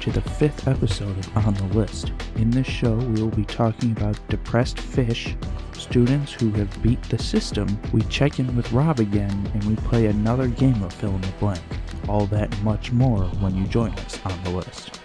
To 0.00 0.10
the 0.10 0.22
fifth 0.22 0.66
episode 0.66 1.18
of 1.18 1.46
On 1.46 1.52
the 1.52 1.76
List. 1.76 2.12
In 2.36 2.50
this 2.50 2.66
show, 2.66 2.94
we 2.94 3.20
will 3.20 3.28
be 3.28 3.44
talking 3.44 3.92
about 3.92 4.18
depressed 4.30 4.80
fish, 4.80 5.36
students 5.74 6.32
who 6.32 6.50
have 6.52 6.82
beat 6.82 7.02
the 7.02 7.18
system. 7.18 7.78
We 7.92 8.00
check 8.04 8.38
in 8.38 8.56
with 8.56 8.72
Rob 8.72 8.98
again 8.98 9.50
and 9.52 9.62
we 9.64 9.76
play 9.76 10.06
another 10.06 10.48
game 10.48 10.82
of 10.82 10.94
fill 10.94 11.14
in 11.16 11.20
the 11.20 11.32
blank. 11.38 11.60
All 12.08 12.24
that 12.28 12.54
and 12.54 12.64
much 12.64 12.92
more 12.92 13.24
when 13.40 13.54
you 13.54 13.66
join 13.66 13.90
us 13.90 14.18
on 14.24 14.42
the 14.44 14.50
list. 14.50 14.99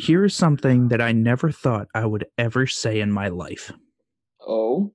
Here's 0.00 0.34
something 0.34 0.88
that 0.88 1.00
I 1.00 1.12
never 1.12 1.50
thought 1.50 1.88
I 1.94 2.06
would 2.06 2.26
ever 2.38 2.66
say 2.66 3.00
in 3.00 3.12
my 3.12 3.28
life. 3.28 3.72
Oh, 4.46 4.92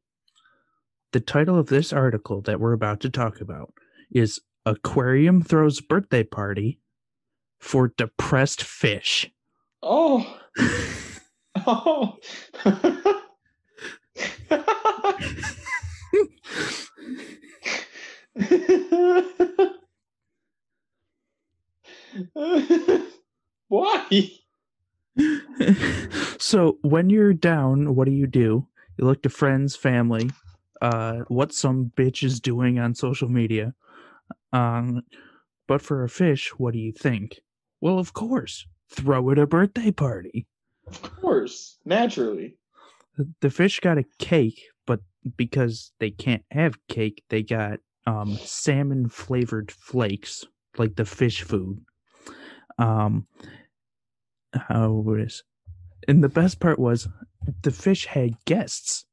The 1.12 1.20
title 1.20 1.58
of 1.58 1.68
this 1.68 1.94
article 1.94 2.42
that 2.42 2.60
we're 2.60 2.74
about 2.74 3.00
to 3.02 3.10
talk 3.10 3.40
about 3.40 3.74
is 4.12 4.42
Aquarium 4.66 5.42
Throws 5.42 5.80
Birthday 5.80 6.24
Party 6.24 6.80
for 7.60 7.94
Depressed 7.98 8.64
Fish. 8.64 9.32
oh, 9.84 10.40
oh. 11.68 12.18
Why? 23.68 24.30
so 26.38 26.78
when 26.82 27.10
you're 27.10 27.34
down, 27.34 27.96
what 27.96 28.06
do 28.06 28.12
you 28.12 28.28
do? 28.28 28.68
You 28.98 29.06
look 29.06 29.22
to 29.24 29.30
friends, 29.30 29.76
family, 29.76 30.30
uh, 30.82 31.20
what 31.28 31.54
some 31.54 31.92
bitch 31.96 32.24
is 32.24 32.40
doing 32.40 32.80
on 32.80 32.96
social 32.96 33.30
media. 33.30 33.74
Um, 34.54 35.02
but 35.68 35.82
for 35.82 36.04
a 36.04 36.10
fish, 36.10 36.52
what 36.58 36.74
do 36.74 36.80
you 36.80 36.92
think? 36.92 37.40
Well, 37.82 38.00
of 38.00 38.14
course, 38.14 38.66
throw 38.90 39.30
it 39.30 39.40
a 39.40 39.48
birthday 39.48 39.92
party. 39.92 40.48
Of 40.88 41.02
course, 41.02 41.78
naturally. 41.86 42.58
The- 43.40 43.50
fish 43.50 43.80
got 43.80 43.98
a 43.98 44.06
cake, 44.20 44.62
but 44.86 45.00
because 45.38 45.92
they 46.00 46.12
can't 46.12 46.44
have 46.52 46.78
cake, 46.88 47.24
they 47.30 47.44
got 47.44 47.80
um, 48.06 48.36
salmon 48.38 49.10
flavored 49.10 49.72
flakes, 49.72 50.46
like 50.78 50.96
the 50.96 51.06
fish 51.06 51.42
food. 51.42 51.84
Um, 52.78 53.26
is, 55.20 55.44
and 56.08 56.24
the 56.24 56.30
best 56.30 56.60
part 56.60 56.80
was 56.80 57.08
the 57.62 57.72
fish 57.72 58.06
had 58.06 58.44
guests. 58.46 59.06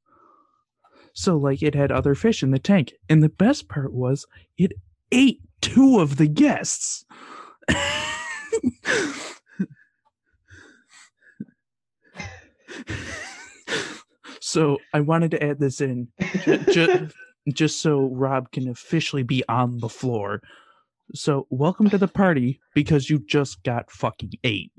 So, 1.14 1.36
like, 1.36 1.62
it 1.62 1.74
had 1.74 1.92
other 1.92 2.14
fish 2.14 2.42
in 2.42 2.50
the 2.52 2.58
tank, 2.58 2.94
and 3.08 3.22
the 3.22 3.28
best 3.28 3.68
part 3.68 3.92
was 3.92 4.26
it 4.56 4.72
ate 5.10 5.40
two 5.60 6.00
of 6.00 6.16
the 6.16 6.26
guests. 6.26 7.04
so 14.40 14.78
I 14.92 15.00
wanted 15.00 15.30
to 15.32 15.42
add 15.42 15.58
this 15.60 15.80
in 15.80 16.08
just, 16.70 17.14
just 17.52 17.80
so 17.80 18.08
Rob 18.08 18.50
can 18.50 18.68
officially 18.68 19.22
be 19.22 19.42
on 19.48 19.78
the 19.78 19.88
floor. 19.88 20.42
So 21.14 21.46
welcome 21.50 21.90
to 21.90 21.98
the 21.98 22.08
party 22.08 22.60
because 22.74 23.10
you 23.10 23.18
just 23.18 23.62
got 23.64 23.90
fucking 23.90 24.32
eight. 24.44 24.72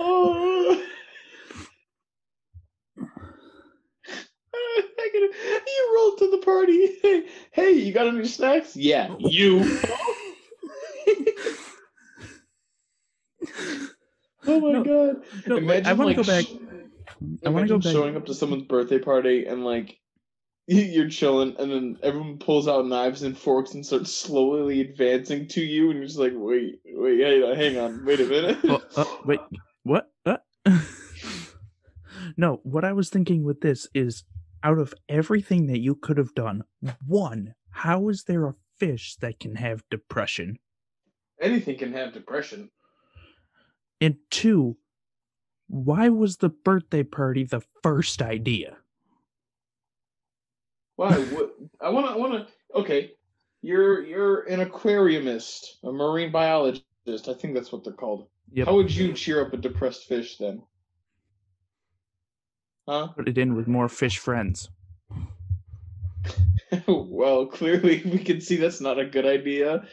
oh. 0.00 0.82
I 4.54 5.10
gotta- 5.12 5.62
you 5.66 5.92
rolled 5.96 6.18
to 6.18 6.30
the 6.30 6.38
party. 6.38 6.96
Hey, 7.02 7.26
hey, 7.52 7.70
you 7.72 7.92
got 7.92 8.06
any 8.06 8.26
snacks? 8.26 8.76
Yeah, 8.76 9.14
you. 9.18 9.78
oh 14.46 14.60
my 14.60 14.72
No, 14.72 14.84
god! 14.84 15.16
no, 15.46 15.56
Imagine 15.56 15.86
I 15.86 15.92
want 15.92 16.08
like 16.08 16.16
to 16.16 16.22
go 16.22 16.26
back. 16.26 16.44
I 17.44 17.48
wanna 17.48 17.66
go 17.66 17.74
imagine 17.74 17.78
back- 17.80 17.92
showing 17.92 18.16
up 18.16 18.26
to 18.26 18.34
someone's 18.34 18.64
birthday 18.64 18.98
party 18.98 19.46
and 19.46 19.64
like 19.64 19.98
you're 20.66 21.08
chilling, 21.08 21.56
and 21.58 21.70
then 21.70 21.98
everyone 22.02 22.38
pulls 22.38 22.68
out 22.68 22.86
knives 22.86 23.22
and 23.24 23.36
forks 23.36 23.74
and 23.74 23.84
starts 23.84 24.14
slowly 24.14 24.80
advancing 24.80 25.48
to 25.48 25.60
you, 25.60 25.90
and 25.90 25.98
you're 25.98 26.06
just 26.06 26.18
like, 26.18 26.32
wait, 26.34 26.80
wait, 26.86 27.20
hang 27.20 27.42
on, 27.42 27.56
hang 27.56 27.78
on, 27.78 28.04
wait 28.04 28.20
a 28.20 28.24
minute. 28.26 28.58
Oh, 28.64 28.80
oh, 28.96 29.20
wait, 29.24 29.40
what? 29.82 30.10
Uh? 30.24 30.36
no, 32.36 32.60
what 32.62 32.84
I 32.84 32.92
was 32.92 33.10
thinking 33.10 33.42
with 33.42 33.60
this 33.60 33.88
is 33.94 34.24
out 34.62 34.78
of 34.78 34.94
everything 35.08 35.66
that 35.66 35.80
you 35.80 35.96
could 35.96 36.16
have 36.18 36.34
done, 36.34 36.62
one, 37.06 37.54
how 37.70 38.08
is 38.08 38.24
there 38.24 38.46
a 38.46 38.54
fish 38.78 39.16
that 39.16 39.40
can 39.40 39.56
have 39.56 39.82
depression? 39.90 40.58
Anything 41.40 41.76
can 41.76 41.92
have 41.92 42.12
depression. 42.12 42.70
And 44.02 44.16
two, 44.30 44.76
why 45.68 46.08
was 46.08 46.38
the 46.38 46.48
birthday 46.48 47.04
party 47.04 47.44
the 47.44 47.62
first 47.84 48.20
idea? 48.20 48.76
Why? 50.96 51.20
what, 51.20 51.54
I 51.80 51.88
want 51.88 52.06
to. 52.06 52.12
I 52.12 52.16
want 52.16 52.32
to. 52.32 52.78
Okay, 52.80 53.12
you're 53.62 54.02
you're 54.04 54.40
an 54.48 54.58
aquariumist, 54.58 55.66
a 55.84 55.92
marine 55.92 56.32
biologist. 56.32 56.82
I 57.06 57.34
think 57.34 57.54
that's 57.54 57.70
what 57.70 57.84
they're 57.84 57.92
called. 57.92 58.26
Yep. 58.52 58.66
How 58.66 58.74
would 58.74 58.92
you 58.92 59.12
cheer 59.12 59.40
up 59.40 59.52
a 59.52 59.56
depressed 59.56 60.08
fish 60.08 60.36
then? 60.36 60.62
Huh? 62.88 63.08
Put 63.16 63.28
it 63.28 63.38
in 63.38 63.54
with 63.54 63.68
more 63.68 63.88
fish 63.88 64.18
friends. 64.18 64.68
well, 66.88 67.46
clearly 67.46 68.02
we 68.04 68.18
can 68.18 68.40
see 68.40 68.56
that's 68.56 68.80
not 68.80 68.98
a 68.98 69.04
good 69.04 69.26
idea. 69.26 69.84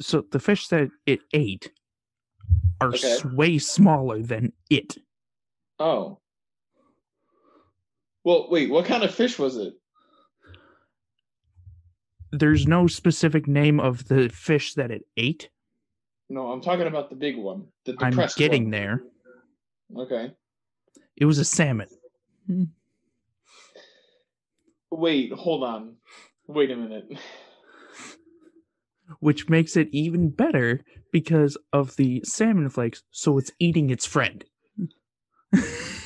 So 0.00 0.24
the 0.30 0.40
fish 0.40 0.68
that 0.68 0.88
it 1.04 1.20
ate 1.34 1.70
are 2.80 2.88
Okay. 2.88 3.18
way 3.32 3.58
smaller 3.58 4.22
than 4.22 4.52
it. 4.70 4.96
Oh. 5.78 6.18
Well, 8.24 8.48
wait, 8.50 8.70
what 8.70 8.84
kind 8.84 9.02
of 9.02 9.14
fish 9.14 9.38
was 9.38 9.56
it? 9.56 9.74
there's 12.32 12.66
no 12.66 12.86
specific 12.86 13.48
name 13.48 13.80
of 13.80 14.06
the 14.06 14.28
fish 14.28 14.74
that 14.74 14.90
it 14.90 15.04
ate. 15.16 15.50
No, 16.28 16.52
I'm 16.52 16.60
talking 16.60 16.86
about 16.86 17.10
the 17.10 17.16
big 17.16 17.36
one. 17.36 17.66
The 17.84 17.96
I'm 17.98 18.16
getting 18.36 18.64
one. 18.64 18.70
there. 18.70 19.02
Okay. 19.96 20.32
It 21.16 21.24
was 21.24 21.38
a 21.38 21.44
salmon. 21.44 21.88
Hmm. 22.46 22.64
Wait, 24.92 25.32
hold 25.32 25.64
on. 25.64 25.96
Wait 26.46 26.70
a 26.70 26.76
minute. 26.76 27.08
which 29.18 29.48
makes 29.48 29.76
it 29.76 29.88
even 29.92 30.30
better 30.30 30.80
because 31.12 31.56
of 31.72 31.96
the 31.96 32.22
salmon 32.24 32.68
flakes. 32.68 33.02
So 33.10 33.38
it's 33.38 33.50
eating 33.58 33.90
its 33.90 34.06
friend. 34.06 34.44
it's 35.52 36.00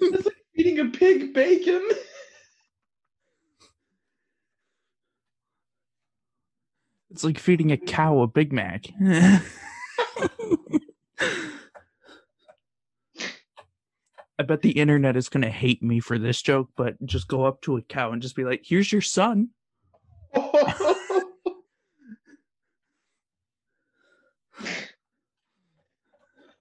like 0.00 0.34
Eating 0.56 0.78
a 0.78 0.84
pig 0.86 1.34
bacon. 1.34 1.82
It's 7.10 7.24
like 7.24 7.38
feeding 7.38 7.70
a 7.72 7.76
cow 7.76 8.20
a 8.20 8.26
Big 8.26 8.52
Mac. 8.52 8.86
I 14.38 14.42
bet 14.42 14.62
the 14.62 14.72
internet 14.72 15.16
is 15.16 15.28
going 15.28 15.42
to 15.42 15.50
hate 15.50 15.82
me 15.82 16.00
for 16.00 16.18
this 16.18 16.42
joke, 16.42 16.70
but 16.76 16.94
just 17.06 17.28
go 17.28 17.44
up 17.44 17.60
to 17.62 17.76
a 17.76 17.82
cow 17.82 18.10
and 18.12 18.20
just 18.20 18.34
be 18.34 18.44
like, 18.44 18.62
here's 18.64 18.90
your 18.90 19.02
son. 19.02 19.50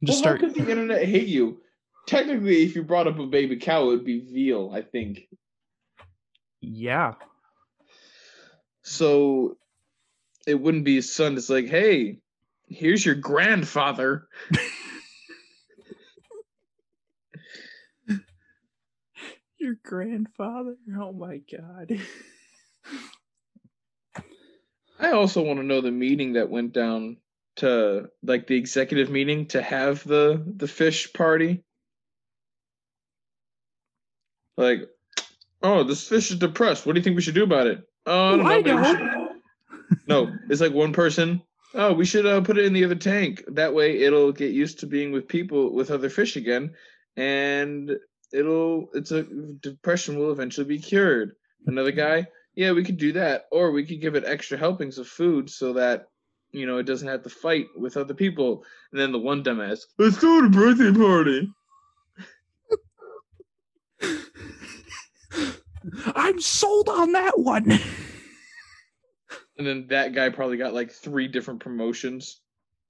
Just 0.06 0.18
well, 0.18 0.36
start. 0.36 0.42
how 0.42 0.48
could 0.48 0.56
the 0.56 0.70
internet 0.70 1.06
hate 1.06 1.28
you? 1.28 1.62
Technically, 2.08 2.64
if 2.64 2.76
you 2.76 2.84
brought 2.84 3.08
up 3.08 3.20
a 3.20 3.26
baby 3.26 3.56
cow, 3.56 3.84
it 3.84 3.88
would 3.88 4.06
be 4.06 4.20
veal, 4.20 4.72
I 4.74 4.82
think. 4.82 5.30
Yeah. 6.60 7.14
So 8.82 9.58
it 10.46 10.56
wouldn't 10.56 10.84
be 10.84 10.96
his 10.96 11.14
son. 11.14 11.38
It's 11.38 11.50
like, 11.50 11.68
hey, 11.68 12.20
here's 12.68 13.06
your 13.06 13.16
grandfather. 13.16 14.28
Your 19.64 19.78
grandfather? 19.82 20.76
Oh 21.00 21.14
my 21.14 21.38
god. 21.50 21.98
I 25.00 25.12
also 25.12 25.42
want 25.42 25.58
to 25.60 25.66
know 25.66 25.80
the 25.80 25.90
meeting 25.90 26.34
that 26.34 26.50
went 26.50 26.74
down 26.74 27.16
to 27.58 28.10
like 28.24 28.46
the 28.48 28.58
executive 28.58 29.10
meeting 29.10 29.46
to 29.48 29.62
have 29.62 30.04
the 30.04 30.44
the 30.58 30.68
fish 30.68 31.14
party. 31.14 31.64
Like, 34.58 34.82
oh, 35.62 35.84
this 35.86 36.10
fish 36.10 36.30
is 36.30 36.40
depressed. 36.40 36.86
What 36.86 36.94
do 36.96 37.00
you 37.00 37.04
think 37.06 37.16
we 37.16 37.22
should 37.22 37.34
do 37.34 37.44
about 37.46 37.68
it? 37.68 37.88
Oh, 38.06 38.42
Oh, 38.42 38.42
I 38.42 38.58
maybe 38.62 38.72
we 38.72 38.76
know. 38.82 38.84
should- 38.84 40.00
No, 40.10 40.36
it's 40.50 40.60
like 40.60 40.74
one 40.74 40.92
person. 40.92 41.42
Oh, 41.74 41.94
we 41.94 42.04
should 42.04 42.26
uh, 42.26 42.42
put 42.42 42.58
it 42.58 42.66
in 42.66 42.74
the 42.74 42.84
other 42.84 42.96
tank. 42.96 43.46
That 43.48 43.74
way, 43.74 44.00
it'll 44.02 44.34
get 44.34 44.52
used 44.52 44.80
to 44.80 44.88
being 44.88 45.14
with 45.14 45.26
people 45.30 45.74
with 45.74 45.90
other 45.90 46.10
fish 46.10 46.36
again, 46.36 46.74
and 47.16 47.98
it'll 48.34 48.90
it's 48.94 49.12
a 49.12 49.24
depression 49.62 50.18
will 50.18 50.32
eventually 50.32 50.66
be 50.66 50.80
cured. 50.80 51.36
Another 51.66 51.92
mm-hmm. 51.92 52.24
guy, 52.24 52.28
yeah, 52.56 52.72
we 52.72 52.84
could 52.84 52.98
do 52.98 53.14
that, 53.14 53.46
or 53.52 53.72
we 53.72 53.86
could 53.86 54.02
give 54.02 54.16
it 54.16 54.26
extra 54.26 54.58
helpings 54.58 54.98
of 54.98 55.08
food 55.08 55.50
so 55.50 55.74
that 55.74 56.08
you 56.52 56.66
know 56.66 56.78
it 56.78 56.86
doesn't 56.86 57.08
have 57.08 57.24
to 57.24 57.30
fight 57.30 57.68
with 57.78 57.96
other 57.96 58.14
people. 58.14 58.66
And 58.92 59.00
then 59.00 59.12
the 59.12 59.20
one 59.20 59.44
dumbass, 59.44 59.82
let's 59.98 60.18
go 60.18 60.42
to 60.42 60.48
a 60.48 60.50
birthday 60.50 60.92
party. 60.92 61.54
I'm 66.16 66.42
sold 66.42 66.90
on 66.90 67.12
that 67.12 67.40
one. 67.40 67.80
And 69.58 69.68
then 69.68 69.88
that 69.90 70.14
guy 70.14 70.30
probably 70.30 70.58
got 70.58 70.74
like 70.74 70.92
three 70.92 71.28
different 71.28 71.60
promotions. 71.60 72.42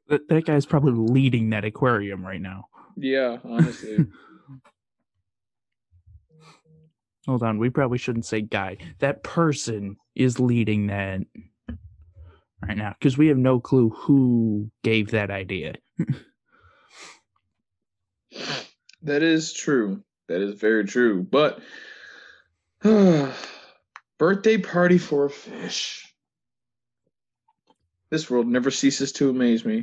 that, 0.07 0.28
that 0.30 0.45
guy's 0.45 0.66
probably 0.66 0.94
leading 0.94 1.50
that 1.50 1.66
aquarium 1.66 2.25
right 2.25 2.42
now. 2.42 2.68
Yeah, 2.95 3.38
honestly. 3.44 4.06
Hold 7.25 7.44
on, 7.44 7.58
we 7.58 7.70
probably 7.70 7.98
shouldn't 7.98 8.25
say 8.25 8.42
guy. 8.42 8.78
That 9.00 9.24
person 9.24 9.98
is 10.16 10.40
leading 10.40 10.88
that 10.88 11.22
right 12.62 12.78
now 12.78 12.96
because 13.00 13.18
we 13.18 13.28
have 13.28 13.38
no 13.38 13.60
clue 13.60 13.90
who 13.90 14.70
gave 14.84 15.12
that 15.12 15.31
idea. 15.31 15.75
That 19.04 19.22
is 19.22 19.52
true. 19.52 20.02
That 20.30 20.42
is 20.42 20.60
very 20.60 20.86
true. 20.86 21.24
But 21.24 21.60
birthday 24.18 24.58
party 24.58 24.98
for 24.98 25.26
a 25.26 25.30
fish. 25.30 26.14
This 28.10 28.30
world 28.30 28.48
never 28.48 28.72
ceases 28.72 29.12
to 29.14 29.30
amaze 29.30 29.66
me. 29.66 29.81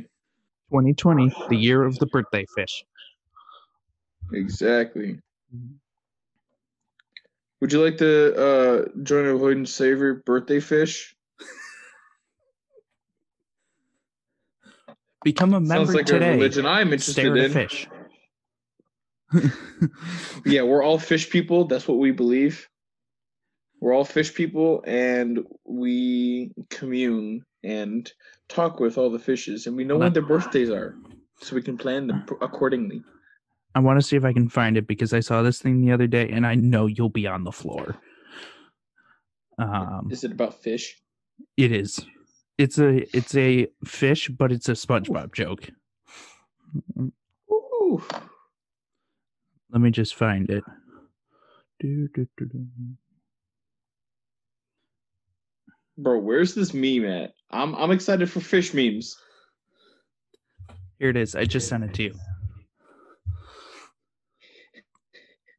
2020, 0.69 1.31
the 1.49 1.57
year 1.57 1.83
of 1.83 1.99
the 1.99 2.07
birthday 2.07 2.45
fish. 2.55 2.83
Exactly. 4.33 5.19
Mm-hmm. 5.55 5.75
Would 7.61 7.71
you 7.71 7.83
like 7.83 7.97
to 7.99 8.35
uh, 8.35 8.85
join 9.03 9.25
Avoid 9.27 9.57
and 9.57 9.69
Savor 9.69 10.15
birthday 10.15 10.59
fish? 10.59 11.15
Become 15.23 15.53
a 15.53 15.59
member 15.61 15.75
Sounds 15.85 15.93
like 15.93 16.07
today. 16.07 16.29
a 16.29 16.31
religion 16.33 16.65
I'm 16.65 16.87
interested 16.91 17.13
Stare 17.21 17.37
in. 17.37 17.51
fish. 17.51 17.87
Yeah, 20.45 20.63
we're 20.63 20.83
all 20.83 20.97
fish 20.99 21.29
people. 21.29 21.65
That's 21.65 21.87
what 21.87 21.97
we 21.99 22.11
believe. 22.11 22.67
We're 23.79 23.93
all 23.93 24.03
fish 24.05 24.33
people, 24.33 24.83
and 24.85 25.39
we 25.65 26.51
commune 26.69 27.43
and 27.63 28.11
talk 28.49 28.79
with 28.79 28.97
all 28.97 29.09
the 29.09 29.19
fishes, 29.19 29.67
and 29.67 29.75
we 29.75 29.83
know 29.83 29.97
when 29.97 30.13
their 30.13 30.21
birthdays 30.25 30.69
are, 30.69 30.95
so 31.41 31.55
we 31.55 31.61
can 31.61 31.77
plan 31.77 32.07
them 32.07 32.25
accordingly. 32.41 33.03
I 33.73 33.79
want 33.79 33.99
to 33.99 34.05
see 34.05 34.15
if 34.17 34.25
I 34.25 34.33
can 34.33 34.49
find 34.49 34.77
it 34.77 34.87
because 34.87 35.13
I 35.13 35.21
saw 35.21 35.41
this 35.41 35.59
thing 35.59 35.81
the 35.81 35.91
other 35.91 36.07
day 36.07 36.29
and 36.29 36.45
I 36.45 36.55
know 36.55 36.87
you'll 36.87 37.09
be 37.09 37.27
on 37.27 37.43
the 37.43 37.51
floor. 37.51 37.97
Um, 39.57 40.09
Is 40.11 40.23
it 40.23 40.31
about 40.31 40.61
fish? 40.61 40.97
it 41.57 41.71
is. 41.71 42.05
It's 42.57 42.77
a 42.77 42.97
it's 43.15 43.35
a 43.35 43.67
fish, 43.85 44.29
but 44.29 44.51
it's 44.51 44.69
a 44.69 44.73
SpongeBob 44.73 45.33
joke. 45.33 45.69
Ooh. 47.51 48.03
Let 49.71 49.81
me 49.81 49.89
just 49.89 50.15
find 50.15 50.49
it. 50.49 50.63
Do, 51.79 52.07
do, 52.13 52.27
do, 52.37 52.45
do. 52.45 52.65
Bro, 55.97 56.19
where's 56.19 56.53
this 56.53 56.73
meme 56.73 57.05
at? 57.05 57.33
I'm 57.49 57.73
I'm 57.75 57.91
excited 57.91 58.29
for 58.29 58.41
fish 58.41 58.73
memes. 58.73 59.17
Here 60.99 61.09
it 61.09 61.17
is. 61.17 61.35
I 61.35 61.45
just 61.45 61.67
sent 61.67 61.83
it 61.83 61.93
to 61.95 62.03
you. 62.03 62.13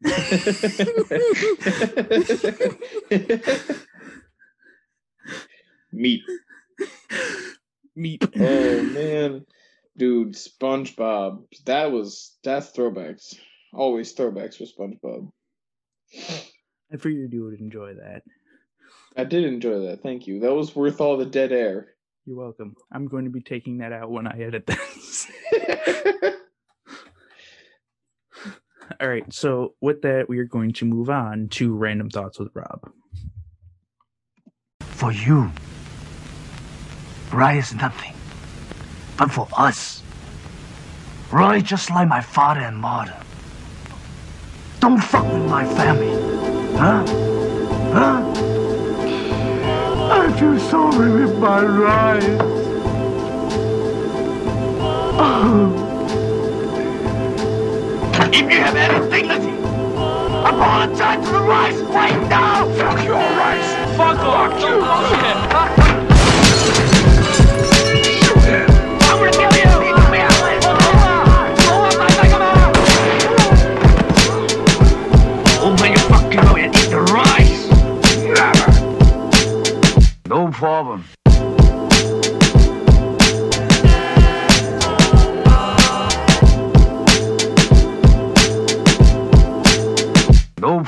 Meat. 5.93 6.23
Meat. 7.95 8.25
Oh 8.37 8.83
man, 8.83 9.47
dude, 9.97 10.35
SpongeBob. 10.35 11.45
That 11.67 11.93
was 11.93 12.37
that's 12.43 12.73
throwbacks. 12.73 13.37
Always 13.73 14.13
throwbacks 14.15 14.57
for 14.57 14.65
SpongeBob. 14.65 15.31
I 16.93 16.97
figured 16.97 17.33
you 17.33 17.45
would 17.45 17.61
enjoy 17.61 17.95
that. 17.95 18.23
I 19.17 19.23
did 19.25 19.45
enjoy 19.45 19.87
that. 19.87 20.03
Thank 20.03 20.27
you. 20.27 20.41
That 20.41 20.55
was 20.55 20.75
worth 20.75 21.01
all 21.01 21.17
the 21.17 21.27
dead 21.27 21.53
air. 21.53 21.95
You're 22.27 22.37
welcome. 22.37 22.75
I'm 22.91 23.07
going 23.09 23.25
to 23.25 23.31
be 23.31 23.41
taking 23.41 23.79
that 23.79 23.93
out 23.93 24.11
when 24.11 24.27
I 24.27 24.39
edit 24.41 24.67
this. 24.67 25.27
All 29.03 29.09
right. 29.09 29.25
So 29.33 29.75
with 29.81 30.03
that, 30.03 30.29
we 30.29 30.39
are 30.39 30.45
going 30.45 30.73
to 30.75 30.85
move 30.85 31.11
on 31.11 31.49
to 31.49 31.75
random 31.75 32.09
thoughts 32.09 32.39
with 32.39 32.51
Rob. 32.55 32.89
For 34.81 35.11
you, 35.11 35.51
Roy 37.33 37.59
is 37.59 37.75
nothing. 37.75 38.15
But 39.19 39.33
for 39.33 39.49
us, 39.59 40.05
Roy 41.33 41.61
just 41.61 41.91
like 41.91 42.07
my 42.07 42.21
father 42.21 42.61
and 42.61 42.77
mother. 42.77 43.17
Don't 44.79 45.03
fuck 45.03 45.25
with 45.33 45.51
my 45.51 45.65
family. 45.75 46.13
Huh? 46.77 47.05
Huh? 47.93 48.33
I 50.13 50.33
feel 50.39 50.61
sorry 50.61 51.11
with 51.11 51.37
my 51.39 51.65
Roy. 51.65 52.63
If 58.35 58.51
you 58.51 58.61
have 58.61 58.75
any 58.75 59.11
dignity, 59.11 59.51
apologize 59.59 61.23
to 61.27 61.33
the 61.33 61.41
rice 61.43 61.79
right 61.93 62.19
now! 62.31 62.65
Fuck 62.77 63.05
your 63.05 63.17
rice! 63.17 63.75
Fuck 63.95 64.21
off! 64.21 64.53
Fuck 64.53 64.59
you! 64.59 64.81
Shoot 68.23 68.39
oh, 68.39 68.49
you! 68.49 68.65
Open 75.63 75.91
your 75.93 76.05
fucking 76.09 76.41
mouth 76.41 76.57
and 76.57 76.75
eat 76.75 76.89
the 76.89 77.01
rice! 77.13 77.69
No 80.27 80.51
problem. 80.51 81.05
No 90.63 90.81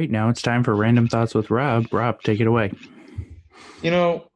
right, 0.00 0.10
now 0.10 0.28
it's 0.28 0.42
time 0.42 0.64
for 0.64 0.74
random 0.74 1.08
thoughts 1.08 1.34
with 1.34 1.50
Rob. 1.50 1.92
Rob, 1.92 2.22
take 2.22 2.40
it 2.40 2.46
away. 2.46 2.72
You 3.82 3.90
know, 3.90 4.30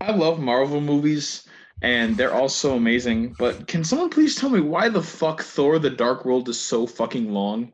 I 0.00 0.10
love 0.10 0.40
Marvel 0.40 0.80
movies 0.80 1.46
and 1.82 2.16
they're 2.16 2.34
all 2.34 2.48
so 2.48 2.74
amazing, 2.74 3.36
but 3.38 3.66
can 3.66 3.84
someone 3.84 4.10
please 4.10 4.34
tell 4.34 4.50
me 4.50 4.60
why 4.60 4.88
the 4.88 5.02
fuck 5.02 5.42
Thor 5.42 5.78
the 5.78 5.90
Dark 5.90 6.24
World 6.24 6.48
is 6.48 6.60
so 6.60 6.86
fucking 6.86 7.32
long? 7.32 7.72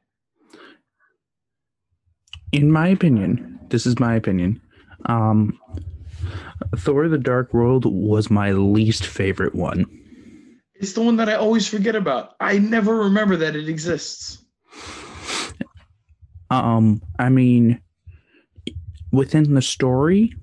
In 2.52 2.70
my 2.70 2.88
opinion, 2.88 3.58
this 3.68 3.86
is 3.86 3.98
my 3.98 4.14
opinion. 4.14 4.60
Um, 5.06 5.58
Thor: 6.76 7.08
The 7.08 7.18
Dark 7.18 7.54
World 7.54 7.84
was 7.86 8.30
my 8.30 8.50
least 8.52 9.06
favorite 9.06 9.54
one. 9.54 9.86
It's 10.74 10.94
the 10.94 11.02
one 11.02 11.16
that 11.16 11.28
I 11.28 11.34
always 11.34 11.68
forget 11.68 11.94
about. 11.94 12.34
I 12.40 12.58
never 12.58 12.96
remember 12.96 13.36
that 13.36 13.54
it 13.54 13.68
exists. 13.68 14.44
Um, 16.50 17.02
I 17.18 17.28
mean, 17.28 17.80
within 19.12 19.54
the 19.54 19.62
story, 19.62 20.34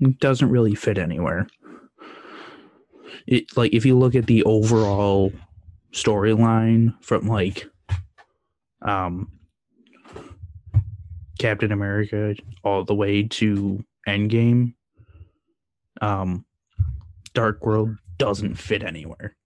it 0.00 0.18
doesn't 0.18 0.50
really 0.50 0.74
fit 0.74 0.98
anywhere. 0.98 1.46
It 3.26 3.56
like 3.56 3.74
if 3.74 3.84
you 3.84 3.98
look 3.98 4.14
at 4.14 4.26
the 4.26 4.42
overall 4.44 5.32
storyline 5.92 6.94
from 7.02 7.26
like, 7.26 7.68
um, 8.82 9.30
Captain 11.38 11.72
America 11.72 12.34
all 12.64 12.84
the 12.84 12.94
way 12.94 13.22
to 13.24 13.84
Endgame, 14.08 14.74
um, 16.00 16.44
Dark 17.34 17.64
World 17.64 17.96
doesn't 18.18 18.56
fit 18.56 18.82
anywhere. 18.82 19.36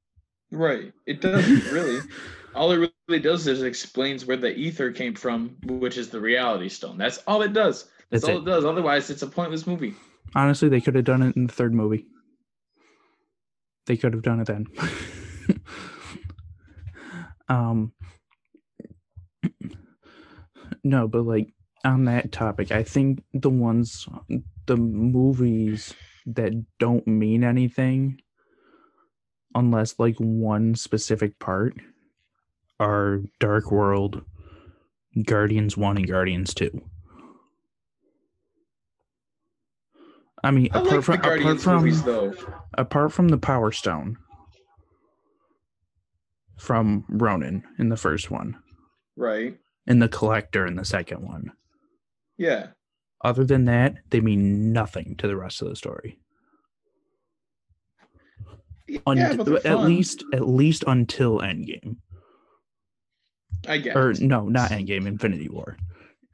Right. 0.50 0.92
It 1.06 1.20
doesn't 1.20 1.72
really. 1.72 2.00
All 2.54 2.70
it 2.72 2.92
really 3.08 3.20
does 3.20 3.46
is 3.46 3.62
explains 3.62 4.26
where 4.26 4.36
the 4.36 4.56
Aether 4.56 4.92
came 4.92 5.14
from, 5.14 5.56
which 5.64 5.98
is 5.98 6.08
the 6.10 6.20
reality 6.20 6.68
stone. 6.68 6.96
That's 6.96 7.18
all 7.26 7.42
it 7.42 7.52
does. 7.52 7.84
That's, 8.10 8.22
That's 8.22 8.24
all 8.24 8.38
it. 8.38 8.42
it 8.42 8.46
does. 8.46 8.64
Otherwise, 8.64 9.10
it's 9.10 9.22
a 9.22 9.26
pointless 9.26 9.66
movie. 9.66 9.94
Honestly, 10.34 10.68
they 10.68 10.80
could 10.80 10.94
have 10.94 11.04
done 11.04 11.22
it 11.22 11.36
in 11.36 11.46
the 11.46 11.52
third 11.52 11.74
movie. 11.74 12.06
They 13.86 13.96
could 13.96 14.12
have 14.14 14.22
done 14.22 14.40
it 14.40 14.46
then. 14.46 14.66
um 17.48 17.92
No, 20.84 21.08
but 21.08 21.22
like 21.22 21.52
on 21.84 22.04
that 22.04 22.32
topic, 22.32 22.70
I 22.72 22.82
think 22.82 23.22
the 23.32 23.50
ones 23.50 24.06
the 24.66 24.76
movies 24.76 25.94
that 26.26 26.52
don't 26.78 27.06
mean 27.06 27.44
anything 27.44 28.20
unless 29.54 29.98
like 29.98 30.16
one 30.16 30.74
specific 30.74 31.38
part 31.38 31.74
are 32.80 33.20
Dark 33.40 33.70
World, 33.70 34.22
Guardians 35.24 35.76
1 35.76 35.96
and 35.98 36.08
Guardians 36.08 36.54
2. 36.54 36.80
I 40.42 40.50
mean, 40.50 40.68
I 40.72 40.80
apart 40.80 40.92
like 40.92 41.04
from 41.04 41.14
apart 41.40 41.60
from 41.60 41.76
movies 41.76 42.02
though. 42.02 42.34
apart 42.76 43.12
from 43.12 43.28
the 43.28 43.38
Power 43.38 43.72
Stone 43.72 44.18
from 46.58 47.04
Ronan 47.08 47.64
in 47.78 47.88
the 47.88 47.96
first 47.96 48.30
one, 48.30 48.56
Right. 49.16 49.58
and 49.86 50.02
the 50.02 50.08
Collector 50.08 50.66
in 50.66 50.76
the 50.76 50.84
second 50.84 51.22
one. 51.26 51.52
Yeah. 52.36 52.68
Other 53.22 53.44
than 53.44 53.64
that, 53.64 53.96
they 54.10 54.20
mean 54.20 54.70
nothing 54.72 55.14
to 55.16 55.26
the 55.26 55.36
rest 55.36 55.62
of 55.62 55.68
the 55.68 55.76
story. 55.76 56.18
Un- 59.06 59.16
yeah, 59.16 59.34
but 59.36 59.64
at 59.64 59.80
least, 59.80 60.24
at 60.34 60.46
least 60.46 60.84
until 60.86 61.38
Endgame, 61.38 61.96
I 63.68 63.78
guess. 63.78 63.96
or 63.96 64.12
no, 64.20 64.48
not 64.48 64.70
Endgame, 64.70 65.06
Infinity 65.06 65.48
War. 65.48 65.76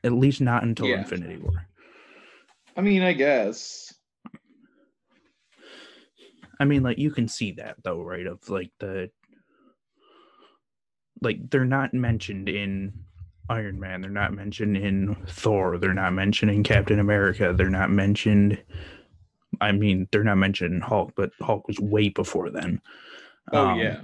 At 0.04 0.12
least 0.12 0.40
not 0.40 0.62
until 0.62 0.86
Yeah. 0.86 0.98
Infinity 1.00 1.36
War. 1.38 1.66
I 2.76 2.80
mean, 2.80 3.02
I 3.02 3.12
guess. 3.12 3.92
I 6.58 6.64
mean, 6.64 6.82
like 6.82 6.98
you 6.98 7.10
can 7.10 7.28
see 7.28 7.52
that 7.52 7.76
though, 7.82 8.02
right? 8.02 8.26
Of 8.26 8.48
like 8.48 8.70
the 8.80 9.10
like 11.22 11.50
they're 11.50 11.64
not 11.64 11.94
mentioned 11.94 12.48
in 12.48 12.92
Iron 13.48 13.80
Man, 13.80 14.00
they're 14.00 14.10
not 14.10 14.32
mentioned 14.32 14.76
in 14.76 15.16
Thor, 15.26 15.78
they're 15.78 15.94
not 15.94 16.12
mentioned 16.12 16.50
in 16.50 16.62
Captain 16.62 16.98
America, 17.00 17.52
they're 17.56 17.68
not 17.70 17.90
mentioned. 17.90 18.62
I 19.60 19.72
mean, 19.72 20.06
they're 20.12 20.24
not 20.24 20.36
mentioned 20.38 20.74
in 20.74 20.80
Hulk, 20.80 21.12
but 21.16 21.32
Hulk 21.40 21.66
was 21.66 21.78
way 21.80 22.08
before 22.08 22.50
then. 22.50 22.80
Oh 23.52 23.68
Um, 23.70 23.78
yeah. 23.78 24.00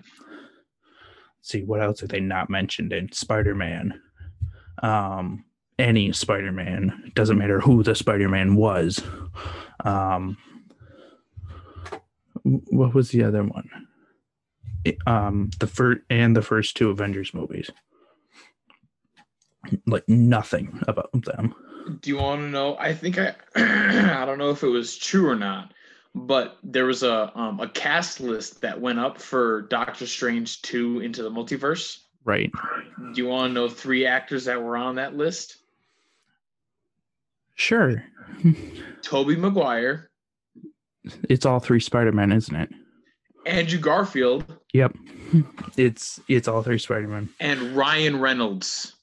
See 1.47 1.63
what 1.63 1.81
else 1.81 2.03
are 2.03 2.09
they 2.09 2.21
not 2.21 2.51
mentioned 2.51 2.93
in 2.93 3.13
Spider-Man? 3.13 4.01
Um, 4.83 5.45
any 5.79 6.13
Spider-Man 6.13 7.13
doesn't 7.15 7.39
matter 7.39 7.61
who 7.61 7.83
the 7.83 7.95
Spider-Man 7.95 8.57
was. 8.57 9.03
Um, 9.85 10.37
what 12.43 12.95
was 12.95 13.11
the 13.11 13.23
other 13.23 13.45
one? 13.45 13.69
Um, 15.07 15.51
the 15.59 15.67
first 15.67 16.01
and 16.11 16.37
the 16.37 16.43
first 16.43 16.77
two 16.77 16.91
Avengers 16.91 17.35
movies. 17.35 17.71
Like 19.87 20.09
nothing 20.09 20.81
about 20.87 21.11
them. 21.13 21.55
Do 22.01 22.11
you 22.11 22.19
want 22.19 22.41
to 22.41 22.49
know? 22.49 22.77
I 22.79 22.95
think 22.95 23.19
I 23.19 23.35
I 23.57 24.25
don't 24.25 24.39
know 24.39 24.51
if 24.51 24.63
it 24.63 24.69
was 24.69 24.97
true 24.97 25.29
or 25.29 25.37
not, 25.37 25.73
but 26.17 26.57
there 26.63 26.87
was 26.87 27.03
a 27.03 27.31
um, 27.39 27.61
a 27.61 27.69
cast 27.69 28.21
list 28.21 28.61
that 28.63 28.81
went 28.81 28.99
up 28.99 29.21
for 29.21 29.63
Doctor 29.63 30.07
Strange 30.07 30.63
2 30.63 31.01
into 31.01 31.23
the 31.23 31.31
multiverse. 31.31 32.01
Right. 32.25 32.51
Do 33.13 33.23
you 33.23 33.29
want 33.29 33.51
to 33.51 33.55
know 33.55 33.69
three 33.69 34.07
actors 34.07 34.47
that 34.47 34.61
were 34.61 34.77
on 34.77 34.97
that 34.97 35.17
list? 35.17 35.59
Sure. 37.55 38.03
Tobey 39.03 39.37
Maguire, 39.37 40.11
It's 41.29 41.47
all 41.47 41.61
three 41.61 41.81
Spider-Man, 41.81 42.33
isn't 42.33 42.55
it? 42.57 42.71
Andrew 43.47 43.79
Garfield, 43.79 44.45
Yep. 44.73 44.97
It's 45.77 46.19
it's 46.29 46.49
all 46.49 46.63
three 46.63 46.79
Spider-Man. 46.79 47.29
and 47.41 47.77
Ryan 47.77 48.21
Reynolds. 48.21 48.95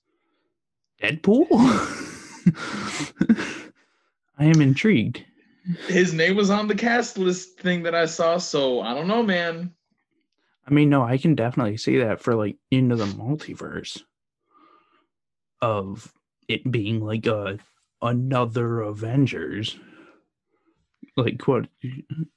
Deadpool? 1.01 1.47
I 4.39 4.45
am 4.45 4.61
intrigued. 4.61 5.23
His 5.87 6.13
name 6.13 6.35
was 6.35 6.49
on 6.49 6.67
the 6.67 6.75
cast 6.75 7.17
list 7.17 7.59
thing 7.59 7.83
that 7.83 7.95
I 7.95 8.05
saw, 8.05 8.37
so 8.37 8.81
I 8.81 8.93
don't 8.93 9.07
know, 9.07 9.23
man. 9.23 9.73
I 10.67 10.71
mean, 10.71 10.89
no, 10.89 11.03
I 11.03 11.17
can 11.17 11.35
definitely 11.35 11.77
see 11.77 11.97
that 11.99 12.21
for 12.21 12.35
like 12.35 12.57
into 12.71 12.95
the 12.95 13.05
multiverse 13.05 14.01
of 15.61 16.13
it 16.47 16.69
being 16.69 16.99
like 17.01 17.25
a 17.25 17.59
another 18.01 18.81
Avengers. 18.81 19.77
Like 21.15 21.47
what 21.47 21.67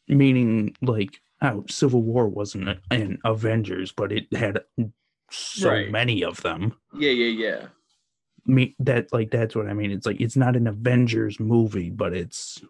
meaning 0.06 0.76
like 0.83 1.21
how 1.40 1.64
Civil 1.68 2.02
War 2.02 2.28
wasn't 2.28 2.78
an 2.90 3.18
Avengers, 3.25 3.92
but 3.92 4.12
it 4.12 4.33
had 4.35 4.61
so 5.30 5.71
Right. 5.71 5.90
many 5.90 6.23
of 6.23 6.42
them. 6.42 6.75
Yeah, 6.97 7.11
yeah, 7.11 7.47
yeah. 7.49 7.66
Me 8.45 8.76
that 8.78 9.12
like 9.12 9.30
that's 9.30 9.56
what 9.56 9.66
I 9.66 9.73
mean. 9.73 9.90
It's 9.90 10.06
like 10.06 10.21
it's 10.21 10.37
not 10.37 10.56
an 10.56 10.66
Avengers 10.66 11.40
movie, 11.40 11.90
but 11.90 12.12
it's 12.14 12.62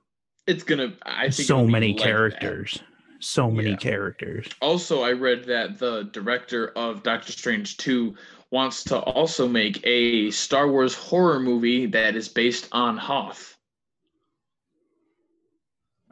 It's 0.47 0.63
gonna. 0.63 0.93
I 1.05 1.31
think 1.31 1.47
so 1.47 1.67
many 1.67 1.93
like 1.93 2.03
characters. 2.03 2.79
So 3.21 3.51
many 3.51 3.71
Yeah. 3.71 3.77
characters. 3.77 4.47
Also, 4.61 5.03
I 5.03 5.13
read 5.13 5.45
that 5.45 5.79
the 5.79 6.05
director 6.13 6.69
of 6.77 7.03
Doctor 7.03 7.33
Strange 7.33 7.77
2 7.79 8.15
wants 8.51 8.85
to 8.85 8.99
also 8.99 9.49
make 9.49 9.81
a 9.85 10.31
Star 10.31 10.69
Wars 10.71 10.95
horror 10.95 11.41
movie 11.41 11.87
that 11.87 12.15
is 12.15 12.29
based 12.29 12.69
on 12.73 12.97
Hoth. 12.97 13.57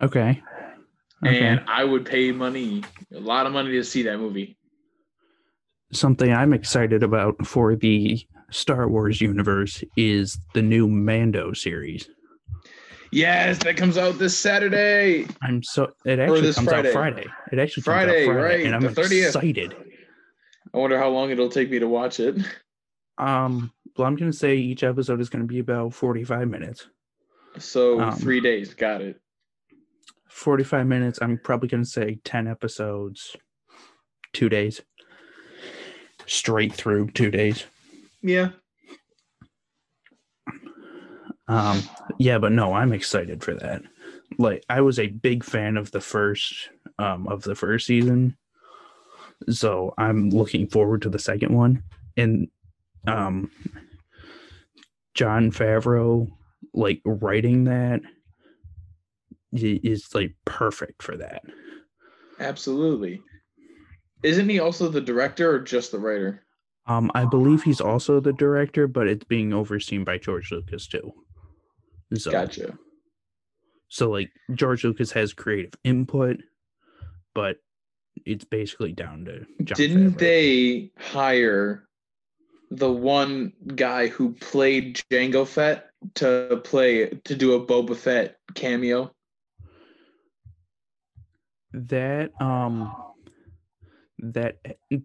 Okay. 0.03 0.43
Okay. 1.25 1.47
And 1.47 1.61
I 1.69 1.85
would 1.85 2.05
pay 2.05 2.33
money, 2.33 2.83
a 3.15 3.21
lot 3.21 3.47
of 3.47 3.53
money 3.53 3.71
to 3.73 3.85
see 3.85 4.03
that 4.03 4.19
movie. 4.19 4.57
something 5.93 6.33
I'm 6.33 6.53
excited 6.53 7.05
about 7.05 7.47
for 7.47 7.77
the 7.77 8.27
Star 8.51 8.89
Wars 8.89 9.21
universe 9.21 9.85
is 9.97 10.39
the 10.53 10.63
new 10.63 10.89
Mando 10.89 11.53
series. 11.53 12.09
Yes, 13.15 13.59
that 13.59 13.77
comes 13.77 13.97
out 13.97 14.19
this 14.19 14.37
Saturday. 14.37 15.27
I'm 15.43 15.63
so 15.63 15.93
it 16.05 16.19
actually 16.19 16.53
comes 16.53 16.69
Friday. 16.69 16.89
out 16.89 16.93
Friday. 16.93 17.27
It 17.53 17.59
actually 17.59 17.83
comes 17.83 17.95
Friday, 17.95 18.23
out 18.25 18.33
Friday, 18.35 18.41
right, 18.43 18.67
and 18.67 18.75
I'm 18.75 18.83
the 18.83 18.89
30th. 18.89 19.27
excited. 19.29 19.77
I 20.73 20.79
wonder 20.79 20.99
how 20.99 21.09
long 21.11 21.31
it'll 21.31 21.49
take 21.49 21.71
me 21.71 21.79
to 21.79 21.87
watch 21.89 22.19
it. 22.21 22.37
Um, 23.19 23.73
well, 23.97 24.09
I'm 24.09 24.17
gonna 24.17 24.33
say 24.33 24.57
each 24.57 24.83
episode 24.83 25.21
is 25.21 25.29
gonna 25.29 25.45
be 25.45 25.61
about 25.61 25.95
45 25.95 26.49
minutes. 26.49 26.89
So 27.59 28.01
Um, 28.01 28.17
three 28.17 28.41
days, 28.41 28.75
got 28.75 29.01
it. 29.01 29.21
45 30.29 30.85
minutes. 30.89 31.21
I'm 31.23 31.39
probably 31.39 31.69
gonna 31.69 31.85
say 31.85 32.19
10 32.25 32.49
episodes, 32.49 33.37
two 34.33 34.49
days, 34.49 34.81
straight 36.27 36.73
through 36.73 37.11
two 37.13 37.31
days. 37.31 37.65
Yeah. 38.21 38.51
Um, 41.47 41.83
yeah, 42.19 42.39
but 42.39 42.53
no, 42.53 42.73
I'm 42.73 42.93
excited 42.93 43.45
for 43.45 43.55
that. 43.55 43.83
Like, 44.39 44.65
I 44.69 44.81
was 44.81 44.99
a 44.99 45.09
big 45.09 45.45
fan 45.45 45.77
of 45.77 45.91
the 45.91 46.01
first, 46.01 46.71
um, 46.99 47.29
of 47.29 47.43
the 47.43 47.55
first 47.55 47.87
season, 47.87 48.37
so 49.51 49.93
I'm 49.99 50.31
looking 50.31 50.67
forward 50.67 51.03
to 51.03 51.09
the 51.09 51.19
second 51.19 51.55
one. 51.55 51.83
And, 52.17 52.49
um, 53.07 53.51
Jon 55.15 55.51
Favreau, 55.51 56.31
like 56.73 57.01
writing 57.05 57.65
that, 57.65 58.01
is 59.53 60.09
like 60.15 60.35
perfect 60.45 61.03
for 61.03 61.17
that. 61.17 61.43
Absolutely. 62.41 63.23
Isn't 64.25 64.49
he 64.49 64.59
also 64.59 64.89
the 64.89 65.01
director 65.01 65.51
or 65.51 65.61
just 65.61 65.93
the 65.93 65.99
writer? 65.99 66.43
Um, 66.87 67.11
I 67.15 67.25
believe 67.25 67.63
he's 67.63 67.81
also 67.81 68.19
the 68.19 68.33
director, 68.33 68.89
but 68.89 69.07
it's 69.07 69.25
being 69.25 69.53
overseen 69.53 70.03
by 70.03 70.19
George 70.19 70.51
Lucas 70.51 70.87
too. 70.87 71.13
So, 72.17 72.31
Gotcha. 72.31 72.79
So 73.89 74.11
like 74.11 74.31
George 74.55 74.85
Lucas 74.85 75.13
has 75.13 75.33
creative 75.33 75.75
input, 75.85 76.39
but 77.35 77.59
it's 78.27 78.45
basically 78.45 78.93
down 78.93 79.25
to 79.27 79.47
Jon 79.63 79.77
Didn't 79.77 80.13
Favreau. 80.15 80.19
they 80.19 80.91
hire 80.99 81.89
the 82.71 82.91
one 82.91 83.53
guy 83.75 84.09
who 84.09 84.33
played 84.35 85.01
Jango 85.11 85.47
Fett 85.47 85.91
to 86.17 86.61
play 86.65 87.09
to 87.25 87.35
do 87.37 87.55
a 87.55 87.65
Boba 87.65 87.97
Fett 87.97 88.37
cameo? 88.55 89.11
that 91.77 92.31
um 92.41 92.95
that 94.19 94.59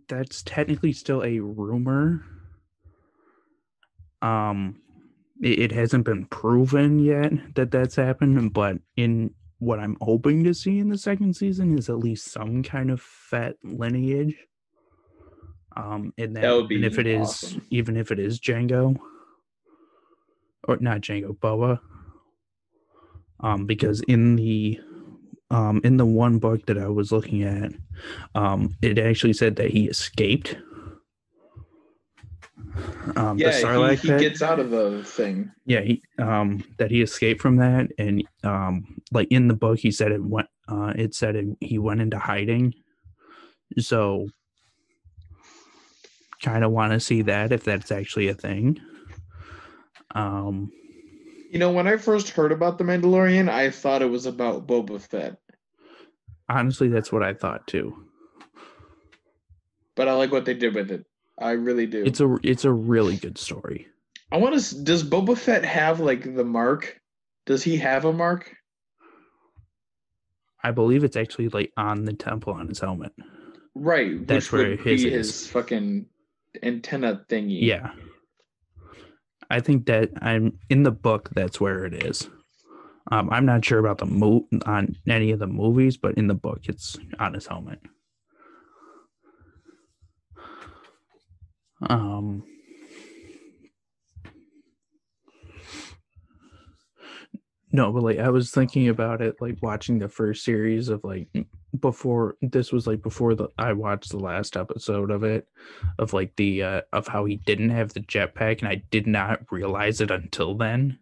that's 0.07 0.43
technically 0.43 0.93
still 0.93 1.23
a 1.23 1.39
rumor. 1.39 2.23
Um 4.21 4.81
it, 5.41 5.71
hasn't 5.71 6.05
been 6.05 6.25
proven 6.25 6.99
yet 6.99 7.31
that 7.55 7.71
that's 7.71 7.95
happened, 7.95 8.53
but 8.53 8.77
in 8.97 9.33
what 9.59 9.79
I'm 9.79 9.97
hoping 10.01 10.43
to 10.45 10.53
see 10.53 10.79
in 10.79 10.89
the 10.89 10.97
second 10.97 11.35
season 11.35 11.77
is 11.77 11.89
at 11.89 11.99
least 11.99 12.31
some 12.31 12.63
kind 12.63 12.91
of 12.91 13.01
Fett 13.01 13.55
lineage. 13.63 14.35
Um, 15.75 16.13
and 16.17 16.35
that, 16.35 16.41
That 16.41 16.51
would 16.53 16.71
and 16.71 16.81
be 16.81 16.85
if 16.85 16.97
it 16.97 17.07
is, 17.07 17.21
awesome. 17.29 17.65
even 17.69 17.97
if 17.97 18.11
it 18.11 18.19
is 18.19 18.39
Jango, 18.39 18.97
or 20.67 20.77
not 20.79 21.01
Jango, 21.01 21.37
Boba. 21.37 21.79
Um, 23.41 23.65
because 23.65 24.01
in 24.01 24.35
the 24.35 24.79
um 25.51 25.79
in 25.83 25.97
the 25.97 26.05
one 26.05 26.37
book 26.39 26.65
that 26.65 26.77
I 26.77 26.87
was 26.89 27.11
looking 27.11 27.43
at, 27.43 27.71
um, 28.35 28.75
it 28.81 28.99
actually 28.99 29.33
said 29.33 29.55
that 29.57 29.71
he 29.71 29.87
escaped. 29.87 30.57
Um, 33.15 33.37
the 33.37 33.43
Yeah, 33.45 33.61
Sarlacc 33.61 33.99
he, 33.99 34.11
he 34.11 34.19
gets 34.19 34.41
out 34.41 34.59
of 34.59 34.69
the 34.69 35.03
thing. 35.03 35.51
yeah 35.65 35.81
he 35.81 36.01
um 36.17 36.63
that 36.77 36.89
he 36.91 37.01
escaped 37.01 37.41
from 37.41 37.57
that 37.57 37.89
and 37.97 38.23
um 38.43 39.01
like 39.11 39.27
in 39.29 39.47
the 39.47 39.53
book 39.53 39.77
he 39.79 39.91
said 39.91 40.11
it 40.11 40.23
went 40.23 40.47
uh 40.67 40.93
it 40.95 41.13
said 41.13 41.35
it, 41.35 41.45
he 41.59 41.77
went 41.77 42.01
into 42.01 42.17
hiding. 42.17 42.73
So 43.77 44.27
kind 46.41 46.63
of 46.63 46.71
want 46.71 46.93
to 46.93 46.99
see 46.99 47.21
that 47.23 47.51
if 47.51 47.63
that's 47.63 47.91
actually 47.91 48.27
a 48.29 48.33
thing. 48.33 48.79
Um 50.15 50.71
You 51.51 51.59
know, 51.59 51.71
when 51.71 51.87
I 51.87 51.97
first 51.97 52.29
heard 52.29 52.51
about 52.51 52.77
the 52.77 52.83
Mandalorian, 52.83 53.49
I 53.49 53.69
thought 53.71 54.01
it 54.01 54.09
was 54.09 54.25
about 54.25 54.67
Boba 54.67 55.01
Fett, 55.01 55.37
honestly 56.47 56.87
that's 56.87 57.11
what 57.11 57.21
i 57.23 57.33
thought 57.33 57.67
too. 57.67 58.05
But 59.95 60.07
I 60.07 60.13
like 60.13 60.31
what 60.31 60.45
they 60.45 60.53
did 60.53 60.73
with 60.75 60.91
it. 60.91 61.05
I 61.39 61.51
really 61.51 61.85
do. 61.87 62.03
it's 62.05 62.19
a 62.19 62.37
it's 62.43 62.65
a 62.65 62.71
really 62.71 63.15
good 63.17 63.37
story 63.37 63.87
I 64.31 64.37
want 64.37 64.59
to. 64.59 64.83
Does 64.83 65.03
Boba 65.03 65.35
Fett 65.37 65.65
have 65.65 65.99
like 65.99 66.35
the 66.35 66.43
mark? 66.43 66.99
Does 67.47 67.63
he 67.63 67.77
have 67.77 68.05
a 68.05 68.13
mark? 68.13 68.55
i 70.63 70.71
believe 70.71 71.03
it's 71.05 71.15
actually 71.15 71.47
like 71.49 71.71
on 71.77 72.03
the 72.03 72.11
temple 72.13 72.53
on 72.53 72.67
his 72.67 72.79
helmet 72.79 73.13
Right. 73.75 74.27
That's 74.27 74.51
where 74.51 74.75
his 74.75 75.03
his 75.03 75.47
fucking 75.47 76.05
antenna 76.63 77.23
thingy. 77.29 77.61
yeah 77.61 77.91
i 79.49 79.59
think 79.61 79.85
that 79.85 80.09
i'm 80.21 80.59
in 80.69 80.83
the 80.83 80.91
book 80.91 81.29
that's 81.33 81.61
where 81.61 81.85
it 81.85 82.03
is 82.03 82.29
um 83.11 83.29
i'm 83.31 83.45
not 83.45 83.63
sure 83.63 83.79
about 83.79 83.99
the 83.99 84.05
mo 84.05 84.45
on 84.65 84.95
any 85.07 85.31
of 85.31 85.39
the 85.39 85.47
movies 85.47 85.95
but 85.95 86.15
in 86.17 86.27
the 86.27 86.33
book 86.33 86.59
it's 86.63 86.97
on 87.19 87.33
his 87.35 87.47
helmet 87.47 87.79
um 91.81 92.43
no 97.71 97.91
but 97.91 98.03
like 98.03 98.19
i 98.19 98.29
was 98.29 98.51
thinking 98.51 98.89
about 98.89 99.21
it 99.21 99.35
like 99.39 99.57
watching 99.61 99.99
the 99.99 100.09
first 100.09 100.43
series 100.43 100.89
of 100.89 101.03
like 101.03 101.27
before 101.79 102.35
this 102.41 102.71
was 102.71 102.87
like 102.87 103.01
before 103.01 103.35
the 103.35 103.47
i 103.57 103.71
watched 103.71 104.09
the 104.09 104.17
last 104.19 104.57
episode 104.57 105.11
of 105.11 105.23
it 105.23 105.47
of 105.99 106.13
like 106.13 106.35
the 106.35 106.63
uh 106.63 106.81
of 106.93 107.07
how 107.07 107.25
he 107.25 107.35
didn't 107.35 107.69
have 107.69 107.93
the 107.93 107.99
jetpack 108.01 108.59
and 108.59 108.67
i 108.67 108.81
did 108.89 109.05
not 109.05 109.39
realize 109.51 110.01
it 110.01 110.09
until 110.11 110.55
then 110.55 110.97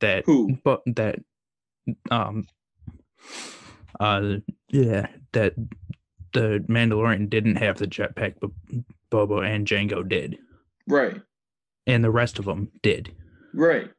that 0.00 0.24
Who? 0.26 0.56
but 0.64 0.82
that 0.86 1.18
um 2.10 2.46
uh 4.00 4.36
yeah 4.70 5.08
that 5.32 5.54
the 6.32 6.64
mandalorian 6.68 7.28
didn't 7.28 7.56
have 7.56 7.78
the 7.78 7.86
jetpack 7.86 8.34
but 8.40 8.50
boba 9.14 9.46
and 9.48 9.66
jango 9.66 10.06
did 10.08 10.36
Right. 10.88 11.20
and 11.86 12.02
the 12.02 12.10
rest 12.10 12.38
of 12.40 12.44
them 12.46 12.70
did 12.82 13.12
Right. 13.52 13.90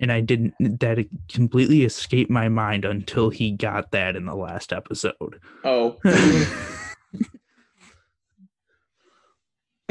and 0.00 0.12
i 0.12 0.20
didn't 0.20 0.54
that 0.60 1.04
completely 1.28 1.82
escaped 1.84 2.30
my 2.30 2.48
mind 2.48 2.84
until 2.84 3.30
he 3.30 3.50
got 3.50 3.90
that 3.92 4.14
in 4.16 4.26
the 4.26 4.36
last 4.36 4.72
episode 4.72 5.40
Oh. 5.64 5.96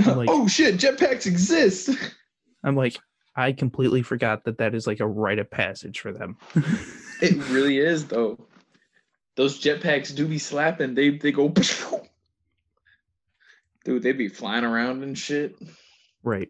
Like- 0.06 0.30
oh 0.30 0.48
shit! 0.48 0.76
Jetpacks 0.78 1.26
exist. 1.26 1.90
i'm 2.64 2.76
like 2.76 2.98
i 3.36 3.52
completely 3.52 4.02
forgot 4.04 4.44
that 4.46 4.60
that 4.60 4.74
is 4.76 4.86
like 4.88 5.00
a 5.00 5.08
rite 5.08 5.40
of 5.40 5.50
passage 5.50 6.00
for 6.00 6.12
them 6.14 6.38
it 7.22 7.36
really 7.50 7.80
is 7.80 8.06
though. 8.08 8.38
Those 9.36 9.60
jetpacks 9.62 10.16
do 10.16 10.26
be 10.28 10.40
slapping. 10.40 10.96
They 10.96 11.10
they 11.18 11.32
go. 11.32 11.50
Dude, 13.88 14.04
they'd 14.04 14.18
be 14.18 14.28
flying 14.28 14.66
around 14.66 15.02
and 15.04 15.18
shit. 15.18 15.58
right 16.22 16.50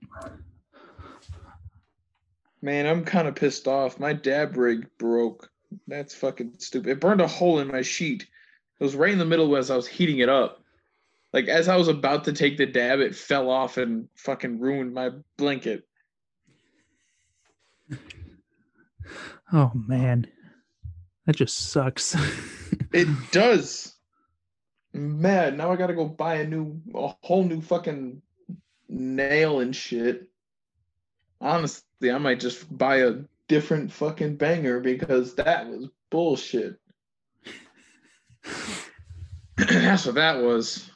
Man, 2.63 2.87
I'm 2.87 3.05
kind 3.05 3.27
of 3.27 3.35
pissed 3.35 3.67
off. 3.67 3.99
My 3.99 4.13
dab 4.13 4.57
rig 4.57 4.87
broke. 4.97 5.47
That's 5.87 6.15
fucking 6.15 6.53
stupid. 6.57 6.89
It 6.89 6.99
burned 6.99 7.21
a 7.21 7.27
hole 7.27 7.59
in 7.59 7.67
my 7.67 7.83
sheet. 7.83 8.23
It 8.23 8.83
was 8.83 8.95
right 8.95 9.11
in 9.11 9.19
the 9.19 9.25
middle 9.25 9.55
as 9.55 9.69
I 9.69 9.75
was 9.75 9.85
heating 9.85 10.17
it 10.17 10.29
up. 10.29 10.63
Like 11.31 11.47
as 11.47 11.67
I 11.67 11.75
was 11.75 11.89
about 11.89 12.23
to 12.23 12.33
take 12.33 12.57
the 12.57 12.65
dab, 12.65 13.01
it 13.01 13.15
fell 13.15 13.51
off 13.51 13.77
and 13.77 14.09
fucking 14.15 14.59
ruined 14.59 14.95
my 14.95 15.11
blanket. 15.37 15.87
oh 19.53 19.71
man 19.75 20.25
that 21.27 21.35
just 21.35 21.69
sucks 21.69 22.15
It 22.93 23.07
does. 23.31 23.96
Mad. 24.93 25.57
Now 25.57 25.71
I 25.71 25.75
gotta 25.75 25.93
go 25.93 26.05
buy 26.05 26.35
a 26.35 26.47
new, 26.47 26.81
a 26.95 27.13
whole 27.21 27.43
new 27.43 27.61
fucking 27.61 28.21
nail 28.89 29.59
and 29.59 29.75
shit. 29.75 30.29
Honestly, 31.39 32.11
I 32.11 32.17
might 32.17 32.39
just 32.39 32.75
buy 32.75 32.97
a 32.97 33.17
different 33.47 33.91
fucking 33.91 34.37
banger 34.37 34.79
because 34.79 35.35
that 35.35 35.67
was 35.67 35.89
bullshit. 36.09 36.79
That's 39.57 40.05
what 40.05 40.15
that 40.15 40.41
was. 40.41 40.89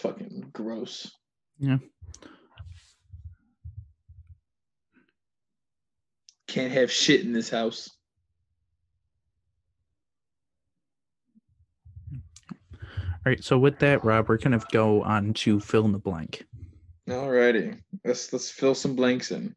Fucking 0.00 0.50
gross. 0.52 1.10
Yeah. 1.58 1.78
Can't 6.46 6.72
have 6.72 6.90
shit 6.90 7.22
in 7.22 7.32
this 7.32 7.50
house. 7.50 7.90
All 13.26 13.30
right 13.30 13.44
so 13.44 13.58
with 13.58 13.78
that 13.78 14.04
rob 14.04 14.28
we're 14.28 14.36
gonna 14.36 14.60
go 14.72 15.02
on 15.02 15.32
to 15.32 15.60
fill 15.60 15.84
in 15.84 15.92
the 15.92 15.98
blank 15.98 16.44
Alrighty. 17.08 17.80
Let's 18.04 18.32
let's 18.32 18.50
fill 18.50 18.74
some 18.74 18.94
blanks 18.94 19.30
in. 19.30 19.54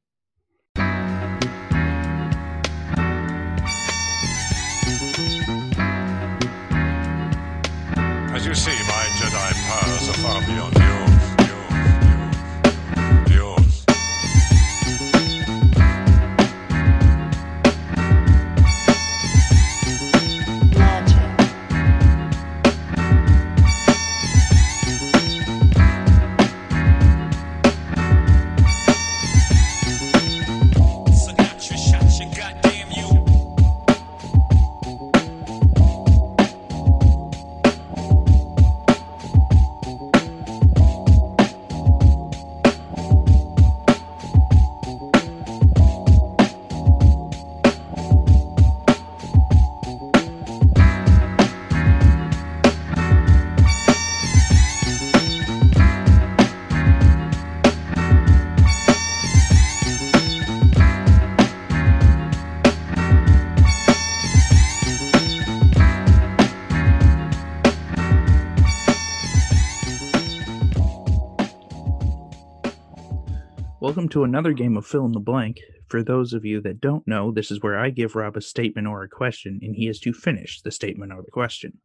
Welcome 73.81 74.09
to 74.09 74.23
another 74.23 74.53
game 74.53 74.77
of 74.77 74.85
fill 74.85 75.07
in 75.07 75.11
the 75.11 75.19
blank. 75.19 75.59
For 75.87 76.03
those 76.03 76.33
of 76.33 76.45
you 76.45 76.61
that 76.61 76.81
don't 76.81 77.07
know, 77.07 77.31
this 77.31 77.49
is 77.49 77.63
where 77.63 77.79
I 77.79 77.89
give 77.89 78.15
Rob 78.15 78.37
a 78.37 78.41
statement 78.41 78.85
or 78.85 79.01
a 79.01 79.09
question, 79.09 79.59
and 79.63 79.75
he 79.75 79.87
has 79.87 79.99
to 80.01 80.13
finish 80.13 80.61
the 80.61 80.69
statement 80.69 81.11
or 81.11 81.23
the 81.23 81.31
question. 81.31 81.79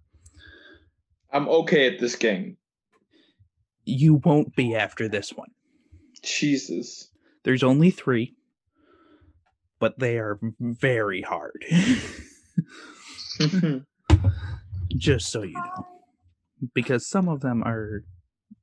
I'm 1.33 1.49
okay 1.49 1.87
at 1.87 1.99
this 1.99 2.15
game. 2.15 2.59
You 3.87 4.17
won't 4.27 4.55
be 4.55 4.77
after 4.77 5.09
this 5.09 5.31
one. 5.31 5.49
Jesus. 6.23 7.09
There's 7.45 7.63
only 7.63 7.91
three, 7.91 8.35
but 9.79 9.99
they 9.99 10.19
are 10.19 10.39
very 10.61 11.23
hard. 11.23 11.65
Just 14.99 15.31
so 15.33 15.45
you 15.45 15.55
know. 15.55 15.87
Because 16.75 17.09
some 17.09 17.31
of 17.31 17.41
them 17.41 17.63
are 17.63 18.05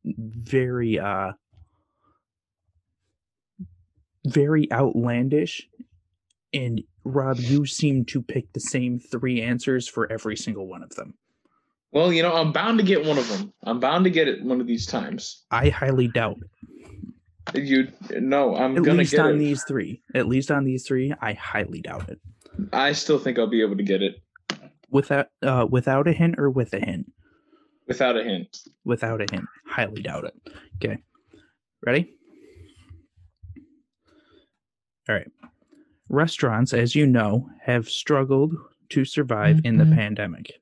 very, 0.06 1.00
uh, 1.00 1.32
very 4.26 4.72
outlandish. 4.72 5.68
And 6.54 6.82
Rob, 7.04 7.38
you 7.40 7.66
seem 7.66 8.06
to 8.06 8.22
pick 8.22 8.54
the 8.54 8.60
same 8.60 9.00
three 9.00 9.42
answers 9.42 9.88
for 9.88 10.12
every 10.12 10.36
single 10.38 10.68
one 10.68 10.84
of 10.84 10.92
them. 10.96 11.16
well, 11.92 12.14
you 12.14 12.22
know, 12.24 12.34
I'm 12.34 12.52
bound 12.52 12.78
to 12.80 12.86
get 12.86 13.06
one 13.06 13.18
of 13.18 13.28
them. 13.30 13.54
I'm 13.64 13.80
bound 13.80 14.04
to 14.06 14.10
get 14.10 14.28
it 14.28 14.44
one 14.44 14.62
of 14.62 14.68
these 14.68 14.86
times. 14.86 15.44
I 15.52 15.70
highly 15.70 16.08
doubt. 16.08 16.38
You 17.54 17.90
no, 18.12 18.56
I'm 18.56 18.78
At 18.78 18.84
gonna 18.84 19.00
least 19.00 19.12
get 19.12 19.20
on 19.22 19.36
it. 19.36 19.40
these 19.40 19.64
three. 19.66 20.02
At 20.16 20.28
least 20.28 20.50
on 20.50 20.64
these 20.64 20.86
three, 20.88 21.14
I 21.22 21.34
highly 21.34 21.82
doubt 21.82 22.08
it. 22.10 22.20
I 22.72 22.94
still 22.94 23.20
think 23.20 23.38
I'll 23.38 23.48
be 23.50 23.62
able 23.62 23.76
to 23.78 23.84
get 23.84 24.02
it 24.02 24.16
Without 24.90 25.28
uh 25.42 25.66
without 25.70 26.08
a 26.08 26.14
hint 26.14 26.36
or 26.38 26.50
with 26.50 26.72
a 26.74 26.80
hint. 26.80 27.12
without 27.88 28.16
a 28.16 28.24
hint. 28.24 28.60
Without 28.86 29.20
a 29.22 29.26
hint. 29.30 29.46
Highly 29.68 30.02
doubt 30.04 30.24
it. 30.26 30.34
Okay. 30.78 31.00
Ready? 31.86 32.14
All 35.10 35.16
right. 35.16 35.28
Restaurants, 36.10 36.74
as 36.74 36.96
you 36.96 37.06
know, 37.06 37.50
have 37.62 37.90
struggled 37.90 38.54
to 38.90 39.06
survive 39.06 39.62
in 39.64 39.78
the 39.78 39.84
Mhm. 39.86 39.96
pandemic. 39.96 40.62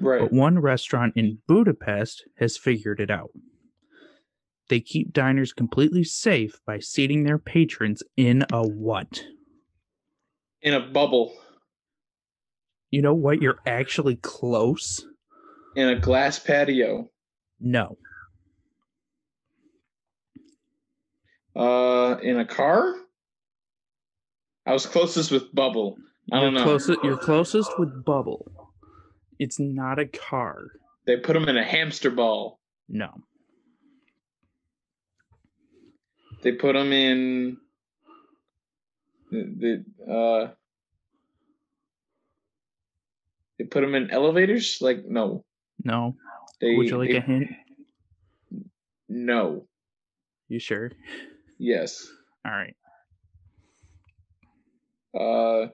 Right. 0.00 0.20
But 0.20 0.32
one 0.32 0.58
restaurant 0.58 1.12
in 1.16 1.38
Budapest 1.46 2.26
has 2.36 2.56
figured 2.56 3.00
it 3.00 3.10
out. 3.10 3.30
They 4.68 4.80
keep 4.80 5.12
diners 5.12 5.52
completely 5.52 6.02
safe 6.04 6.60
by 6.66 6.80
seating 6.80 7.22
their 7.24 7.38
patrons 7.38 8.02
in 8.16 8.44
a 8.52 8.66
what? 8.66 9.24
In 10.62 10.74
a 10.74 10.80
bubble. 10.80 11.36
You 12.90 13.02
know 13.02 13.14
what? 13.14 13.40
You're 13.42 13.60
actually 13.66 14.16
close. 14.16 15.06
In 15.76 15.88
a 15.88 15.98
glass 15.98 16.38
patio. 16.38 17.10
No. 17.60 17.98
Uh 21.54 22.18
in 22.22 22.38
a 22.38 22.44
car? 22.44 22.94
I 24.66 24.72
was 24.72 24.84
closest 24.86 25.30
with 25.30 25.54
bubble. 25.54 25.96
I 26.32 26.40
don't 26.40 26.52
you're 26.54 26.60
know. 26.60 26.64
Closest, 26.64 26.98
you're 27.04 27.16
closest 27.18 27.78
with 27.78 28.04
Bubble. 28.04 28.50
It's 29.38 29.60
not 29.60 29.98
a 30.00 30.06
car. 30.06 30.66
They 31.06 31.18
put 31.18 31.34
them 31.34 31.48
in 31.48 31.56
a 31.56 31.62
hamster 31.62 32.10
ball. 32.10 32.58
No. 32.88 33.10
They 36.42 36.52
put 36.52 36.72
them 36.74 36.92
in 36.92 37.56
the, 39.30 39.84
the 40.06 40.12
uh 40.12 40.50
they 43.58 43.64
put 43.64 43.80
them 43.80 43.94
in 43.94 44.10
elevators 44.10 44.78
like 44.80 45.04
no 45.06 45.44
No. 45.82 46.14
they 46.60 46.76
Would 46.76 46.88
you 46.88 46.98
like 46.98 47.10
they- 47.10 47.16
a 47.16 47.20
hint? 47.20 47.48
no 49.08 49.66
You 50.48 50.58
sure? 50.60 50.92
yes 51.58 52.06
All 52.44 52.52
right. 52.52 52.76
Uh 55.18 55.66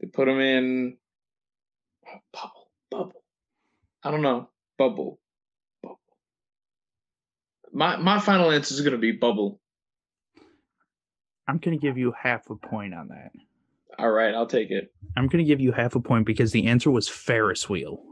they 0.00 0.06
put 0.12 0.26
them 0.26 0.40
in 0.40 0.96
bubble 2.32 2.70
bubble 2.90 3.24
i 4.02 4.10
don't 4.10 4.22
know 4.22 4.48
bubble 4.78 5.18
bubble 5.82 5.98
my 7.72 7.96
my 7.96 8.18
final 8.20 8.50
answer 8.50 8.74
is 8.74 8.80
going 8.80 8.92
to 8.92 8.98
be 8.98 9.12
bubble 9.12 9.60
I'm 11.46 11.58
going 11.58 11.78
to 11.78 11.82
give 11.82 11.98
you 11.98 12.14
half 12.18 12.48
a 12.48 12.54
point 12.56 12.94
on 12.94 13.08
that. 13.08 13.30
all 13.98 14.10
right 14.10 14.34
i'll 14.34 14.46
take 14.46 14.70
it 14.70 14.92
I'm 15.16 15.26
going 15.28 15.44
to 15.44 15.48
give 15.48 15.60
you 15.60 15.72
half 15.72 15.94
a 15.94 16.00
point 16.00 16.26
because 16.26 16.52
the 16.52 16.66
answer 16.66 16.90
was 16.90 17.08
Ferris 17.08 17.68
wheel. 17.68 18.02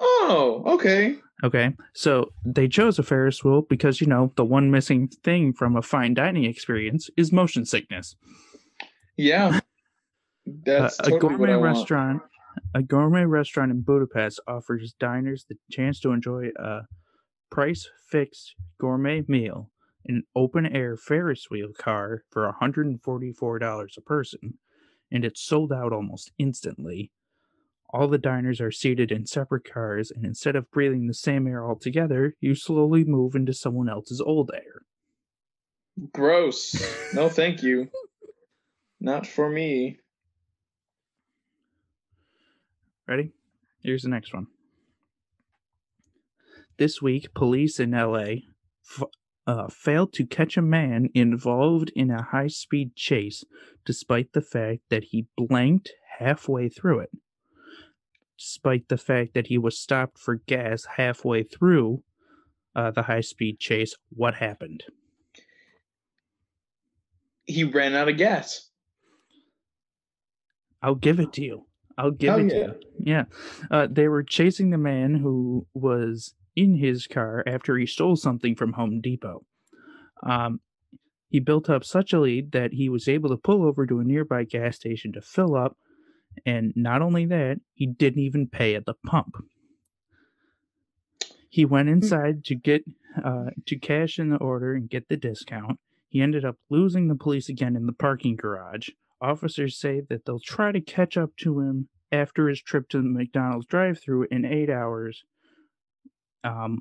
oh 0.00 0.62
okay 0.66 1.16
Okay. 1.44 1.74
So 1.92 2.32
they 2.44 2.68
chose 2.68 3.00
a 3.00 3.02
Ferris 3.02 3.42
wheel 3.42 3.62
because, 3.62 4.00
you 4.00 4.06
know, 4.06 4.32
the 4.36 4.44
one 4.44 4.70
missing 4.70 5.08
thing 5.08 5.52
from 5.52 5.74
a 5.76 5.82
fine 5.82 6.14
dining 6.14 6.44
experience 6.44 7.10
is 7.16 7.32
motion 7.32 7.64
sickness. 7.64 8.14
yeah 9.16 9.58
that's 10.46 10.98
a 11.00 11.10
totally 11.10 11.36
what 11.36 11.38
gourmet 11.38 11.52
I 11.52 11.56
want. 11.56 11.76
restaurant 11.76 12.22
a 12.74 12.82
gourmet 12.82 13.24
restaurant 13.24 13.70
in 13.70 13.80
budapest 13.80 14.40
offers 14.46 14.94
diners 14.98 15.46
the 15.48 15.56
chance 15.70 16.00
to 16.00 16.10
enjoy 16.10 16.48
a 16.58 16.80
price 17.50 17.88
fixed 18.10 18.54
gourmet 18.78 19.22
meal 19.28 19.70
in 20.04 20.16
an 20.16 20.22
open 20.34 20.66
air 20.66 20.96
ferris 20.96 21.46
wheel 21.50 21.70
car 21.78 22.24
for 22.30 22.52
$144 22.60 23.96
a 23.96 24.00
person 24.00 24.58
and 25.10 25.24
it's 25.24 25.42
sold 25.42 25.72
out 25.72 25.92
almost 25.92 26.32
instantly 26.38 27.12
all 27.94 28.08
the 28.08 28.18
diners 28.18 28.60
are 28.60 28.70
seated 28.70 29.12
in 29.12 29.26
separate 29.26 29.70
cars 29.70 30.10
and 30.10 30.24
instead 30.24 30.56
of 30.56 30.70
breathing 30.70 31.06
the 31.06 31.14
same 31.14 31.46
air 31.46 31.66
altogether 31.66 32.34
you 32.40 32.54
slowly 32.54 33.04
move 33.04 33.34
into 33.34 33.52
someone 33.52 33.88
else's 33.88 34.20
old 34.20 34.50
air 34.54 34.82
Gross. 36.12 36.74
No, 37.12 37.28
thank 37.28 37.62
you. 37.62 37.90
Not 39.00 39.26
for 39.26 39.48
me. 39.48 39.98
Ready? 43.06 43.32
Here's 43.82 44.02
the 44.02 44.08
next 44.08 44.32
one. 44.32 44.46
This 46.78 47.02
week, 47.02 47.34
police 47.34 47.78
in 47.78 47.90
LA 47.90 48.42
f- 48.88 49.02
uh, 49.46 49.68
failed 49.68 50.12
to 50.14 50.26
catch 50.26 50.56
a 50.56 50.62
man 50.62 51.08
involved 51.14 51.90
in 51.94 52.10
a 52.10 52.22
high 52.22 52.46
speed 52.46 52.94
chase 52.94 53.44
despite 53.84 54.32
the 54.32 54.40
fact 54.40 54.80
that 54.88 55.04
he 55.04 55.26
blanked 55.36 55.92
halfway 56.18 56.68
through 56.68 57.00
it. 57.00 57.10
Despite 58.38 58.88
the 58.88 58.98
fact 58.98 59.34
that 59.34 59.48
he 59.48 59.58
was 59.58 59.78
stopped 59.78 60.18
for 60.18 60.36
gas 60.36 60.84
halfway 60.96 61.42
through 61.42 62.02
uh, 62.74 62.90
the 62.90 63.02
high 63.02 63.20
speed 63.20 63.58
chase, 63.58 63.94
what 64.10 64.34
happened? 64.34 64.84
He 67.44 67.64
ran 67.64 67.94
out 67.94 68.08
of 68.08 68.16
gas. 68.16 68.70
I'll 70.80 70.94
give 70.94 71.20
it 71.20 71.32
to 71.34 71.42
you. 71.42 71.66
I'll 71.98 72.10
give 72.10 72.34
Oh, 72.34 72.38
it 72.38 72.48
to 72.50 72.56
you. 72.56 72.74
Yeah. 72.98 73.24
Uh, 73.70 73.86
they 73.90 74.08
were 74.08 74.22
chasing 74.22 74.70
the 74.70 74.78
man 74.78 75.14
who 75.14 75.66
was 75.74 76.34
in 76.56 76.76
his 76.76 77.06
car 77.06 77.42
after 77.46 77.76
he 77.76 77.86
stole 77.86 78.16
something 78.16 78.54
from 78.54 78.74
Home 78.74 79.00
Depot. 79.00 79.44
Um, 80.22 80.60
he 81.28 81.40
built 81.40 81.70
up 81.70 81.84
such 81.84 82.12
a 82.12 82.20
lead 82.20 82.52
that 82.52 82.74
he 82.74 82.88
was 82.88 83.08
able 83.08 83.30
to 83.30 83.36
pull 83.36 83.64
over 83.66 83.86
to 83.86 84.00
a 84.00 84.04
nearby 84.04 84.44
gas 84.44 84.76
station 84.76 85.12
to 85.12 85.22
fill 85.22 85.56
up. 85.56 85.76
And 86.46 86.72
not 86.76 87.02
only 87.02 87.26
that, 87.26 87.60
he 87.74 87.86
didn't 87.86 88.22
even 88.22 88.48
pay 88.48 88.74
at 88.74 88.86
the 88.86 88.94
pump. 89.06 89.36
He 91.48 91.64
went 91.64 91.88
inside 91.90 92.44
to 92.46 92.54
get 92.54 92.84
uh, 93.22 93.50
to 93.66 93.76
cash 93.78 94.18
in 94.18 94.30
the 94.30 94.36
order 94.36 94.74
and 94.74 94.88
get 94.88 95.08
the 95.08 95.16
discount. 95.18 95.78
He 96.08 96.20
ended 96.22 96.44
up 96.44 96.56
losing 96.70 97.08
the 97.08 97.14
police 97.14 97.48
again 97.50 97.76
in 97.76 97.86
the 97.86 97.92
parking 97.92 98.36
garage. 98.36 98.88
Officers 99.22 99.78
say 99.78 100.02
that 100.10 100.26
they'll 100.26 100.40
try 100.40 100.72
to 100.72 100.80
catch 100.80 101.16
up 101.16 101.30
to 101.38 101.60
him 101.60 101.88
after 102.10 102.48
his 102.48 102.60
trip 102.60 102.88
to 102.88 102.98
the 102.98 103.08
McDonald's 103.08 103.66
drive-through 103.66 104.26
in 104.30 104.44
eight 104.44 104.68
hours. 104.68 105.22
Um, 106.42 106.80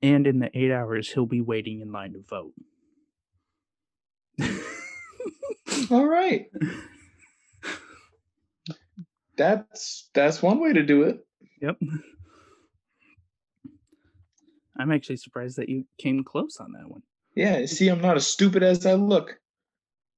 and 0.00 0.26
in 0.26 0.38
the 0.38 0.50
eight 0.54 0.72
hours, 0.72 1.12
he'll 1.12 1.26
be 1.26 1.42
waiting 1.42 1.80
in 1.80 1.92
line 1.92 2.14
to 2.14 2.22
vote. 2.26 2.54
All 5.90 6.06
right. 6.06 6.46
That's 9.36 10.08
that's 10.14 10.42
one 10.42 10.58
way 10.58 10.72
to 10.72 10.82
do 10.82 11.02
it. 11.02 11.20
Yep. 11.60 11.76
I'm 14.78 14.90
actually 14.90 15.18
surprised 15.18 15.58
that 15.58 15.68
you 15.68 15.84
came 15.98 16.24
close 16.24 16.56
on 16.58 16.72
that 16.72 16.88
one. 16.88 17.02
Yeah, 17.34 17.66
see, 17.66 17.88
I'm 17.88 18.00
not 18.00 18.16
as 18.16 18.26
stupid 18.26 18.62
as 18.62 18.86
I 18.86 18.94
look. 18.94 19.38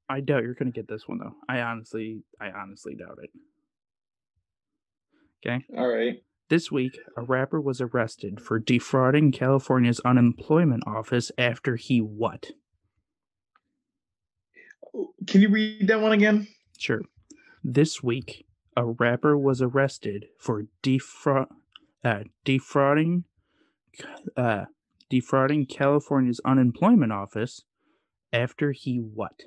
I 0.09 0.21
doubt 0.21 0.43
you're 0.43 0.55
gonna 0.55 0.71
get 0.71 0.89
this 0.89 1.09
one 1.09 1.19
though. 1.19 1.35
I 1.49 1.61
honestly, 1.61 2.23
I 2.41 2.51
honestly 2.51 2.95
doubt 2.95 3.19
it. 3.23 3.31
Okay. 5.47 5.65
All 5.77 5.89
right. 5.89 6.23
This 6.49 6.71
week, 6.71 6.99
a 7.17 7.23
rapper 7.23 7.61
was 7.61 7.81
arrested 7.81 8.41
for 8.41 8.59
defrauding 8.59 9.33
California's 9.33 10.01
unemployment 10.01 10.85
office 10.87 11.33
after 11.39 11.77
he 11.77 12.01
what? 12.01 12.53
Can 15.27 15.41
you 15.41 15.49
read 15.49 15.89
that 15.89 16.01
one 16.01 16.13
again? 16.13 16.49
Sure. 16.79 17.03
This 17.63 18.03
week, 18.03 18.47
a 18.77 18.85
rapper 18.85 19.39
was 19.39 19.63
arrested 19.63 20.27
for 20.39 20.65
defraud, 20.83 21.49
uh, 22.05 22.25
defrauding, 22.45 23.25
uh, 24.37 24.67
defrauding 25.09 25.67
California's 25.67 26.41
unemployment 26.45 27.13
office 27.13 27.65
After 28.33 28.73
he 28.73 28.99
what? 28.99 29.45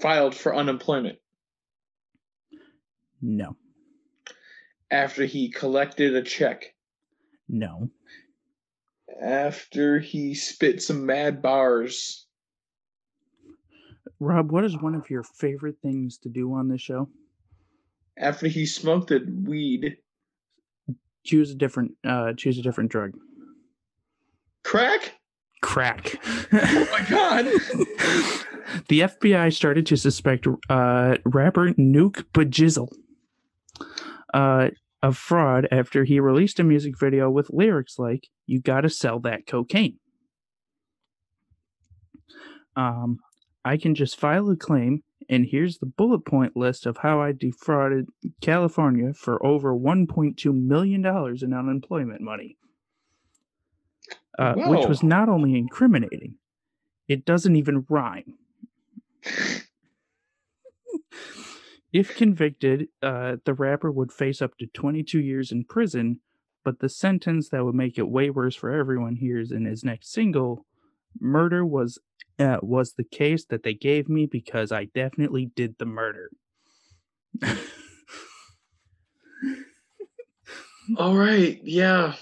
Filed 0.00 0.34
for 0.34 0.54
unemployment. 0.54 1.18
No. 3.20 3.56
After 4.90 5.24
he 5.24 5.50
collected 5.50 6.14
a 6.14 6.22
check. 6.22 6.74
No. 7.48 7.90
After 9.20 9.98
he 9.98 10.34
spit 10.34 10.82
some 10.82 11.04
mad 11.04 11.42
bars. 11.42 12.26
Rob, 14.20 14.52
what 14.52 14.64
is 14.64 14.80
one 14.80 14.94
of 14.94 15.10
your 15.10 15.22
favorite 15.22 15.76
things 15.82 16.18
to 16.18 16.28
do 16.28 16.52
on 16.52 16.68
this 16.68 16.80
show? 16.80 17.08
After 18.16 18.48
he 18.48 18.66
smoked 18.66 19.08
the 19.08 19.24
weed. 19.44 19.98
Choose 21.24 21.50
a 21.50 21.54
different 21.54 21.92
uh 22.04 22.32
choose 22.34 22.58
a 22.58 22.62
different 22.62 22.90
drug. 22.90 23.12
Crack? 24.64 25.14
Crack. 25.60 26.14
Oh 26.52 26.88
my 26.92 27.04
god. 27.08 28.48
the 28.88 29.00
FBI 29.00 29.52
started 29.52 29.86
to 29.86 29.96
suspect 29.96 30.46
uh, 30.68 31.16
rapper 31.24 31.72
Nuke 31.74 32.24
Bajizzle 32.32 32.92
uh, 34.34 34.68
of 35.02 35.16
fraud 35.16 35.68
after 35.70 36.04
he 36.04 36.20
released 36.20 36.60
a 36.60 36.64
music 36.64 36.98
video 36.98 37.30
with 37.30 37.50
lyrics 37.50 37.98
like 37.98 38.28
"You 38.46 38.60
gotta 38.60 38.90
sell 38.90 39.20
that 39.20 39.46
cocaine." 39.46 39.98
Um, 42.76 43.18
I 43.64 43.76
can 43.76 43.94
just 43.94 44.18
file 44.18 44.48
a 44.50 44.56
claim, 44.56 45.02
and 45.28 45.46
here's 45.50 45.78
the 45.78 45.86
bullet 45.86 46.24
point 46.24 46.56
list 46.56 46.86
of 46.86 46.98
how 46.98 47.20
I 47.20 47.32
defrauded 47.32 48.06
California 48.40 49.12
for 49.14 49.44
over 49.44 49.74
1.2 49.74 50.54
million 50.54 51.02
dollars 51.02 51.42
in 51.42 51.52
unemployment 51.52 52.20
money. 52.20 52.56
Uh, 54.38 54.54
which 54.54 54.86
was 54.86 55.02
not 55.02 55.28
only 55.28 55.58
incriminating, 55.58 56.36
it 57.08 57.24
doesn't 57.24 57.56
even 57.56 57.84
rhyme. 57.88 58.34
If 61.92 62.16
convicted, 62.16 62.88
uh, 63.02 63.36
the 63.44 63.54
rapper 63.54 63.90
would 63.90 64.12
face 64.12 64.42
up 64.42 64.58
to 64.58 64.66
22 64.66 65.20
years 65.20 65.50
in 65.50 65.64
prison, 65.64 66.20
but 66.64 66.80
the 66.80 66.88
sentence 66.88 67.48
that 67.48 67.64
would 67.64 67.74
make 67.74 67.96
it 67.96 68.08
way 68.08 68.28
worse 68.30 68.54
for 68.54 68.70
everyone 68.70 69.16
here 69.16 69.38
is 69.38 69.50
in 69.52 69.64
his 69.64 69.84
next 69.84 70.12
single, 70.12 70.66
"Murder 71.18 71.64
was 71.64 71.98
uh, 72.38 72.58
was 72.62 72.92
the 72.92 73.04
case 73.04 73.46
that 73.46 73.62
they 73.62 73.72
gave 73.74 74.08
me 74.08 74.26
because 74.26 74.70
I 74.70 74.84
definitely 74.84 75.50
did 75.56 75.76
the 75.78 75.86
murder." 75.86 76.30
All 80.98 81.16
right, 81.16 81.60
yeah. 81.62 82.14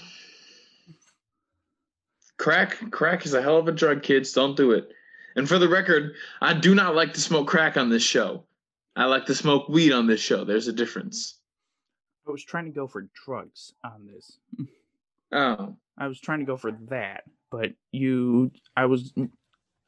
Crack, 2.37 2.91
crack 2.91 3.25
is 3.25 3.33
a 3.33 3.41
hell 3.41 3.57
of 3.57 3.67
a 3.67 3.71
drug, 3.71 4.03
kids. 4.03 4.31
Don't 4.31 4.55
do 4.55 4.71
it. 4.71 4.91
And 5.37 5.47
for 5.47 5.59
the 5.59 5.69
record, 5.69 6.15
I 6.41 6.53
do 6.55 6.73
not 6.73 6.95
like 6.95 7.13
to 7.13 7.21
smoke 7.21 7.47
crack 7.47 7.77
on 7.77 7.89
this 7.89 8.01
show. 8.03 8.43
I 8.95 9.05
like 9.05 9.27
to 9.27 9.35
smoke 9.35 9.69
weed 9.69 9.93
on 9.93 10.07
this 10.07 10.19
show. 10.19 10.43
There's 10.43 10.67
a 10.67 10.73
difference. 10.73 11.39
I 12.27 12.31
was 12.31 12.43
trying 12.43 12.65
to 12.65 12.71
go 12.71 12.87
for 12.87 13.07
drugs 13.25 13.71
on 13.83 14.07
this. 14.07 14.39
Oh, 15.31 15.77
I 15.97 16.07
was 16.07 16.19
trying 16.19 16.39
to 16.39 16.45
go 16.45 16.57
for 16.57 16.71
that, 16.89 17.23
but 17.51 17.71
you, 17.91 18.51
I 18.75 18.87
was 18.87 19.13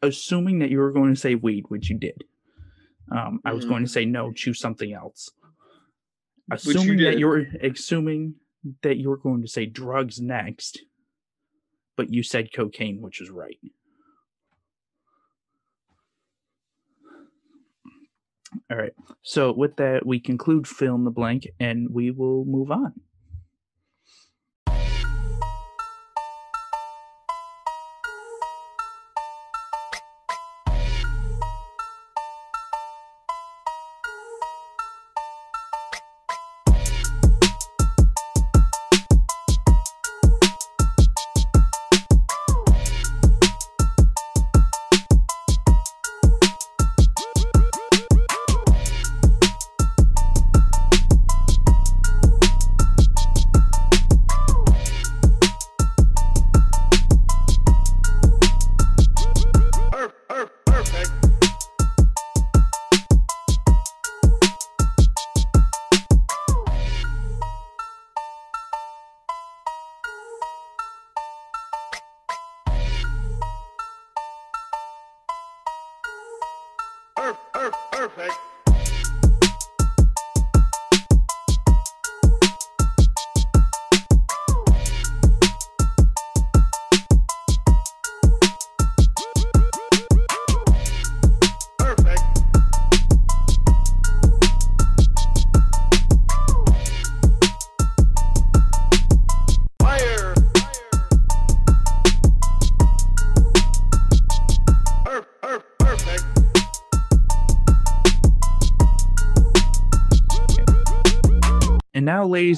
assuming 0.03 0.59
that 0.59 0.69
you 0.69 0.77
were 0.77 0.91
going 0.91 1.13
to 1.13 1.19
say 1.19 1.33
weed, 1.33 1.65
which 1.69 1.89
you 1.89 1.97
did. 1.97 2.23
Um, 3.11 3.41
I 3.43 3.53
was 3.53 3.65
Mhm. 3.65 3.69
going 3.69 3.83
to 3.83 3.89
say 3.89 4.05
no, 4.05 4.31
choose 4.31 4.59
something 4.59 4.93
else. 4.93 5.31
Which 6.47 6.65
you 6.65 6.71
Assuming 6.71 6.97
that 7.05 7.17
you're 7.17 7.47
assuming 7.63 8.35
that 8.83 8.97
you 8.97 9.09
were 9.09 9.17
going 9.17 9.41
to 9.41 9.47
say 9.47 9.65
drugs 9.65 10.21
next, 10.21 10.79
but 11.95 12.13
you 12.13 12.21
said 12.21 12.53
cocaine, 12.53 13.01
which 13.01 13.19
is 13.19 13.31
right. 13.31 13.59
All 18.71 18.77
right. 18.77 18.93
So 19.21 19.51
with 19.51 19.75
that, 19.77 20.05
we 20.05 20.19
conclude 20.19 20.67
fill 20.67 20.95
in 20.95 21.03
the 21.03 21.11
blank, 21.11 21.47
and 21.59 21.89
we 21.91 22.11
will 22.11 22.45
move 22.45 22.71
on. 22.71 22.93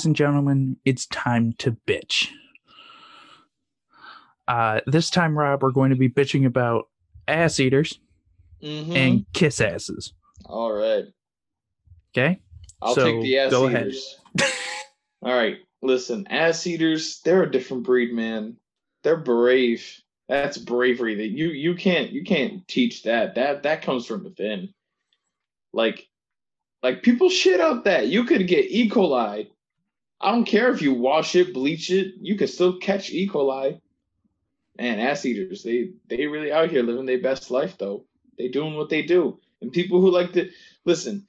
Ladies 0.01 0.07
and 0.07 0.15
gentlemen, 0.15 0.77
it's 0.83 1.05
time 1.07 1.53
to 1.59 1.77
bitch. 1.85 2.29
Uh, 4.47 4.81
this 4.87 5.11
time, 5.11 5.37
Rob, 5.37 5.61
we're 5.61 5.69
going 5.69 5.91
to 5.91 5.95
be 5.95 6.09
bitching 6.09 6.43
about 6.47 6.89
ass 7.27 7.59
eaters 7.59 7.99
Mhm. 8.63 8.95
and 8.95 9.25
kiss 9.33 9.61
asses. 9.61 10.13
all 10.45 10.71
right. 10.73 11.05
Okay? 12.17 12.39
I'll 12.81 12.95
So, 12.95 13.05
take 13.05 13.21
the 13.21 13.37
ass 13.37 13.51
go 13.51 13.67
ahead. 13.67 13.89
eaters. 13.89 14.17
All 15.21 15.33
right, 15.35 15.57
listen, 15.83 16.25
ass 16.29 16.65
eaters, 16.65 17.21
they're 17.23 17.43
a 17.43 17.51
different 17.51 17.83
breed, 17.83 18.11
man. 18.11 18.57
They're 19.03 19.17
brave. 19.17 20.01
That's 20.27 20.57
bravery. 20.57 21.13
That 21.13 21.27
you 21.29 21.49
you 21.49 21.75
can't 21.75 22.11
you 22.11 22.23
can't 22.23 22.67
teach 22.67 23.03
that. 23.03 23.35
That 23.35 23.61
that 23.63 23.83
comes 23.83 24.07
from 24.07 24.23
within. 24.23 24.73
Like 25.73 26.07
like 26.81 27.03
people 27.03 27.29
shit 27.29 27.59
out 27.61 27.83
that. 27.83 28.07
You 28.07 28.23
could 28.23 28.47
get 28.47 28.71
E. 28.71 28.89
coli. 28.89 29.47
I 30.21 30.31
don't 30.31 30.45
care 30.45 30.71
if 30.71 30.81
you 30.81 30.93
wash 30.93 31.35
it, 31.35 31.53
bleach 31.53 31.89
it, 31.91 32.15
you 32.21 32.35
can 32.35 32.47
still 32.47 32.77
catch 32.77 33.11
E. 33.11 33.27
coli. 33.27 33.79
Man, 34.77 34.99
ass 34.99 35.25
eaters, 35.25 35.63
they 35.63 35.91
they 36.07 36.27
really 36.27 36.51
out 36.51 36.69
here 36.69 36.83
living 36.83 37.05
their 37.05 37.21
best 37.21 37.51
life 37.51 37.77
though. 37.77 38.05
They 38.37 38.47
doing 38.47 38.75
what 38.75 38.89
they 38.89 39.01
do. 39.01 39.39
And 39.61 39.71
people 39.71 40.01
who 40.01 40.11
like 40.11 40.33
to 40.33 40.49
listen, 40.85 41.27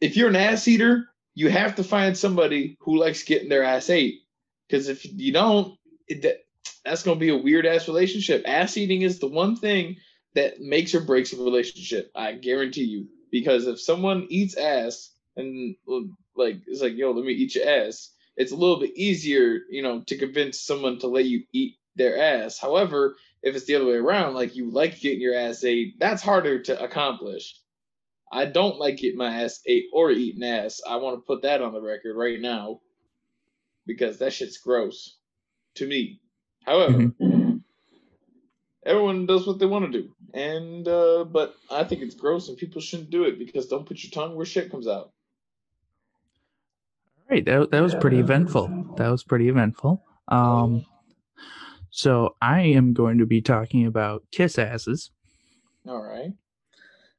if 0.00 0.16
you're 0.16 0.28
an 0.28 0.36
ass 0.36 0.66
eater, 0.68 1.08
you 1.34 1.48
have 1.48 1.76
to 1.76 1.84
find 1.84 2.16
somebody 2.16 2.76
who 2.80 2.98
likes 2.98 3.22
getting 3.22 3.48
their 3.48 3.62
ass 3.62 3.90
ate. 3.90 4.22
Because 4.68 4.88
if 4.88 5.04
you 5.04 5.32
don't, 5.32 5.78
it, 6.08 6.22
that, 6.22 6.44
that's 6.84 7.02
to 7.02 7.14
be 7.14 7.30
a 7.30 7.36
weird 7.36 7.66
ass 7.66 7.88
relationship. 7.88 8.42
Ass 8.46 8.76
eating 8.76 9.02
is 9.02 9.18
the 9.18 9.28
one 9.28 9.56
thing 9.56 9.96
that 10.34 10.60
makes 10.60 10.94
or 10.94 11.00
breaks 11.00 11.32
a 11.32 11.36
relationship. 11.36 12.10
I 12.14 12.32
guarantee 12.32 12.84
you. 12.84 13.08
Because 13.30 13.66
if 13.66 13.80
someone 13.80 14.26
eats 14.28 14.56
ass 14.56 15.12
and 15.36 15.76
like 16.36 16.60
it's 16.66 16.82
like, 16.82 16.96
yo, 16.96 17.12
let 17.12 17.24
me 17.24 17.32
eat 17.32 17.54
your 17.54 17.68
ass, 17.68 18.10
it's 18.40 18.52
a 18.52 18.56
little 18.56 18.80
bit 18.80 18.96
easier, 18.96 19.60
you 19.68 19.82
know, 19.82 20.00
to 20.06 20.16
convince 20.16 20.58
someone 20.58 20.98
to 20.98 21.08
let 21.08 21.26
you 21.26 21.42
eat 21.52 21.76
their 21.94 22.16
ass. 22.18 22.58
However, 22.58 23.16
if 23.42 23.54
it's 23.54 23.66
the 23.66 23.74
other 23.74 23.84
way 23.84 23.96
around, 23.96 24.32
like 24.32 24.56
you 24.56 24.70
like 24.70 24.98
getting 24.98 25.20
your 25.20 25.34
ass 25.34 25.62
ate, 25.62 26.00
that's 26.00 26.22
harder 26.22 26.62
to 26.62 26.82
accomplish. 26.82 27.54
I 28.32 28.46
don't 28.46 28.78
like 28.78 28.96
getting 28.96 29.18
my 29.18 29.42
ass 29.42 29.60
ate 29.66 29.88
or 29.92 30.10
eating 30.10 30.42
ass. 30.42 30.80
I 30.88 30.96
want 30.96 31.18
to 31.18 31.26
put 31.26 31.42
that 31.42 31.60
on 31.60 31.74
the 31.74 31.82
record 31.82 32.16
right 32.16 32.40
now 32.40 32.80
because 33.84 34.20
that 34.20 34.32
shit's 34.32 34.56
gross 34.56 35.18
to 35.74 35.86
me. 35.86 36.22
However, 36.64 37.12
everyone 38.86 39.26
does 39.26 39.46
what 39.46 39.58
they 39.58 39.66
want 39.66 39.92
to 39.92 40.00
do, 40.00 40.14
and 40.32 40.88
uh, 40.88 41.24
but 41.24 41.56
I 41.70 41.84
think 41.84 42.00
it's 42.00 42.14
gross, 42.14 42.48
and 42.48 42.56
people 42.56 42.80
shouldn't 42.80 43.10
do 43.10 43.24
it 43.24 43.38
because 43.38 43.66
don't 43.66 43.84
put 43.84 44.02
your 44.02 44.12
tongue 44.12 44.34
where 44.34 44.46
shit 44.46 44.70
comes 44.70 44.88
out. 44.88 45.12
Right. 47.30 47.44
That 47.44 47.70
that 47.70 47.80
was 47.80 47.94
pretty 47.94 48.18
eventful. 48.18 48.94
That 48.96 49.08
was 49.08 49.22
pretty 49.22 49.48
eventful. 49.48 50.02
Um, 50.28 50.84
so 51.90 52.34
I 52.42 52.62
am 52.62 52.92
going 52.92 53.18
to 53.18 53.26
be 53.26 53.40
talking 53.40 53.86
about 53.86 54.24
kiss 54.32 54.58
asses. 54.58 55.10
All 55.86 56.02
right. 56.02 56.32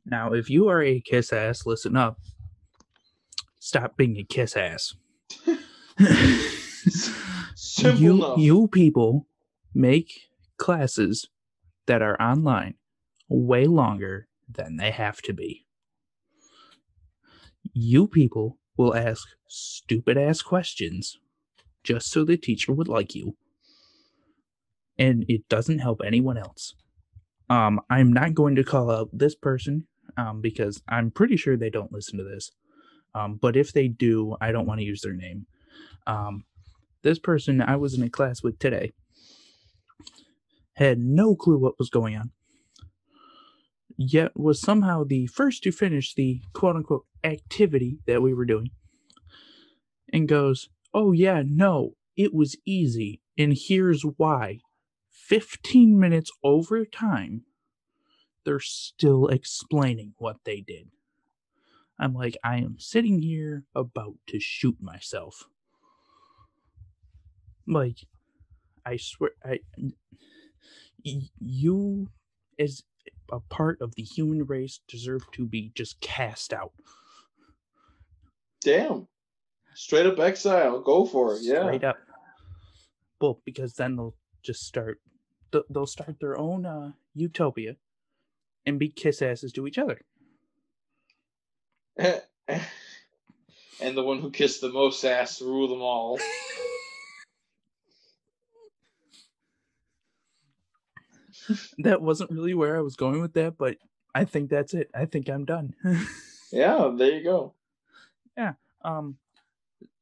Now, 0.06 0.34
if 0.34 0.50
you 0.50 0.68
are 0.68 0.82
a 0.82 1.00
kiss 1.00 1.32
ass, 1.32 1.66
listen 1.66 1.96
up. 1.96 2.20
Stop 3.60 3.96
being 3.96 4.18
a 4.18 4.24
kiss 4.24 4.58
ass. 4.58 4.96
Simple 7.56 8.02
you 8.02 8.16
enough. 8.16 8.40
you 8.40 8.68
people 8.68 9.28
make 9.74 10.30
classes 10.58 11.30
that 11.86 12.02
are 12.02 12.22
online 12.22 12.76
way 13.30 13.66
longer 13.66 14.28
than 14.50 14.78
they 14.78 14.92
have 14.92 15.22
to 15.22 15.34
be. 15.34 15.66
You 17.74 18.08
people 18.08 18.58
will 18.78 18.96
ask 18.96 19.28
stupid 19.52 20.18
ass 20.18 20.42
questions 20.42 21.20
just 21.84 22.10
so 22.10 22.24
the 22.24 22.38
teacher 22.38 22.72
would 22.72 22.88
like 22.88 23.16
you. 23.16 23.36
And 24.98 25.26
it 25.28 25.48
doesn't 25.50 25.80
help 25.80 26.02
anyone 26.06 26.38
else. 26.38 26.74
Um, 27.50 27.82
I'm 27.90 28.14
not 28.14 28.34
going 28.34 28.56
to 28.56 28.64
call 28.64 28.90
out 28.90 29.10
this 29.12 29.36
person 29.36 29.88
um, 30.16 30.42
because 30.42 30.82
I'm 30.88 31.12
pretty 31.12 31.36
sure 31.36 31.58
they 31.58 31.70
don't 31.70 31.92
listen 31.92 32.18
to 32.18 32.24
this. 32.24 32.52
Um, 33.14 33.40
but 33.42 33.58
if 33.58 33.74
they 33.74 33.88
do, 33.90 34.38
I 34.40 34.52
don't 34.52 34.68
want 34.68 34.80
to 34.80 34.86
use 34.86 35.02
their 35.02 35.14
name. 35.14 35.48
Um, 36.08 36.46
this 37.02 37.20
person 37.20 37.62
I 37.62 37.76
was 37.76 37.94
in 37.94 38.04
a 38.04 38.10
class 38.10 38.42
with 38.44 38.58
today 38.60 38.94
had 40.76 41.00
no 41.00 41.36
clue 41.36 41.58
what 41.58 41.78
was 41.78 41.90
going 41.90 42.16
on, 42.16 42.32
yet 43.98 44.32
was 44.36 44.62
somehow 44.62 45.04
the 45.04 45.28
first 45.28 45.64
to 45.64 45.72
finish 45.72 46.14
the 46.14 46.42
quote 46.54 46.76
unquote 46.78 47.06
activity 47.24 48.00
that 48.08 48.22
we 48.22 48.34
were 48.34 48.46
doing, 48.46 48.70
and 50.12 50.28
goes, 50.28 50.70
Oh, 50.94 51.12
yeah, 51.12 51.42
no, 51.46 51.94
it 52.18 52.34
was 52.34 52.58
easy, 52.66 53.22
and 53.38 53.58
here's 53.58 54.04
why. 54.04 54.60
15 55.10 55.98
minutes 55.98 56.32
over 56.44 56.86
time, 56.86 57.44
they're 58.44 58.60
still 58.60 59.28
explaining 59.28 60.14
what 60.18 60.38
they 60.44 60.62
did. 60.62 60.90
I'm 62.00 62.14
like, 62.14 62.36
I 62.44 62.58
am 62.58 62.78
sitting 62.80 63.20
here 63.22 63.66
about 63.76 64.16
to 64.28 64.40
shoot 64.40 64.78
myself. 64.82 65.44
Like, 67.68 68.00
I 68.86 68.98
swear, 68.98 69.32
I, 69.46 69.60
you 71.04 72.10
as 72.60 72.84
a 73.32 73.40
part 73.40 73.80
of 73.82 73.96
the 73.96 74.04
human 74.04 74.46
race 74.46 74.82
deserve 74.88 75.30
to 75.34 75.46
be 75.46 75.72
just 75.76 76.02
cast 76.02 76.54
out. 76.54 76.74
Damn. 78.64 79.08
Straight 79.74 80.06
up 80.06 80.20
exile. 80.20 80.82
Go 80.82 81.06
for 81.06 81.36
it. 81.36 81.40
Yeah. 81.42 81.64
Straight 81.64 81.84
up. 81.84 81.98
Well, 83.20 83.40
because 83.46 83.74
then 83.74 83.96
they'll 83.96 84.16
just 84.44 84.64
start, 84.64 85.00
they'll 85.70 85.86
start 85.86 86.20
their 86.20 86.38
own 86.38 86.66
uh, 86.66 86.92
utopia 87.14 87.76
and 88.66 88.80
be 88.80 88.90
kiss 88.90 89.22
asses 89.22 89.52
to 89.54 89.68
each 89.68 89.78
other. 89.78 90.02
and 91.98 92.22
the 93.80 94.04
one 94.04 94.20
who 94.20 94.32
kissed 94.32 94.62
the 94.62 94.70
most 94.70 95.04
ass 95.04 95.42
rule 95.42 95.68
them 95.68 95.82
all. 95.82 96.20
That 101.80 102.02
wasn't 102.02 102.32
really 102.32 102.54
where 102.54 102.78
I 102.78 102.82
was 102.82 102.96
going 102.96 103.20
with 103.20 103.34
that, 103.34 103.58
but 103.58 103.78
I 104.14 104.26
think 104.26 104.50
that's 104.50 104.74
it. 104.74 104.90
I 104.94 105.06
think 105.06 105.30
I'm 105.30 105.46
done. 105.46 105.74
Yeah, 106.54 106.92
there 106.94 107.12
you 107.14 107.24
go. 107.24 107.54
Yeah. 108.36 108.56
Um, 108.84 109.16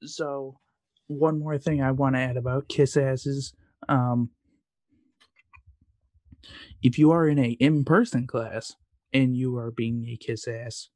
so 0.03 0.59
one 1.07 1.39
more 1.39 1.57
thing 1.57 1.81
I 1.81 1.91
want 1.91 2.15
to 2.15 2.21
add 2.21 2.37
about 2.37 2.67
kiss 2.69 2.95
asses. 2.95 3.53
Um, 3.87 4.29
if 6.81 6.97
you 6.99 7.11
are 7.11 7.27
in 7.27 7.39
a 7.39 7.51
in-person 7.51 8.27
class 8.27 8.75
and 9.11 9.35
you 9.35 9.57
are 9.57 9.71
being 9.71 10.05
a 10.07 10.15
kiss 10.15 10.47
ass, 10.47 10.89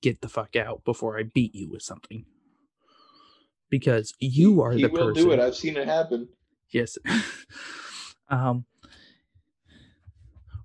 get 0.00 0.20
the 0.20 0.28
fuck 0.28 0.56
out 0.56 0.84
before 0.84 1.18
I 1.18 1.24
beat 1.24 1.54
you 1.54 1.68
with 1.68 1.82
something. 1.82 2.24
Because 3.68 4.14
you 4.18 4.62
are 4.62 4.72
he 4.72 4.82
the 4.82 4.88
will 4.88 5.08
person. 5.08 5.24
do 5.24 5.30
it. 5.32 5.40
I've 5.40 5.54
seen 5.54 5.76
it 5.76 5.86
happen. 5.86 6.28
Yes. 6.70 6.98
um 8.28 8.64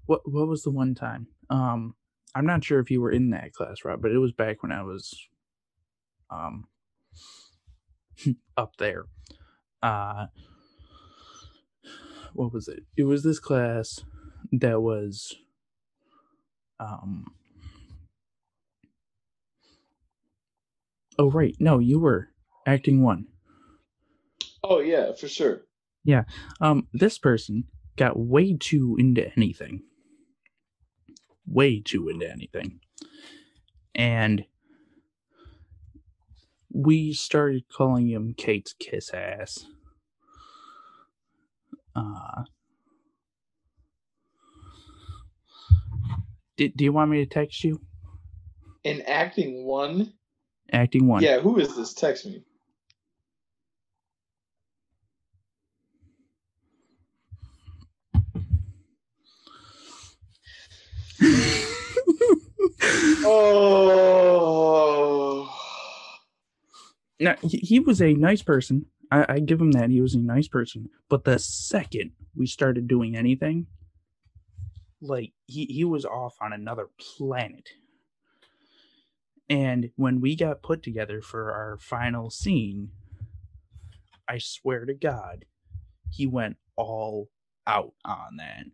what 0.06 0.22
what 0.30 0.48
was 0.48 0.64
the 0.64 0.72
one 0.72 0.96
time? 0.96 1.28
Um 1.50 1.96
I'm 2.34 2.46
not 2.46 2.64
sure 2.64 2.80
if 2.80 2.92
you 2.92 3.02
were 3.02 3.12
in 3.12 3.30
that 3.32 3.54
class, 3.54 3.86
Rob, 3.86 4.02
but 4.02 4.12
it 4.12 4.18
was 4.18 4.32
back 4.32 4.64
when 4.64 4.72
I 4.72 4.84
was 4.84 5.28
um 6.30 6.68
up 8.58 8.78
there. 8.78 9.06
Uh 9.82 10.28
what 12.34 12.52
was 12.54 12.68
it? 12.68 12.84
It 12.98 13.04
was 13.04 13.24
this 13.24 13.40
class 13.40 14.02
that 14.52 14.82
was 14.82 15.36
um 16.80 17.26
Oh 21.18 21.32
right. 21.32 21.56
No, 21.60 21.80
you 21.80 22.00
were 22.00 22.30
acting 22.66 23.02
1. 23.02 23.26
Oh 24.64 24.80
yeah, 24.80 25.14
for 25.14 25.28
sure. 25.28 25.62
Yeah. 26.04 26.24
Um, 26.60 26.88
this 26.94 27.18
person 27.18 27.66
got 27.96 28.20
way 28.20 28.58
too 28.60 28.96
into 29.00 29.32
anything. 29.38 29.84
Way 31.48 31.80
too 31.80 32.10
into 32.10 32.30
anything. 32.30 32.80
And 33.94 34.46
we 36.72 37.14
started 37.14 37.64
calling 37.72 38.10
him 38.10 38.34
Kate's 38.38 38.74
kiss 38.74 39.12
ass. 39.14 39.66
Uh, 41.96 42.44
do, 46.58 46.70
do 46.70 46.84
you 46.84 46.92
want 46.94 47.12
me 47.12 47.24
to 47.24 47.30
text 47.30 47.64
you? 47.64 47.80
In 48.84 49.02
acting 49.04 49.66
one, 49.66 50.14
Acting 50.72 51.08
one. 51.08 51.24
yeah. 51.24 51.40
Who 51.40 51.58
is 51.60 51.76
this? 51.76 51.94
Text 51.94 52.26
me. 52.26 52.44
Oh. 63.28 65.55
Now, 67.20 67.36
he, 67.42 67.58
he 67.58 67.80
was 67.80 68.02
a 68.02 68.14
nice 68.14 68.42
person. 68.42 68.88
I, 69.12 69.26
I 69.30 69.40
give 69.40 69.62
him 69.62 69.72
that. 69.72 69.90
He 69.90 70.02
was 70.02 70.16
a 70.16 70.20
nice 70.20 70.48
person. 70.48 70.90
But 71.10 71.24
the 71.24 71.40
second 71.40 72.12
we 72.36 72.48
started 72.48 72.88
doing 72.88 73.16
anything, 73.16 73.68
like 75.02 75.34
he, 75.46 75.66
he 75.66 75.84
was 75.84 76.06
off 76.06 76.36
on 76.42 76.54
another 76.54 76.90
planet. 77.18 77.70
And 79.50 79.92
when 79.96 80.22
we 80.22 80.36
got 80.36 80.64
put 80.64 80.82
together 80.82 81.22
for 81.22 81.52
our 81.52 81.78
final 81.80 82.30
scene, 82.30 82.90
I 84.28 84.40
swear 84.40 84.86
to 84.86 84.94
God, 84.94 85.46
he 86.10 86.26
went 86.26 86.58
all 86.76 87.30
out 87.68 87.94
on 88.04 88.38
that. 88.38 88.66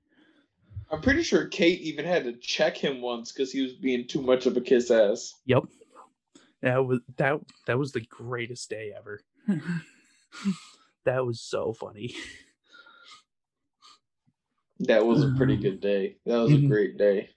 I'm 0.89 1.01
pretty 1.01 1.23
sure 1.23 1.47
Kate 1.47 1.79
even 1.81 2.05
had 2.05 2.23
to 2.25 2.33
check 2.33 2.77
him 2.77 3.01
once 3.01 3.31
because 3.31 3.51
he 3.51 3.61
was 3.61 3.73
being 3.73 4.07
too 4.07 4.21
much 4.21 4.45
of 4.45 4.57
a 4.57 4.61
kiss 4.61 4.91
ass. 4.91 5.33
Yep. 5.45 5.63
That 6.61 6.85
was 6.85 6.99
that 7.17 7.39
that 7.65 7.77
was 7.79 7.91
the 7.91 8.01
greatest 8.01 8.69
day 8.69 8.93
ever. 8.97 9.21
that 11.05 11.25
was 11.25 11.41
so 11.41 11.73
funny. 11.73 12.15
That 14.79 15.05
was 15.05 15.23
a 15.23 15.29
pretty 15.37 15.57
good 15.57 15.79
day. 15.79 16.17
That 16.25 16.37
was 16.37 16.51
a 16.53 16.55
Mhm. 16.57 16.67
great 16.67 16.97
day. 16.97 17.29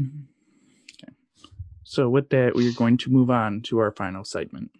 Okay. 0.00 1.12
So 1.84 2.08
with 2.08 2.30
that, 2.30 2.54
we 2.54 2.68
are 2.68 2.72
going 2.72 2.96
to 2.98 3.10
move 3.10 3.30
on 3.30 3.60
to 3.62 3.78
our 3.78 3.90
final 3.92 4.24
segment. 4.24 4.70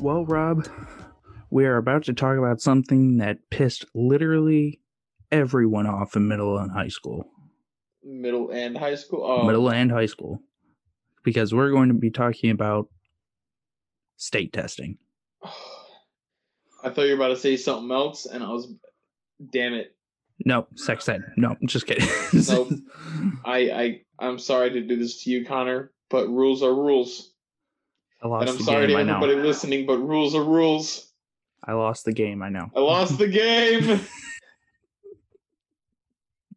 Well, 0.00 0.24
Rob, 0.24 0.68
we 1.50 1.66
are 1.66 1.76
about 1.76 2.04
to 2.04 2.12
talk 2.12 2.38
about 2.38 2.60
something 2.60 3.16
that 3.18 3.38
pissed 3.50 3.84
literally 3.94 4.80
everyone 5.32 5.86
off 5.86 6.14
in 6.14 6.28
middle 6.28 6.56
and 6.58 6.70
high 6.70 6.88
school. 6.88 7.24
Middle 8.04 8.50
and 8.50 8.78
high 8.78 8.94
school. 8.94 9.24
Oh, 9.24 9.44
Middle 9.44 9.68
um, 9.68 9.74
and 9.74 9.90
high 9.90 10.06
school. 10.06 10.40
Because 11.24 11.52
we're 11.52 11.70
going 11.70 11.88
to 11.88 11.94
be 11.94 12.10
talking 12.10 12.50
about 12.50 12.88
state 14.16 14.52
testing. 14.52 14.98
I 16.84 16.90
thought 16.90 17.02
you 17.02 17.16
were 17.16 17.24
about 17.24 17.28
to 17.28 17.36
say 17.36 17.56
something 17.56 17.90
else, 17.90 18.26
and 18.26 18.44
I 18.44 18.50
was, 18.50 18.72
damn 19.52 19.74
it. 19.74 19.96
No, 20.44 20.68
sex 20.76 21.08
ed. 21.08 21.22
No, 21.36 21.56
just 21.66 21.88
kidding. 21.88 22.08
Nope. 22.48 22.68
I 23.44 23.58
I 23.58 24.00
I'm 24.20 24.38
sorry 24.38 24.70
to 24.70 24.80
do 24.82 24.96
this 24.96 25.24
to 25.24 25.30
you, 25.30 25.44
Connor, 25.44 25.90
but 26.08 26.28
rules 26.28 26.62
are 26.62 26.72
rules, 26.72 27.32
I 28.22 28.28
lost. 28.28 28.42
and 28.42 28.50
I'm 28.50 28.56
the 28.58 28.64
sorry 28.64 28.86
game, 28.86 28.96
to 28.96 29.12
everybody 29.12 29.34
listening, 29.36 29.86
but 29.86 29.98
rules 29.98 30.34
are 30.34 30.42
rules. 30.42 31.12
I 31.64 31.72
lost 31.72 32.04
the 32.04 32.12
game, 32.12 32.42
I 32.42 32.48
know. 32.48 32.70
I 32.74 32.80
lost 32.80 33.18
the 33.18 33.28
game. 33.28 34.00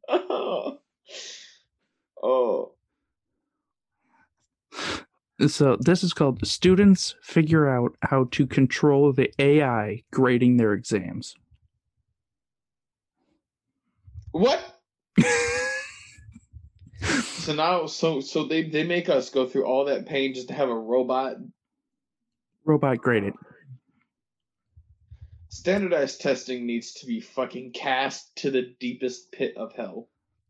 oh. 0.10 0.80
oh. 2.24 2.72
So 5.48 5.78
this 5.80 6.04
is 6.04 6.14
called 6.14 6.46
Students 6.46 7.16
Figure 7.22 7.68
Out 7.68 7.96
How 8.04 8.26
to 8.32 8.46
Control 8.46 9.12
the 9.12 9.32
AI 9.40 10.04
Grading 10.12 10.58
Their 10.58 10.74
Exams. 10.74 11.36
What? 14.32 14.80
So 17.42 17.56
now, 17.56 17.88
so 17.88 18.22
so 18.22 18.44
they 18.44 18.70
they 18.70 18.84
make 18.84 19.10
us 19.10 19.32
go 19.32 19.48
through 19.48 19.66
all 19.66 19.86
that 19.86 20.06
pain 20.06 20.36
just 20.36 20.50
to 20.50 20.54
have 20.54 20.70
a 20.70 20.76
robot 20.76 21.38
Robot 22.66 23.00
graded. 23.00 23.34
standardized 25.50 26.22
testing 26.22 26.68
needs 26.68 26.94
to 26.94 27.08
be 27.08 27.20
fucking 27.20 27.72
cast 27.72 28.36
to 28.38 28.52
the 28.52 28.76
deepest 28.80 29.32
pit 29.32 29.56
of 29.58 29.74
hell. 29.74 30.08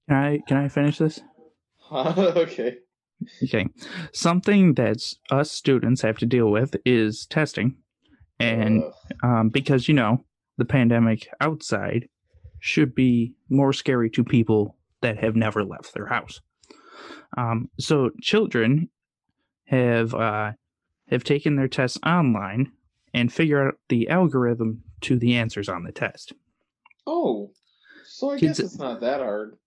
Can 0.10 0.18
I 0.18 0.40
can 0.46 0.58
I 0.58 0.68
finish 0.68 0.98
this? 0.98 1.22
okay. 1.92 2.80
Okay. 3.44 3.68
Something 4.12 4.74
that 4.74 5.02
us 5.30 5.50
students 5.50 6.02
have 6.02 6.18
to 6.18 6.26
deal 6.26 6.52
with 6.52 6.76
is 6.86 7.26
testing. 7.26 7.78
And 8.38 8.84
um, 9.24 9.48
because 9.48 9.88
you 9.88 9.94
know, 9.94 10.26
the 10.58 10.66
pandemic 10.66 11.30
outside 11.40 12.10
should 12.60 12.94
be 12.94 13.34
more 13.50 13.72
scary 13.72 14.10
to 14.10 14.26
people 14.26 14.76
that 15.02 15.24
have 15.24 15.38
never 15.38 15.64
left 15.64 15.94
their 15.94 16.08
house. 16.08 16.42
Um, 17.38 17.70
so 17.80 18.12
children 18.22 18.90
have 19.66 20.14
uh, 20.14 20.52
have 21.10 21.24
taken 21.24 21.56
their 21.56 21.68
tests 21.68 21.98
online 22.06 22.72
and 23.14 23.32
figure 23.32 23.68
out 23.68 23.76
the 23.90 24.10
algorithm 24.10 24.84
to 25.02 25.18
the 25.18 25.36
answers 25.36 25.70
on 25.70 25.84
the 25.84 25.92
test. 25.92 26.34
oh, 27.08 27.52
so 28.06 28.32
I 28.32 28.38
Kids- 28.40 28.60
guess 28.60 28.68
it's 28.72 28.80
not 28.80 29.02
that 29.02 29.20
hard. 29.22 29.58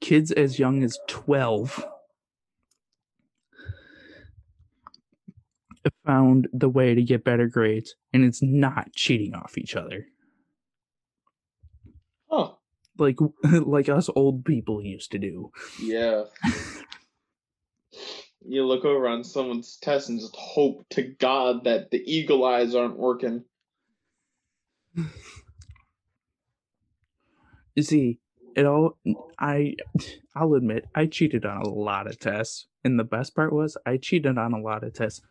Kids 0.00 0.32
as 0.32 0.58
young 0.58 0.82
as 0.82 0.98
twelve 1.06 1.84
found 6.04 6.48
the 6.52 6.68
way 6.68 6.94
to 6.94 7.02
get 7.02 7.24
better 7.24 7.46
grades, 7.48 7.94
and 8.12 8.24
it's 8.24 8.42
not 8.42 8.92
cheating 8.92 9.34
off 9.34 9.58
each 9.58 9.74
other. 9.76 10.06
Huh? 12.30 12.52
Like 12.98 13.18
like 13.44 13.88
us 13.88 14.08
old 14.14 14.44
people 14.44 14.82
used 14.82 15.12
to 15.12 15.18
do. 15.18 15.50
Yeah. 15.80 16.24
you 18.44 18.64
look 18.64 18.84
over 18.84 19.08
on 19.08 19.24
someone's 19.24 19.78
test 19.80 20.08
and 20.08 20.20
just 20.20 20.36
hope 20.36 20.86
to 20.90 21.02
God 21.02 21.64
that 21.64 21.90
the 21.90 22.02
eagle 22.06 22.44
eyes 22.44 22.74
aren't 22.74 22.98
working. 22.98 23.44
You 27.74 27.82
see, 27.82 28.18
it 28.54 28.66
all 28.66 28.98
I 29.38 29.76
I'll 30.36 30.54
admit 30.54 30.86
I 30.94 31.06
cheated 31.06 31.44
on 31.46 31.62
a 31.62 31.68
lot 31.68 32.06
of 32.06 32.18
tests, 32.18 32.66
and 32.84 32.98
the 32.98 33.04
best 33.04 33.34
part 33.34 33.52
was 33.52 33.76
I 33.86 33.96
cheated 33.96 34.36
on 34.38 34.52
a 34.52 34.60
lot 34.60 34.84
of 34.84 34.92
tests. 34.92 35.22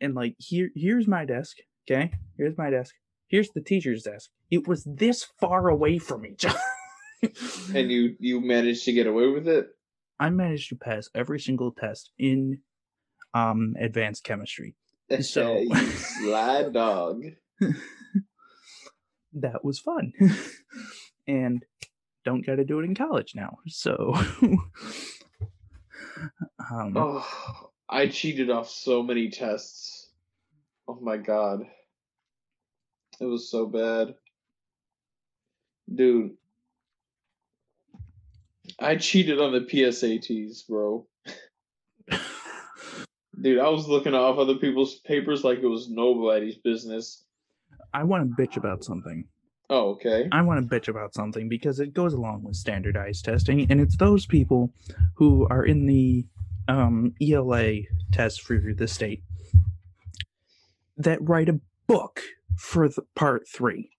And 0.00 0.14
like 0.14 0.34
here 0.38 0.70
here's 0.74 1.06
my 1.06 1.24
desk, 1.24 1.58
okay? 1.88 2.12
Here's 2.36 2.58
my 2.58 2.70
desk. 2.70 2.94
Here's 3.32 3.50
the 3.50 3.62
teacher's 3.62 4.02
desk. 4.04 4.30
It 4.50 4.68
was 4.68 4.84
this 4.84 5.24
far 5.40 5.68
away 5.70 5.96
from 5.98 6.26
each 6.26 6.44
other. 6.44 6.58
And 7.74 7.90
you 7.90 8.14
you 8.18 8.40
managed 8.40 8.84
to 8.84 8.92
get 8.92 9.06
away 9.06 9.28
with 9.28 9.48
it. 9.48 9.68
I 10.20 10.28
managed 10.30 10.68
to 10.68 10.76
pass 10.76 11.08
every 11.14 11.40
single 11.40 11.72
test 11.72 12.10
in 12.18 12.58
um 13.34 13.74
advanced 13.80 14.22
chemistry. 14.22 14.74
So- 15.22 15.58
you 15.58 15.74
sly 15.74 16.68
dog. 16.72 17.22
that 19.34 19.64
was 19.64 19.78
fun. 19.80 20.12
and 21.26 21.64
don't 22.24 22.44
got 22.46 22.56
to 22.56 22.64
do 22.64 22.80
it 22.80 22.84
in 22.84 22.94
college 22.94 23.32
now. 23.34 23.58
So 23.66 24.14
um 26.70 26.94
Oh, 26.96 27.70
I 27.88 28.08
cheated 28.08 28.50
off 28.50 28.68
so 28.68 29.02
many 29.02 29.30
tests. 29.30 30.10
Oh 30.88 30.98
my 31.00 31.16
god. 31.16 31.60
It 33.22 33.26
was 33.26 33.48
so 33.48 33.66
bad. 33.66 34.16
Dude. 35.94 36.32
I 38.80 38.96
cheated 38.96 39.40
on 39.40 39.52
the 39.52 39.60
PSATs, 39.60 40.66
bro. 40.68 41.06
Dude, 43.40 43.60
I 43.60 43.68
was 43.68 43.86
looking 43.86 44.14
off 44.14 44.38
other 44.38 44.56
people's 44.56 44.96
papers 44.96 45.44
like 45.44 45.60
it 45.60 45.68
was 45.68 45.88
nobody's 45.88 46.56
business. 46.56 47.24
I 47.94 48.02
want 48.02 48.28
to 48.28 48.42
bitch 48.42 48.56
about 48.56 48.82
something. 48.82 49.28
Oh, 49.70 49.90
okay. 49.90 50.28
I 50.32 50.42
want 50.42 50.68
to 50.68 50.80
bitch 50.80 50.88
about 50.88 51.14
something 51.14 51.48
because 51.48 51.78
it 51.78 51.94
goes 51.94 52.14
along 52.14 52.42
with 52.42 52.56
standardized 52.56 53.24
testing, 53.24 53.70
and 53.70 53.80
it's 53.80 53.96
those 53.96 54.26
people 54.26 54.74
who 55.14 55.46
are 55.48 55.64
in 55.64 55.86
the 55.86 56.26
um, 56.66 57.14
ELA 57.22 57.82
test 58.10 58.42
for 58.42 58.60
the 58.76 58.88
state 58.88 59.22
that 60.96 61.20
write 61.22 61.48
a 61.48 61.60
book 61.86 62.20
for 62.56 62.88
the 62.88 63.02
part 63.14 63.46
three 63.48 63.90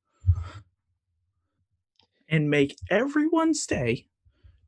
and 2.30 2.50
make 2.50 2.76
everyone 2.90 3.54
stay 3.54 4.08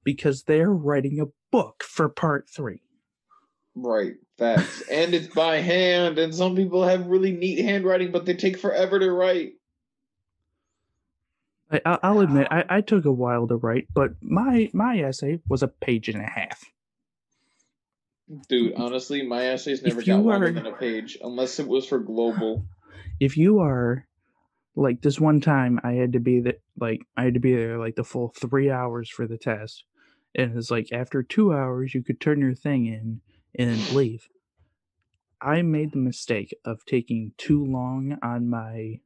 because 0.03 0.43
they're 0.43 0.71
writing 0.71 1.19
a 1.19 1.25
book 1.51 1.83
for 1.83 2.07
part 2.09 2.47
three. 2.49 2.81
Right, 3.75 4.13
facts. 4.37 4.83
and 4.89 5.13
it's 5.13 5.33
by 5.33 5.57
hand, 5.57 6.17
and 6.19 6.33
some 6.33 6.55
people 6.55 6.83
have 6.87 7.07
really 7.07 7.31
neat 7.31 7.63
handwriting, 7.63 8.11
but 8.11 8.25
they 8.25 8.33
take 8.35 8.57
forever 8.57 8.99
to 8.99 9.11
write. 9.11 9.53
I, 11.71 11.81
I- 11.85 11.99
I'll 12.03 12.19
admit, 12.21 12.47
I, 12.51 12.63
I 12.69 12.81
took 12.81 13.05
a 13.05 13.11
while 13.11 13.47
to 13.47 13.55
write, 13.55 13.87
but 13.93 14.11
my 14.21 14.69
my 14.73 14.99
essay 14.99 15.39
was 15.49 15.63
a 15.63 15.67
page 15.67 16.07
and 16.09 16.21
a 16.21 16.27
half. 16.27 16.63
Dude, 18.47 18.73
honestly, 18.75 19.23
my 19.23 19.45
essays 19.47 19.81
never 19.83 19.99
If 19.99 20.05
got 20.07 20.23
longer 20.23 20.47
are- 20.47 20.51
than 20.51 20.65
a 20.67 20.71
page, 20.73 21.17
unless 21.21 21.59
it 21.59 21.67
was 21.67 21.87
for 21.87 21.99
global. 21.99 22.65
If 23.19 23.37
you 23.37 23.59
are 23.59 24.05
like 24.75 25.01
this 25.01 25.19
one 25.19 25.39
time 25.39 25.79
i 25.83 25.93
had 25.93 26.13
to 26.13 26.19
be 26.19 26.41
that 26.41 26.61
like 26.79 27.01
i 27.15 27.23
had 27.23 27.33
to 27.33 27.39
be 27.39 27.55
there 27.55 27.77
like 27.77 27.95
the 27.95 28.03
full 28.03 28.33
three 28.35 28.69
hours 28.69 29.09
for 29.09 29.25
the 29.25 29.37
test 29.37 29.85
and 30.35 30.57
it's 30.57 30.69
like 30.69 30.91
after 30.91 31.23
two 31.23 31.53
hours 31.53 31.95
you 31.95 32.03
could 32.03 32.19
turn 32.19 32.41
your 32.41 32.53
thing 32.53 32.85
in 32.85 33.21
and 33.57 33.93
leave. 33.93 34.27
I 35.41 35.61
made 35.61 35.91
the 35.93 35.97
mistake 35.97 36.53
of 36.65 36.85
taking 36.85 37.31
too 37.37 37.63
long 37.63 38.17
on 38.21 38.49
my 38.49 38.99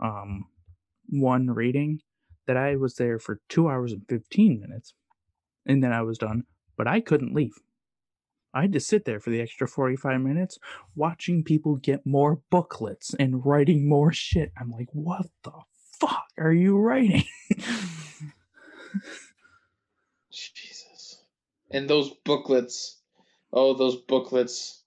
um 0.00 0.46
one 1.08 1.50
reading 1.50 2.00
that 2.46 2.56
i 2.56 2.74
was 2.74 2.94
there 2.94 3.18
for 3.18 3.40
two 3.48 3.68
hours 3.68 3.92
and 3.92 4.02
15 4.08 4.60
minutes 4.60 4.94
and 5.66 5.82
then 5.82 5.92
i 5.92 6.00
was 6.02 6.18
done 6.18 6.44
but 6.76 6.88
i 6.88 7.00
couldn't 7.00 7.34
leave 7.34 7.52
I 8.54 8.62
had 8.62 8.72
to 8.72 8.80
sit 8.80 9.04
there 9.04 9.18
for 9.18 9.30
the 9.30 9.40
extra 9.40 9.66
45 9.66 10.20
minutes 10.20 10.58
watching 10.94 11.42
people 11.42 11.76
get 11.76 12.04
more 12.04 12.40
booklets 12.50 13.14
and 13.14 13.44
writing 13.46 13.88
more 13.88 14.12
shit. 14.12 14.52
I'm 14.58 14.70
like, 14.70 14.88
what 14.92 15.26
the 15.42 15.52
fuck 15.98 16.26
are 16.38 16.52
you 16.52 16.78
writing? 16.78 17.24
Jesus. 20.30 21.22
And 21.70 21.88
those 21.88 22.10
booklets. 22.24 22.98
Oh, 23.52 23.74
those 23.74 23.96
booklets. 23.96 24.82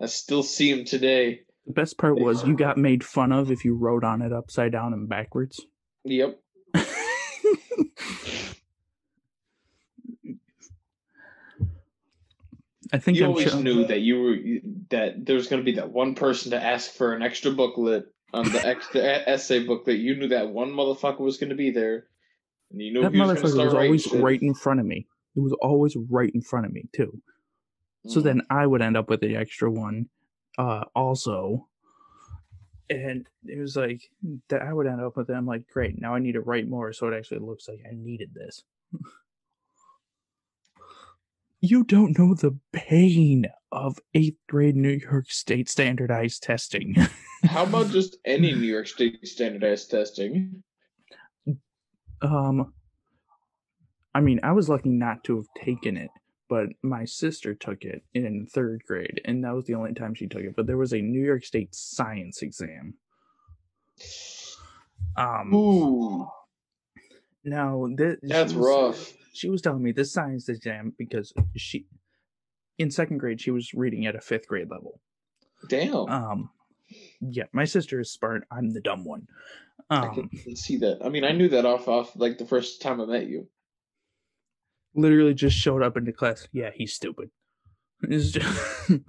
I 0.00 0.06
still 0.06 0.42
see 0.42 0.72
them 0.72 0.84
today. 0.84 1.42
the 1.66 1.72
best 1.72 1.98
part 1.98 2.18
was 2.18 2.46
you 2.46 2.56
got 2.58 2.78
made 2.78 3.04
fun 3.04 3.32
of 3.32 3.50
if 3.50 3.64
you 3.64 3.74
wrote 3.76 4.04
on 4.04 4.22
it 4.22 4.32
upside 4.32 4.72
down 4.72 4.92
and 4.92 5.08
backwards. 5.08 5.60
Yep. 6.04 6.40
I 12.94 12.98
think 12.98 13.18
You 13.18 13.24
I'm 13.24 13.30
always 13.30 13.50
sure- 13.50 13.60
knew 13.60 13.84
that 13.86 14.00
you 14.02 14.20
were 14.22 14.36
that 14.90 15.26
there 15.26 15.34
was 15.34 15.48
going 15.48 15.60
to 15.60 15.64
be 15.64 15.76
that 15.78 15.90
one 15.90 16.14
person 16.14 16.52
to 16.52 16.62
ask 16.62 16.92
for 16.92 17.12
an 17.12 17.22
extra 17.22 17.50
booklet 17.50 18.06
on 18.32 18.44
the 18.52 18.64
extra 18.64 19.02
essay 19.02 19.64
booklet. 19.64 19.98
You 19.98 20.14
knew 20.14 20.28
that 20.28 20.48
one 20.50 20.70
motherfucker 20.70 21.18
was 21.18 21.36
going 21.36 21.50
to 21.50 21.56
be 21.56 21.72
there, 21.72 22.06
and 22.70 22.80
you 22.80 22.92
knew 22.92 23.02
that 23.02 23.12
he 23.12 23.18
was 23.20 23.30
motherfucker 23.30 23.50
start 23.50 23.64
was 23.64 23.74
always 23.74 24.02
shit. 24.04 24.22
right 24.22 24.40
in 24.40 24.54
front 24.54 24.78
of 24.78 24.86
me. 24.86 25.08
It 25.34 25.40
was 25.40 25.52
always 25.60 25.96
right 26.08 26.30
in 26.32 26.40
front 26.40 26.66
of 26.66 26.72
me 26.72 26.84
too. 26.94 27.20
So 28.06 28.20
Mhm. 28.20 28.24
then 28.24 28.42
I 28.48 28.64
would 28.66 28.80
end 28.82 28.96
up 28.96 29.08
with 29.10 29.20
the 29.20 29.34
extra 29.34 29.68
one, 29.68 30.08
uh, 30.56 30.84
also, 30.94 31.68
and 32.88 33.26
it 33.44 33.58
was 33.58 33.74
like 33.76 34.02
that 34.50 34.62
I 34.62 34.72
would 34.72 34.86
end 34.86 35.00
up 35.00 35.16
with 35.16 35.30
it. 35.30 35.32
I'm 35.32 35.46
like, 35.46 35.66
great, 35.66 36.00
now 36.00 36.14
I 36.14 36.20
need 36.20 36.32
to 36.32 36.42
write 36.42 36.68
more 36.68 36.92
so 36.92 37.08
it 37.08 37.16
actually 37.16 37.40
looks 37.40 37.66
like 37.66 37.80
I 37.90 37.94
needed 37.94 38.34
this. 38.34 38.62
you 41.64 41.82
don't 41.82 42.18
know 42.18 42.34
the 42.34 42.58
pain 42.72 43.46
of 43.72 43.98
eighth 44.12 44.38
grade 44.48 44.76
New 44.76 45.00
York 45.10 45.30
State 45.30 45.68
standardized 45.68 46.42
testing. 46.42 46.94
How 47.44 47.64
about 47.64 47.88
just 47.88 48.18
any 48.24 48.52
New 48.54 48.66
York 48.66 48.86
State 48.86 49.26
standardized 49.26 49.90
testing? 49.90 50.62
um, 52.22 52.72
I 54.14 54.20
mean, 54.20 54.40
I 54.42 54.52
was 54.52 54.68
lucky 54.68 54.90
not 54.90 55.24
to 55.24 55.36
have 55.36 55.46
taken 55.64 55.96
it, 55.96 56.10
but 56.50 56.66
my 56.82 57.06
sister 57.06 57.54
took 57.54 57.82
it 57.82 58.02
in 58.12 58.46
third 58.46 58.82
grade, 58.86 59.22
and 59.24 59.42
that 59.44 59.54
was 59.54 59.64
the 59.64 59.74
only 59.74 59.94
time 59.94 60.14
she 60.14 60.26
took 60.26 60.42
it. 60.42 60.54
But 60.56 60.66
there 60.66 60.78
was 60.78 60.92
a 60.92 61.00
New 61.00 61.24
York 61.24 61.44
State 61.44 61.74
science 61.74 62.42
exam. 62.42 62.94
Um, 65.16 65.54
Ooh, 65.54 66.28
now 67.42 67.88
that's 68.22 68.52
rough. 68.52 69.14
She 69.34 69.50
was 69.50 69.60
telling 69.60 69.82
me 69.82 69.92
this 69.92 70.12
science 70.12 70.48
exam 70.48 70.92
because 70.96 71.32
she 71.56 71.86
in 72.78 72.90
second 72.90 73.18
grade 73.18 73.40
she 73.40 73.50
was 73.50 73.74
reading 73.74 74.06
at 74.06 74.16
a 74.16 74.20
fifth 74.20 74.48
grade 74.48 74.70
level 74.70 75.00
Damn. 75.68 75.94
um 76.08 76.50
yeah 77.20 77.44
my 77.52 77.64
sister 77.64 78.00
is 78.00 78.12
smart 78.12 78.44
i'm 78.50 78.70
the 78.70 78.80
dumb 78.80 79.04
one 79.04 79.26
I 79.90 80.06
um 80.06 80.30
can 80.42 80.56
see 80.56 80.78
that. 80.78 81.00
I 81.04 81.10
mean, 81.10 81.24
I 81.24 81.32
knew 81.32 81.48
that 81.50 81.66
off 81.66 81.88
off 81.88 82.16
like 82.16 82.38
the 82.38 82.46
first 82.46 82.80
time 82.80 83.00
I 83.02 83.04
met 83.04 83.26
you. 83.28 83.48
literally 84.94 85.34
just 85.34 85.56
showed 85.56 85.82
up 85.82 85.96
into 85.96 86.12
class 86.12 86.48
yeah 86.52 86.70
he's 86.74 86.94
stupid 86.94 87.30
It's 88.02 88.30
just- 88.30 88.90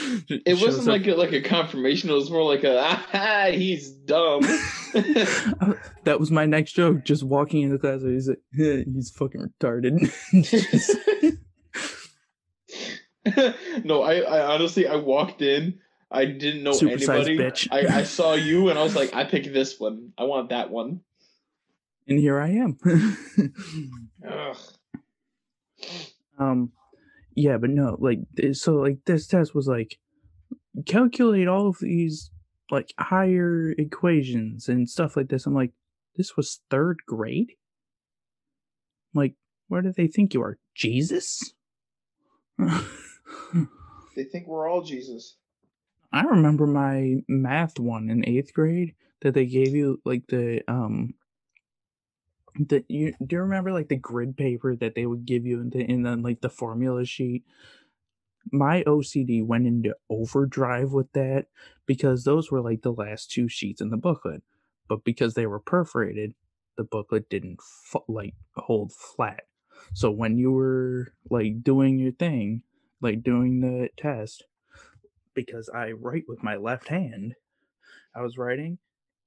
It 0.28 0.60
wasn't 0.60 0.86
like 0.86 1.06
a, 1.06 1.14
like 1.14 1.32
a 1.32 1.40
confirmation. 1.40 2.10
It 2.10 2.14
was 2.14 2.30
more 2.30 2.44
like 2.44 2.64
a 2.64 2.78
ah, 2.78 3.48
he's 3.52 3.90
dumb. 3.90 4.40
that 6.04 6.16
was 6.18 6.30
my 6.30 6.46
next 6.46 6.72
joke 6.72 7.04
just 7.04 7.22
walking 7.22 7.62
into 7.62 7.78
class 7.78 8.02
he's 8.02 8.28
like 8.28 8.40
"Yeah, 8.52 8.82
he's 8.84 9.10
fucking 9.10 9.40
retarded 9.60 10.08
no, 13.84 14.02
I, 14.02 14.20
I 14.20 14.54
honestly 14.54 14.86
I 14.86 14.96
walked 14.96 15.42
in. 15.42 15.78
I 16.10 16.24
didn't 16.24 16.64
know 16.64 16.72
Supersized 16.72 17.26
anybody. 17.26 17.38
bitch. 17.38 17.68
I, 17.70 18.00
I 18.00 18.02
saw 18.02 18.34
you 18.34 18.68
and 18.68 18.78
I 18.78 18.82
was 18.82 18.96
like, 18.96 19.14
I 19.14 19.24
picked 19.24 19.52
this 19.52 19.78
one. 19.78 20.12
I 20.18 20.24
want 20.24 20.48
that 20.48 20.70
one. 20.70 21.00
and 22.08 22.18
here 22.18 22.40
i 22.40 22.48
am 22.48 22.76
Ugh. 24.28 24.56
Um, 26.38 26.72
yeah, 27.34 27.56
but 27.58 27.70
no, 27.70 27.96
like, 28.00 28.20
so 28.52 28.74
like 28.76 28.98
this 29.06 29.26
test 29.26 29.54
was 29.54 29.66
like 29.66 29.98
calculate 30.86 31.48
all 31.48 31.68
of 31.68 31.78
these 31.80 32.30
like 32.70 32.92
higher 32.98 33.74
equations 33.78 34.68
and 34.68 34.88
stuff 34.88 35.16
like 35.16 35.28
this. 35.28 35.46
I'm 35.46 35.54
like, 35.54 35.72
this 36.16 36.36
was 36.36 36.60
third 36.70 36.98
grade. 37.06 37.52
I'm 39.14 39.20
like, 39.20 39.34
where 39.68 39.82
do 39.82 39.92
they 39.92 40.06
think 40.06 40.34
you 40.34 40.42
are, 40.42 40.58
Jesus? 40.74 41.52
They 44.16 44.24
think 44.24 44.46
we're 44.46 44.68
all 44.68 44.82
Jesus. 44.82 45.36
I 46.12 46.22
remember 46.22 46.66
my 46.66 47.16
math 47.28 47.78
one 47.78 48.10
in 48.10 48.28
eighth 48.28 48.52
grade 48.52 48.94
that 49.22 49.34
they 49.34 49.46
gave 49.46 49.74
you 49.74 50.00
like 50.04 50.26
the 50.28 50.62
um 50.68 51.14
the 52.68 52.84
you 52.88 53.14
do 53.24 53.36
you 53.36 53.42
remember 53.42 53.72
like 53.72 53.88
the 53.88 53.96
grid 53.96 54.36
paper 54.36 54.76
that 54.76 54.94
they 54.94 55.06
would 55.06 55.24
give 55.24 55.46
you 55.46 55.60
in 55.60 55.70
the 55.70 55.80
in 55.80 56.02
the 56.02 56.16
like 56.16 56.40
the 56.40 56.50
formula 56.50 57.04
sheet? 57.04 57.44
My 58.52 58.82
OCD 58.84 59.44
went 59.44 59.66
into 59.66 59.94
overdrive 60.08 60.92
with 60.92 61.12
that 61.12 61.46
because 61.86 62.24
those 62.24 62.50
were 62.50 62.62
like 62.62 62.82
the 62.82 62.92
last 62.92 63.30
two 63.30 63.48
sheets 63.48 63.80
in 63.80 63.90
the 63.90 63.96
booklet, 63.96 64.42
but 64.88 65.04
because 65.04 65.34
they 65.34 65.46
were 65.46 65.60
perforated, 65.60 66.34
the 66.76 66.84
booklet 66.84 67.28
didn't 67.28 67.60
like 68.08 68.34
hold 68.56 68.92
flat. 68.92 69.44
So 69.92 70.10
when 70.10 70.38
you 70.38 70.52
were 70.52 71.12
like 71.30 71.62
doing 71.62 71.98
your 71.98 72.12
thing, 72.12 72.62
like 73.00 73.22
doing 73.22 73.60
the 73.60 73.90
test, 73.96 74.44
because 75.34 75.70
I 75.74 75.92
write 75.92 76.24
with 76.28 76.42
my 76.42 76.56
left 76.56 76.88
hand. 76.88 77.34
I 78.14 78.22
was 78.22 78.36
writing 78.36 78.78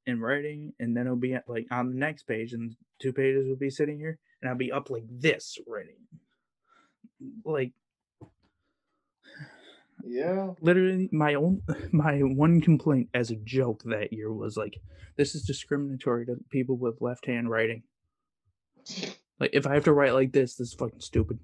and 0.07 0.21
writing, 0.21 0.73
and 0.79 0.95
then 0.95 1.05
it'll 1.05 1.15
be 1.17 1.33
at, 1.33 1.47
like 1.47 1.67
on 1.71 1.89
the 1.89 1.95
next 1.95 2.23
page, 2.23 2.53
and 2.53 2.75
two 3.01 3.13
pages 3.13 3.47
would 3.47 3.59
be 3.59 3.69
sitting 3.69 3.97
here, 3.97 4.19
and 4.41 4.49
I'll 4.49 4.57
be 4.57 4.71
up 4.71 4.89
like 4.89 5.03
this 5.09 5.57
writing. 5.67 5.95
Like 7.45 7.71
Yeah. 10.03 10.51
literally, 10.61 11.09
my 11.11 11.35
own 11.35 11.61
my 11.91 12.19
one 12.19 12.61
complaint 12.61 13.09
as 13.13 13.31
a 13.31 13.35
joke 13.35 13.83
that 13.85 14.11
year 14.13 14.31
was 14.31 14.57
like, 14.57 14.75
this 15.17 15.35
is 15.35 15.43
discriminatory 15.43 16.25
to 16.25 16.35
people 16.49 16.77
with 16.77 17.01
left 17.01 17.25
hand 17.25 17.49
writing. 17.49 17.83
Like 19.39 19.51
if 19.53 19.65
I 19.65 19.73
have 19.75 19.85
to 19.85 19.93
write 19.93 20.13
like 20.13 20.31
this, 20.33 20.55
this 20.55 20.69
is 20.69 20.73
fucking 20.73 20.99
stupid. 21.01 21.39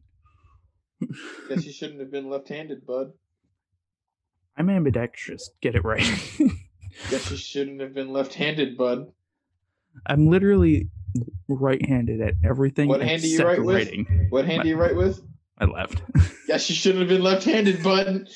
Guess 1.47 1.65
you 1.65 1.71
shouldn't 1.71 2.01
have 2.01 2.11
been 2.11 2.29
left-handed, 2.29 2.85
bud. 2.85 3.13
I'm 4.57 4.69
ambidextrous. 4.69 5.51
Get 5.61 5.75
it 5.75 5.85
right. 5.85 6.05
Guess 7.09 7.31
you 7.31 7.37
shouldn't 7.37 7.81
have 7.81 7.93
been 7.93 8.11
left-handed, 8.11 8.77
bud. 8.77 9.11
I'm 10.05 10.29
literally 10.29 10.89
right-handed 11.47 12.21
at 12.21 12.35
everything. 12.43 12.87
What 12.87 13.01
hand 13.01 13.21
do 13.21 13.27
you 13.27 13.43
write 13.43 13.63
with? 13.63 13.89
What 14.29 14.45
hand 14.45 14.63
do 14.63 14.69
you 14.69 14.77
write 14.77 14.95
with? 14.95 15.21
I 15.57 15.65
left. 15.65 16.01
Guess 16.47 16.69
you 16.69 16.75
shouldn't 16.75 17.01
have 17.01 17.09
been 17.09 17.23
left-handed, 17.23 17.83
bud. 17.83 18.27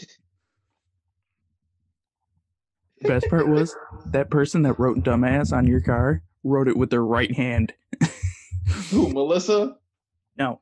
Best 3.01 3.29
part 3.29 3.49
was 3.49 3.75
that 4.07 4.29
person 4.29 4.61
that 4.63 4.79
wrote 4.79 4.99
"dumbass" 4.99 5.51
on 5.51 5.67
your 5.67 5.81
car 5.81 6.23
wrote 6.43 6.67
it 6.67 6.77
with 6.77 6.89
their 6.89 7.03
right 7.03 7.35
hand. 7.35 7.73
Who, 8.89 9.09
Melissa? 9.09 9.75
No, 10.37 10.61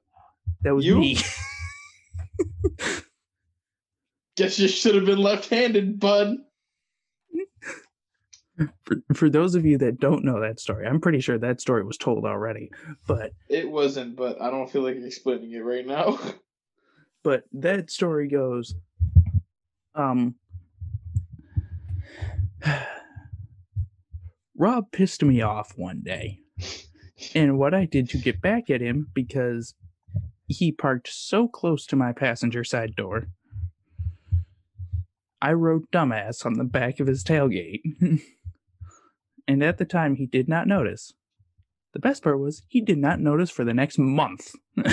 that 0.62 0.74
was 0.74 0.86
You? 0.86 0.99
me. 0.99 1.18
Guess 4.38 4.60
you 4.60 4.68
should 4.68 4.95
have 4.95 5.06
been 5.06 5.20
left-handed, 5.20 5.99
bud. 5.99 6.38
For, 8.92 9.14
for 9.14 9.30
those 9.30 9.56
of 9.56 9.66
you 9.66 9.78
that 9.78 10.00
don't 10.00 10.26
know 10.26 10.42
that 10.42 10.60
story, 10.60 10.86
I'm 10.86 11.00
pretty 11.00 11.22
sure 11.22 11.38
that 11.38 11.62
story 11.62 11.84
was 11.84 11.98
told 11.98 12.26
already. 12.26 12.72
But 13.08 13.32
It 13.48 13.70
wasn't, 13.70 14.18
but 14.18 14.42
I 14.42 14.50
don't 14.50 14.70
feel 14.70 14.82
like 14.82 14.98
explaining 14.98 15.52
it 15.52 15.60
right 15.60 15.86
now. 15.86 16.20
but 17.24 17.44
that 17.54 17.89
story 17.89 18.28
goes, 18.28 18.76
um, 19.96 20.36
Rob 24.58 24.92
pissed 24.92 25.24
me 25.24 25.42
off 25.42 25.72
one 25.78 26.02
day, 26.02 26.39
and 27.34 27.58
what 27.58 27.74
I 27.74 27.86
did 27.86 28.10
to 28.10 28.18
get 28.18 28.42
back 28.42 28.70
at 28.70 28.82
him 28.82 29.08
because 29.14 29.74
he 30.48 30.72
parked 30.72 31.08
so 31.08 31.48
close 31.48 31.86
to 31.88 31.96
my 31.96 32.12
passenger 32.12 32.64
side 32.64 32.96
door. 32.96 33.28
I 35.42 35.54
wrote 35.54 35.89
dumbass 35.92 36.46
on 36.46 36.54
the 36.54 36.64
back 36.64 37.00
of 37.00 37.08
his 37.08 37.24
tailgate. 37.24 37.82
and 39.52 39.62
at 39.62 39.78
the 39.78 39.86
time, 39.86 40.16
he 40.16 40.26
did 40.26 40.47
not 40.47 40.66
notice. 40.66 41.14
The 41.93 41.99
best 41.99 42.24
part 42.24 42.39
was 42.39 42.62
he 42.70 42.80
did 42.80 42.97
not 42.97 43.20
notice 43.20 43.52
for 43.52 43.66
the 43.66 43.74
next 43.74 43.99
month. 43.99 44.54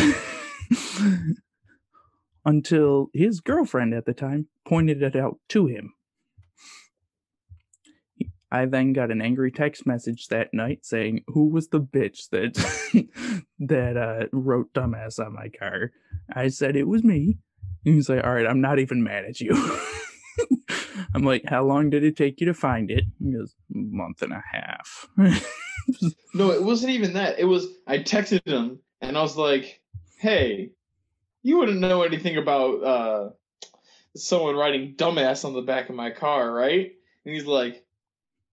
Until 2.44 3.06
his 3.14 3.40
girlfriend 3.40 3.94
at 3.94 4.04
the 4.04 4.14
time 4.14 4.48
pointed 4.66 5.00
it 5.00 5.14
out 5.14 5.38
to 5.50 5.66
him. 5.66 5.94
I 8.50 8.64
then 8.64 8.94
got 8.94 9.12
an 9.12 9.20
angry 9.20 9.52
text 9.52 9.86
message 9.86 10.26
that 10.28 10.52
night 10.52 10.84
saying, 10.84 11.22
"Who 11.28 11.50
was 11.50 11.68
the 11.68 11.80
bitch 11.80 12.30
that 12.30 12.54
that 13.60 13.96
uh, 13.96 14.26
wrote 14.32 14.72
dumbass 14.72 15.24
on 15.24 15.34
my 15.34 15.50
car?" 15.50 15.92
I 16.32 16.48
said 16.48 16.74
it 16.74 16.88
was 16.88 17.04
me. 17.04 17.38
And 17.84 17.94
he's 17.94 18.08
like, 18.08 18.24
"All 18.24 18.34
right, 18.34 18.46
I'm 18.46 18.62
not 18.62 18.78
even 18.78 19.04
mad 19.04 19.24
at 19.26 19.40
you." 19.40 19.52
I'm 21.14 21.22
like, 21.22 21.44
"How 21.46 21.64
long 21.64 21.90
did 21.90 22.04
it 22.04 22.16
take 22.16 22.40
you 22.40 22.46
to 22.46 22.54
find 22.54 22.90
it?" 22.90 23.04
He 23.22 23.32
goes, 23.32 23.54
"Month 23.70 24.22
and 24.22 24.32
a 24.32 24.42
half." 24.52 25.08
No, 26.34 26.50
it 26.50 26.62
wasn't 26.62 26.92
even 26.92 27.14
that. 27.14 27.38
It 27.38 27.44
was 27.44 27.66
I 27.86 27.98
texted 27.98 28.46
him 28.46 28.80
and 29.00 29.16
I 29.16 29.22
was 29.22 29.36
like, 29.38 29.80
"Hey, 30.18 30.72
you 31.42 31.56
wouldn't 31.58 31.80
know 31.80 32.02
anything 32.02 32.36
about 32.36 32.84
uh 32.84 33.30
someone 34.14 34.54
writing 34.54 34.94
dumbass 34.96 35.44
on 35.44 35.54
the 35.54 35.62
back 35.62 35.88
of 35.88 35.94
my 35.94 36.10
car, 36.10 36.52
right?" 36.52 36.92
And 37.24 37.34
he's 37.34 37.46
like, 37.46 37.84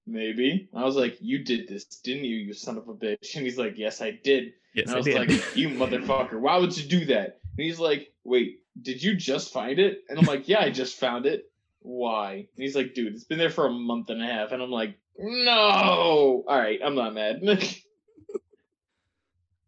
"Maybe." 0.08 0.70
I 0.74 0.86
was 0.86 0.96
like, 0.96 1.18
"You 1.20 1.44
did 1.44 1.68
this, 1.68 1.84
didn't 1.86 2.24
you, 2.24 2.38
you 2.38 2.54
son 2.54 2.78
of 2.78 2.88
a 2.88 2.94
bitch?" 2.94 3.36
And 3.36 3.44
he's 3.44 3.58
like, 3.58 3.78
"Yes, 3.78 4.02
I 4.02 4.12
did." 4.12 4.54
yes, 4.74 4.88
and 4.88 4.92
I 4.92 4.96
I 4.96 4.98
was 5.00 5.08
like, 5.08 5.56
"You 5.58 5.70
motherfucker! 5.70 6.40
Why 6.40 6.58
would 6.58 6.78
you 6.78 6.88
do 6.88 7.06
that?" 7.08 7.40
And 7.58 7.66
he's 7.66 7.80
like, 7.80 8.14
"Wait, 8.24 8.60
did 8.82 9.04
you 9.04 9.16
just 9.16 9.52
find 9.52 9.78
it?" 9.80 10.04
And 10.10 10.18
I'm 10.18 10.26
like, 10.26 10.48
"Yeah, 10.48 10.62
I 10.62 10.70
just 10.70 10.98
found 10.98 11.26
it." 11.26 11.52
Why? 11.86 12.34
And 12.34 12.48
he's 12.64 12.76
like, 12.76 12.96
"Dude, 12.96 13.14
it's 13.14 13.26
been 13.26 13.38
there 13.38 13.52
for 13.52 13.68
a 13.68 13.72
month 13.72 14.10
and 14.10 14.22
a 14.22 14.26
half." 14.26 14.52
And 14.52 14.62
I'm 14.62 14.72
like, 14.72 14.98
"No." 15.18 16.44
All 16.48 16.58
right, 16.58 16.80
I'm 16.84 16.96
not 16.96 17.14
mad. 17.14 17.42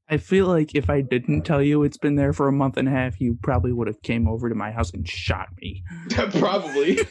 I 0.10 0.18
feel 0.18 0.48
like 0.48 0.74
if 0.74 0.90
I 0.90 1.02
didn't 1.02 1.44
tell 1.44 1.62
you 1.62 1.84
it's 1.84 1.98
been 1.98 2.16
there 2.16 2.34
for 2.34 2.48
a 2.48 2.52
month 2.52 2.78
and 2.78 2.88
a 2.88 2.92
half, 2.92 3.20
you 3.20 3.38
probably 3.44 3.74
would 3.74 3.88
have 3.88 4.02
came 4.02 4.28
over 4.28 4.50
to 4.50 4.56
my 4.56 4.72
house 4.72 4.92
and 4.92 5.08
shot 5.08 5.50
me. 5.62 5.84
Probably. 6.10 6.98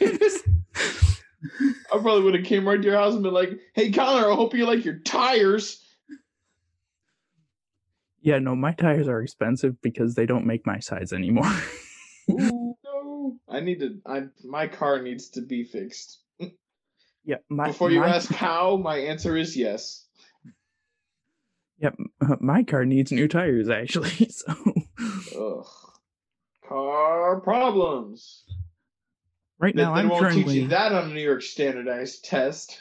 I 1.93 1.99
probably 1.99 2.23
would 2.23 2.35
have 2.35 2.45
came 2.45 2.67
right 2.67 2.81
to 2.81 2.85
your 2.85 2.97
house 2.97 3.13
and 3.13 3.23
been 3.23 3.33
like, 3.33 3.51
"Hey, 3.75 3.91
Connor, 3.91 4.29
I 4.29 4.35
hope 4.35 4.53
you 4.55 4.65
like 4.65 4.83
your 4.83 4.99
tires." 4.99 5.81
Yeah, 8.19 8.39
no, 8.39 8.55
my 8.55 8.73
tires 8.73 9.07
are 9.07 9.21
expensive 9.21 9.81
because 9.81 10.15
they 10.15 10.25
don't 10.25 10.45
make 10.45 10.65
my 10.65 10.79
size 10.79 11.13
anymore. 11.13 11.49
I 13.57 13.61
need 13.61 13.79
to. 13.79 13.99
I 14.05 14.23
my 14.45 14.67
car 14.67 15.01
needs 15.01 15.29
to 15.31 15.41
be 15.41 15.63
fixed. 15.63 16.19
yeah, 17.25 17.37
my 17.49 17.67
Before 17.67 17.89
you 17.91 17.99
my, 18.01 18.09
ask 18.15 18.29
how, 18.31 18.77
my 18.77 18.97
answer 18.97 19.35
is 19.35 19.57
yes. 19.57 20.05
yeah, 21.79 21.89
my 22.39 22.63
car 22.63 22.85
needs 22.85 23.11
new 23.11 23.27
tires 23.27 23.69
actually. 23.69 24.11
So 24.29 24.53
Ugh. 25.39 25.65
Car 26.67 27.39
problems. 27.41 28.43
right 29.59 29.73
now 29.75 29.93
they 29.95 30.01
I'm 30.01 30.09
won't 30.09 30.33
teach 30.33 30.47
you 30.47 30.67
that 30.69 30.91
on 30.91 31.11
a 31.11 31.13
New 31.13 31.21
York 31.21 31.41
standardized 31.41 32.25
test. 32.25 32.79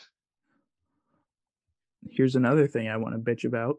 here's 2.10 2.36
another 2.36 2.66
thing 2.66 2.88
I 2.88 2.96
want 2.98 3.14
to 3.14 3.20
bitch 3.30 3.44
about 3.44 3.76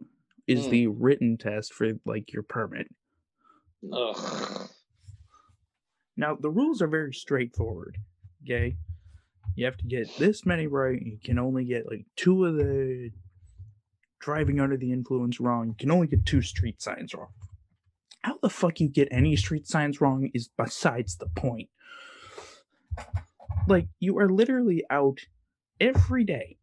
is 0.48 0.66
Hmm. 0.66 0.72
the 0.72 0.88
written 0.88 1.38
test 1.38 1.74
for 1.74 1.92
like 2.06 2.32
your 2.34 2.44
permit. 2.44 2.88
Ugh. 3.92 4.70
Now 6.18 6.36
the 6.40 6.50
rules 6.50 6.82
are 6.82 6.88
very 6.88 7.14
straightforward. 7.14 7.98
Okay, 8.44 8.76
you 9.56 9.66
have 9.66 9.78
to 9.78 9.86
get 9.86 10.10
this 10.18 10.46
many 10.46 10.68
right. 10.68 11.02
You 11.02 11.20
can 11.24 11.40
only 11.40 11.64
get 11.64 11.90
like 11.90 12.06
two 12.16 12.46
of 12.46 12.56
the 12.56 13.12
driving 14.20 14.60
under 14.60 14.78
the 14.78 14.92
influence 14.92 15.40
wrong. 15.40 15.70
You 15.70 15.76
can 15.78 15.92
only 15.92 16.08
get 16.08 16.26
two 16.26 16.42
street 16.42 16.82
signs 16.82 17.14
wrong. 17.14 17.30
How 18.22 18.38
the 18.42 18.50
fuck 18.50 18.80
you 18.80 18.90
get 18.90 19.08
any 19.12 19.36
street 19.36 19.68
signs 19.68 20.02
wrong 20.02 20.30
is 20.34 20.50
besides 20.58 21.18
the 21.18 21.28
point. 21.28 21.70
Like 23.68 23.88
you 24.00 24.18
are 24.18 24.30
literally 24.30 24.84
out 24.90 25.20
every 25.80 26.24
day, 26.24 26.58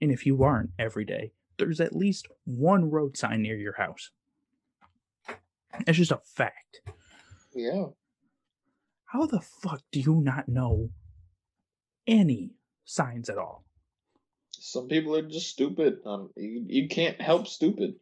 and 0.00 0.10
if 0.10 0.24
you 0.24 0.42
aren't 0.42 0.70
every 0.78 1.04
day, 1.04 1.32
there's 1.58 1.80
at 1.80 1.94
least 1.94 2.26
one 2.44 2.90
road 2.90 3.16
sign 3.16 3.42
near 3.42 3.56
your 3.56 3.76
house. 3.76 4.10
It's 5.86 5.98
just 5.98 6.10
a 6.10 6.20
fact. 6.24 6.80
Yeah. 7.54 7.86
How 9.08 9.24
the 9.24 9.40
fuck 9.40 9.80
do 9.90 10.00
you 10.00 10.20
not 10.22 10.48
know 10.48 10.90
any 12.06 12.52
signs 12.84 13.30
at 13.30 13.38
all? 13.38 13.64
Some 14.50 14.86
people 14.86 15.16
are 15.16 15.26
just 15.26 15.48
stupid. 15.48 15.98
Um, 16.04 16.28
you, 16.36 16.64
you 16.66 16.88
can't 16.88 17.18
help 17.18 17.46
stupid. 17.46 17.94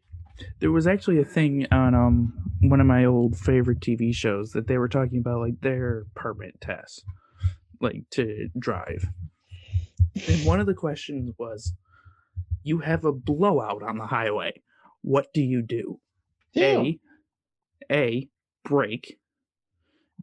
There 0.59 0.73
was 0.73 0.87
actually 0.89 1.21
a 1.21 1.25
thing 1.25 1.67
on 1.71 1.95
um 1.95 2.33
one 2.61 2.81
of 2.81 2.87
my 2.87 3.05
old 3.05 3.39
favorite 3.39 3.81
TV 3.81 4.13
shows 4.13 4.51
that 4.51 4.67
they 4.67 4.79
were 4.79 4.89
talking 4.89 5.19
about 5.19 5.41
like 5.41 5.61
their 5.61 6.07
permit 6.17 6.61
tests, 6.61 7.05
like 7.81 8.03
to 8.13 8.49
drive. 8.59 9.07
And 10.29 10.45
one 10.45 10.59
of 10.59 10.67
the 10.67 10.75
questions 10.75 11.31
was, 11.39 11.73
you 12.65 12.81
have 12.81 13.05
a 13.05 13.13
blowout 13.13 13.83
on 13.83 13.99
the 13.99 14.07
highway. 14.07 14.61
What 15.03 15.33
do 15.33 15.41
you 15.41 15.63
do? 15.63 16.01
Yeah. 16.53 16.81
A, 16.81 16.99
A, 17.93 18.29
brake. 18.65 19.19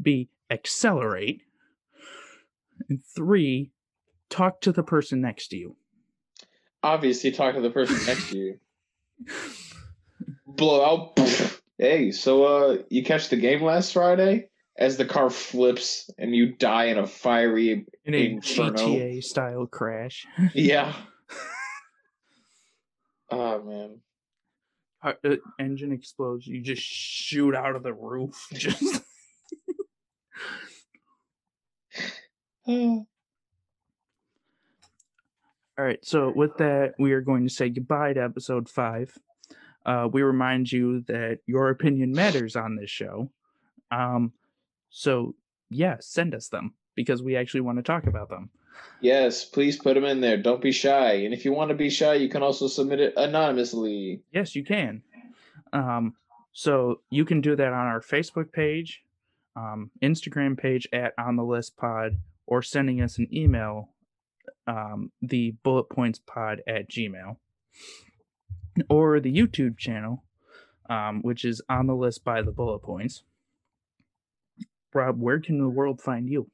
B, 0.02 0.30
accelerate. 0.50 1.44
And 2.90 3.00
three, 3.16 3.72
talk 4.30 4.62
to 4.62 4.72
the 4.72 4.84
person 4.84 5.22
next 5.22 5.50
to 5.50 5.58
you. 5.58 5.76
Obviously, 6.82 7.32
talk 7.32 7.56
to 7.56 7.62
the 7.62 7.70
person 7.70 7.96
next 8.06 8.30
to 8.30 8.38
you. 8.38 8.60
Blow 10.46 10.86
out. 10.86 11.20
Hey, 11.78 12.12
so 12.12 12.44
uh, 12.44 12.78
you 12.90 13.04
catch 13.04 13.30
the 13.30 13.38
game 13.38 13.64
last 13.64 13.94
Friday? 13.94 14.50
As 14.76 14.98
the 14.98 15.06
car 15.06 15.30
flips 15.30 16.10
and 16.18 16.36
you 16.36 16.56
die 16.56 16.86
in 16.86 16.98
a 16.98 17.06
fiery. 17.06 17.86
In 18.06 18.14
a 18.14 18.32
Inferno. 18.32 18.72
GTA 18.72 19.24
style 19.24 19.68
crash. 19.68 20.26
Yeah. 20.54 20.94
oh 23.30 23.62
man. 23.64 24.00
Uh, 25.04 25.14
uh, 25.26 25.36
engine 25.60 25.92
explodes. 25.92 26.48
You 26.48 26.62
just 26.62 26.82
shoot 26.82 27.54
out 27.54 27.76
of 27.76 27.84
the 27.84 27.94
roof. 27.94 28.48
Just 28.54 29.03
Uh, 32.68 33.04
all 35.78 35.86
right. 35.86 36.04
So 36.06 36.32
with 36.36 36.58
that, 36.58 36.94
we 37.00 37.14
are 37.14 37.22
going 37.22 37.48
to 37.48 37.54
say 37.54 37.70
goodbye 37.70 38.14
to 38.14 38.24
episode 38.24 38.70
five. 38.70 39.18
Uh, 39.86 40.08
we 40.12 40.22
remind 40.22 40.72
you 40.72 41.02
that 41.08 41.40
your 41.46 41.70
opinion 41.70 42.12
matters 42.14 42.56
on 42.56 42.76
this 42.76 42.90
show. 42.90 43.30
Um, 43.92 44.32
so 44.90 45.36
yeah, 45.70 45.98
send 46.00 46.36
us 46.36 46.48
them 46.48 46.74
because 46.96 47.22
we 47.24 47.36
actually 47.36 47.62
want 47.62 47.80
to 47.80 47.84
talk 47.84 48.06
about 48.08 48.30
them. 48.30 48.50
yes, 49.02 49.44
please 49.46 49.78
put 49.78 49.96
them 49.96 50.06
in 50.06 50.22
there. 50.22 50.38
Don't 50.38 50.62
be 50.62 50.72
shy. 50.72 51.14
And 51.26 51.34
if 51.34 51.44
you 51.44 51.52
want 51.54 51.70
to 51.70 51.76
be 51.76 51.90
shy, 51.90 52.14
you 52.14 52.30
can 52.30 52.44
also 52.44 52.68
submit 52.68 53.00
it 53.00 53.14
anonymously. 53.18 54.22
Yes, 54.32 54.56
you 54.56 54.64
can. 54.64 55.02
Um, 55.74 56.14
so 56.54 57.02
you 57.10 57.26
can 57.26 57.42
do 57.42 57.56
that 57.56 57.68
on 57.68 57.88
our 57.88 58.00
Facebook 58.00 58.52
page, 58.52 59.02
um, 59.56 59.90
Instagram 60.04 60.58
page 60.58 60.88
at 60.94 61.14
On 61.18 61.36
the 61.36 61.44
List 61.44 61.76
Pod, 61.78 62.16
or 62.54 62.62
sending 62.62 63.02
us 63.02 63.18
an 63.18 63.28
email, 63.34 63.90
um, 64.68 65.12
the 65.24 65.56
bullet 65.64 65.86
points 65.86 66.20
pod 66.20 66.62
at 66.68 66.88
Gmail, 66.88 67.38
or 68.88 69.20
the 69.20 69.36
YouTube 69.36 69.76
channel, 69.76 70.24
um, 70.88 71.24
which 71.24 71.44
is 71.46 71.64
On 71.68 71.88
the 71.88 71.96
List 71.96 72.24
by 72.24 72.44
the 72.44 72.52
Bullet 72.52 72.84
Points. 72.84 73.24
Rob, 74.94 75.20
where 75.20 75.40
can 75.40 75.58
the 75.58 75.68
world 75.68 76.00
find 76.00 76.30
you? 76.30 76.48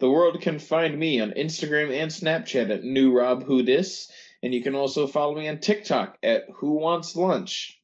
The 0.00 0.10
world 0.10 0.40
can 0.40 0.58
find 0.58 0.98
me 0.98 1.20
on 1.20 1.30
Instagram 1.30 1.92
and 1.96 2.10
Snapchat 2.10 2.68
at 2.68 2.82
New 2.82 3.16
Rob 3.16 3.44
Who 3.44 3.62
Dis, 3.62 4.10
and 4.42 4.52
you 4.52 4.64
can 4.64 4.74
also 4.74 5.06
follow 5.06 5.36
me 5.36 5.46
on 5.46 5.58
TikTok 5.58 6.18
at 6.24 6.42
Who 6.56 6.72
Wants 6.72 7.14
Lunch. 7.14 7.80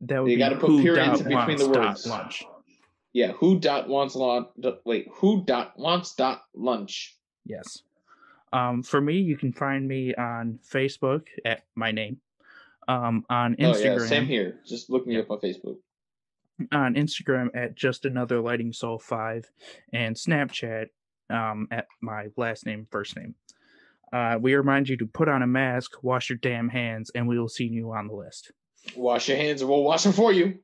That 0.00 0.22
would 0.22 0.30
You 0.30 0.38
be 0.38 0.40
gotta 0.40 0.56
put 0.56 0.80
periods 0.80 1.20
between 1.20 1.58
the 1.58 1.68
words. 1.68 2.06
lunch. 2.06 2.46
Yeah, 3.18 3.32
Who 3.32 3.58
Dot 3.58 3.88
Wants 3.88 4.14
Lunch. 4.14 4.46
Wait, 4.84 5.08
Who 5.14 5.42
Dot 5.44 5.72
Wants 5.76 6.14
Dot 6.14 6.40
Lunch. 6.54 7.16
Yes. 7.44 7.82
Um, 8.52 8.84
for 8.84 9.00
me, 9.00 9.14
you 9.14 9.36
can 9.36 9.52
find 9.52 9.88
me 9.88 10.14
on 10.14 10.60
Facebook 10.72 11.26
at 11.44 11.62
my 11.74 11.90
name. 11.90 12.20
Um, 12.86 13.24
on 13.28 13.56
Oh 13.58 13.72
Instagram, 13.72 14.00
yeah, 14.00 14.06
same 14.06 14.26
here. 14.26 14.60
Just 14.64 14.88
look 14.88 15.04
me 15.04 15.18
up 15.18 15.32
on 15.32 15.40
Facebook. 15.40 15.78
on 16.70 16.94
Instagram 16.94 17.48
at 17.56 17.74
just 17.74 18.04
another 18.04 18.40
lighting 18.40 18.72
soul 18.72 19.00
five, 19.00 19.50
and 19.92 20.14
Snapchat 20.14 20.86
um, 21.28 21.66
at 21.72 21.88
my 22.00 22.28
last 22.36 22.66
name, 22.66 22.86
first 22.88 23.16
name. 23.16 23.34
Uh, 24.12 24.38
we 24.40 24.54
remind 24.54 24.88
you 24.88 24.96
to 24.96 25.06
put 25.06 25.28
on 25.28 25.42
a 25.42 25.46
mask, 25.48 26.04
wash 26.04 26.30
your 26.30 26.38
damn 26.38 26.68
hands, 26.68 27.10
and 27.16 27.26
we 27.26 27.36
will 27.36 27.48
see 27.48 27.66
you 27.66 27.90
on 27.90 28.06
the 28.06 28.14
list. 28.14 28.52
Wash 28.94 29.28
your 29.28 29.38
hands, 29.38 29.60
or 29.60 29.66
we'll 29.66 29.82
wash 29.82 30.04
them 30.04 30.12
for 30.12 30.32
you. 30.32 30.60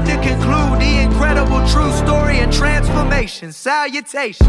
Time 0.00 0.22
to 0.22 0.28
conclude 0.28 0.80
the 0.80 1.02
incredible 1.02 1.58
true 1.68 1.92
story 1.92 2.38
and 2.38 2.50
transformation. 2.50 3.52
Salutation. 3.52 4.46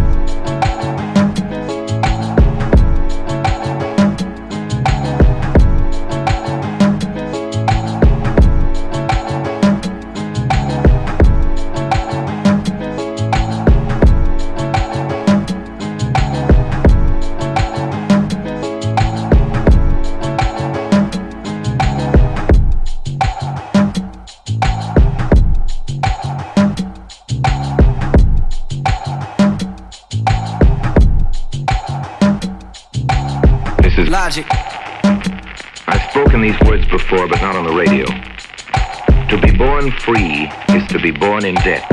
These 36.51 36.67
words 36.67 36.87
before, 36.87 37.27
but 37.27 37.41
not 37.41 37.55
on 37.55 37.65
the 37.65 37.73
radio. 37.73 38.05
To 38.05 39.39
be 39.41 39.55
born 39.55 39.91
free 39.91 40.49
is 40.75 40.85
to 40.87 40.99
be 40.99 41.11
born 41.11 41.45
in 41.45 41.55
debt. 41.55 41.87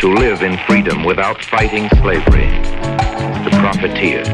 To 0.00 0.12
live 0.14 0.42
in 0.42 0.56
freedom 0.66 1.04
without 1.04 1.44
fighting 1.44 1.88
slavery 2.00 2.46
is 2.46 3.44
to 3.44 3.50
profiteer. 3.60 4.24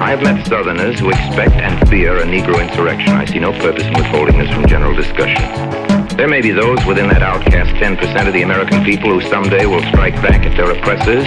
I 0.00 0.10
have 0.10 0.22
met 0.22 0.46
Southerners 0.46 0.98
who 1.00 1.10
expect 1.10 1.52
and 1.52 1.88
fear 1.88 2.18
a 2.18 2.24
Negro 2.24 2.66
insurrection. 2.66 3.12
I 3.12 3.26
see 3.26 3.38
no 3.38 3.52
purpose 3.52 3.84
in 3.84 3.92
withholding 3.94 4.38
this 4.38 4.50
from 4.50 4.66
general 4.66 4.94
discussion. 4.94 5.42
There 6.16 6.28
may 6.28 6.40
be 6.40 6.52
those 6.52 6.82
within 6.86 7.08
that 7.08 7.22
outcast 7.22 7.74
10% 7.76 8.26
of 8.26 8.32
the 8.32 8.42
American 8.42 8.84
people 8.84 9.10
who 9.10 9.20
someday 9.28 9.66
will 9.66 9.82
strike 9.88 10.14
back 10.22 10.46
at 10.46 10.56
their 10.56 10.70
oppressors. 10.70 11.26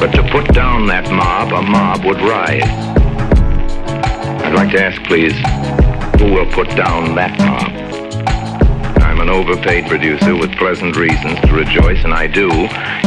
But 0.00 0.12
to 0.12 0.22
put 0.30 0.52
down 0.54 0.86
that 0.86 1.10
mob, 1.10 1.52
a 1.52 1.62
mob 1.62 2.04
would 2.04 2.20
rise. 2.20 2.87
I'd 4.48 4.54
like 4.54 4.70
to 4.70 4.82
ask, 4.82 5.02
please, 5.02 5.34
who 6.18 6.32
will 6.32 6.50
put 6.50 6.68
down 6.68 7.14
that 7.16 7.38
mob? 7.38 7.68
I'm 9.02 9.20
an 9.20 9.28
overpaid 9.28 9.86
producer 9.88 10.34
with 10.34 10.56
pleasant 10.56 10.96
reasons 10.96 11.38
to 11.40 11.52
rejoice, 11.52 12.02
and 12.02 12.14
I 12.14 12.28
do, 12.28 12.48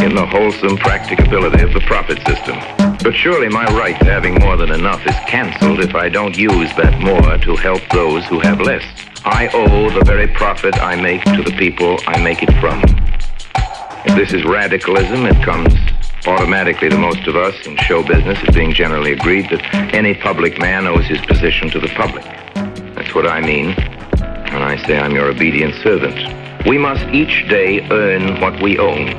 in 0.06 0.14
the 0.14 0.24
wholesome 0.24 0.78
practicability 0.78 1.64
of 1.64 1.74
the 1.74 1.80
profit 1.80 2.20
system. 2.28 2.60
But 2.78 3.16
surely 3.16 3.50
my 3.50 3.66
right 3.76 3.98
to 4.02 4.06
having 4.06 4.36
more 4.36 4.56
than 4.56 4.70
enough 4.70 5.04
is 5.08 5.16
cancelled 5.26 5.80
if 5.80 5.96
I 5.96 6.10
don't 6.10 6.38
use 6.38 6.70
that 6.76 7.02
more 7.02 7.40
to 7.40 7.56
help 7.56 7.82
those 7.90 8.24
who 8.28 8.40
have 8.42 8.62
less. 8.62 8.84
I 9.26 9.50
owe 9.52 9.90
the 9.90 10.06
very 10.06 10.28
profit 10.28 10.76
I 10.76 10.96
make 10.96 11.24
to 11.24 11.42
the 11.42 11.58
people 11.58 11.98
I 12.06 12.22
make 12.22 12.44
it 12.44 12.54
from. 12.62 12.84
If 14.06 14.16
this 14.16 14.32
is 14.32 14.46
radicalism, 14.46 15.26
it 15.26 15.44
comes 15.44 15.74
automatically 16.28 16.90
to 16.90 16.98
most 16.98 17.28
of 17.28 17.36
us 17.36 17.56
in 17.66 17.78
show 17.78 18.04
business 18.04 18.38
as 18.48 18.56
being 18.56 18.74
generally 18.74 19.12
agreed 19.12 19.50
that 19.50 19.62
any 19.94 20.14
public 20.14 20.60
man 20.60 20.86
owes 20.88 21.06
his 21.06 21.20
position 21.26 21.70
to 21.70 21.80
the 21.80 21.88
public. 21.90 22.24
That's 22.96 23.14
what 23.16 23.28
I 23.28 23.42
mean 23.42 23.74
when 24.54 24.62
I 24.62 24.78
say 24.86 25.00
I'm 25.00 25.14
your 25.14 25.30
obedient 25.30 25.76
servant. 25.76 26.68
We 26.68 26.78
must 26.78 27.04
each 27.08 27.48
day 27.50 27.82
earn 27.90 28.40
what 28.40 28.62
we 28.62 28.78
own. 28.78 29.10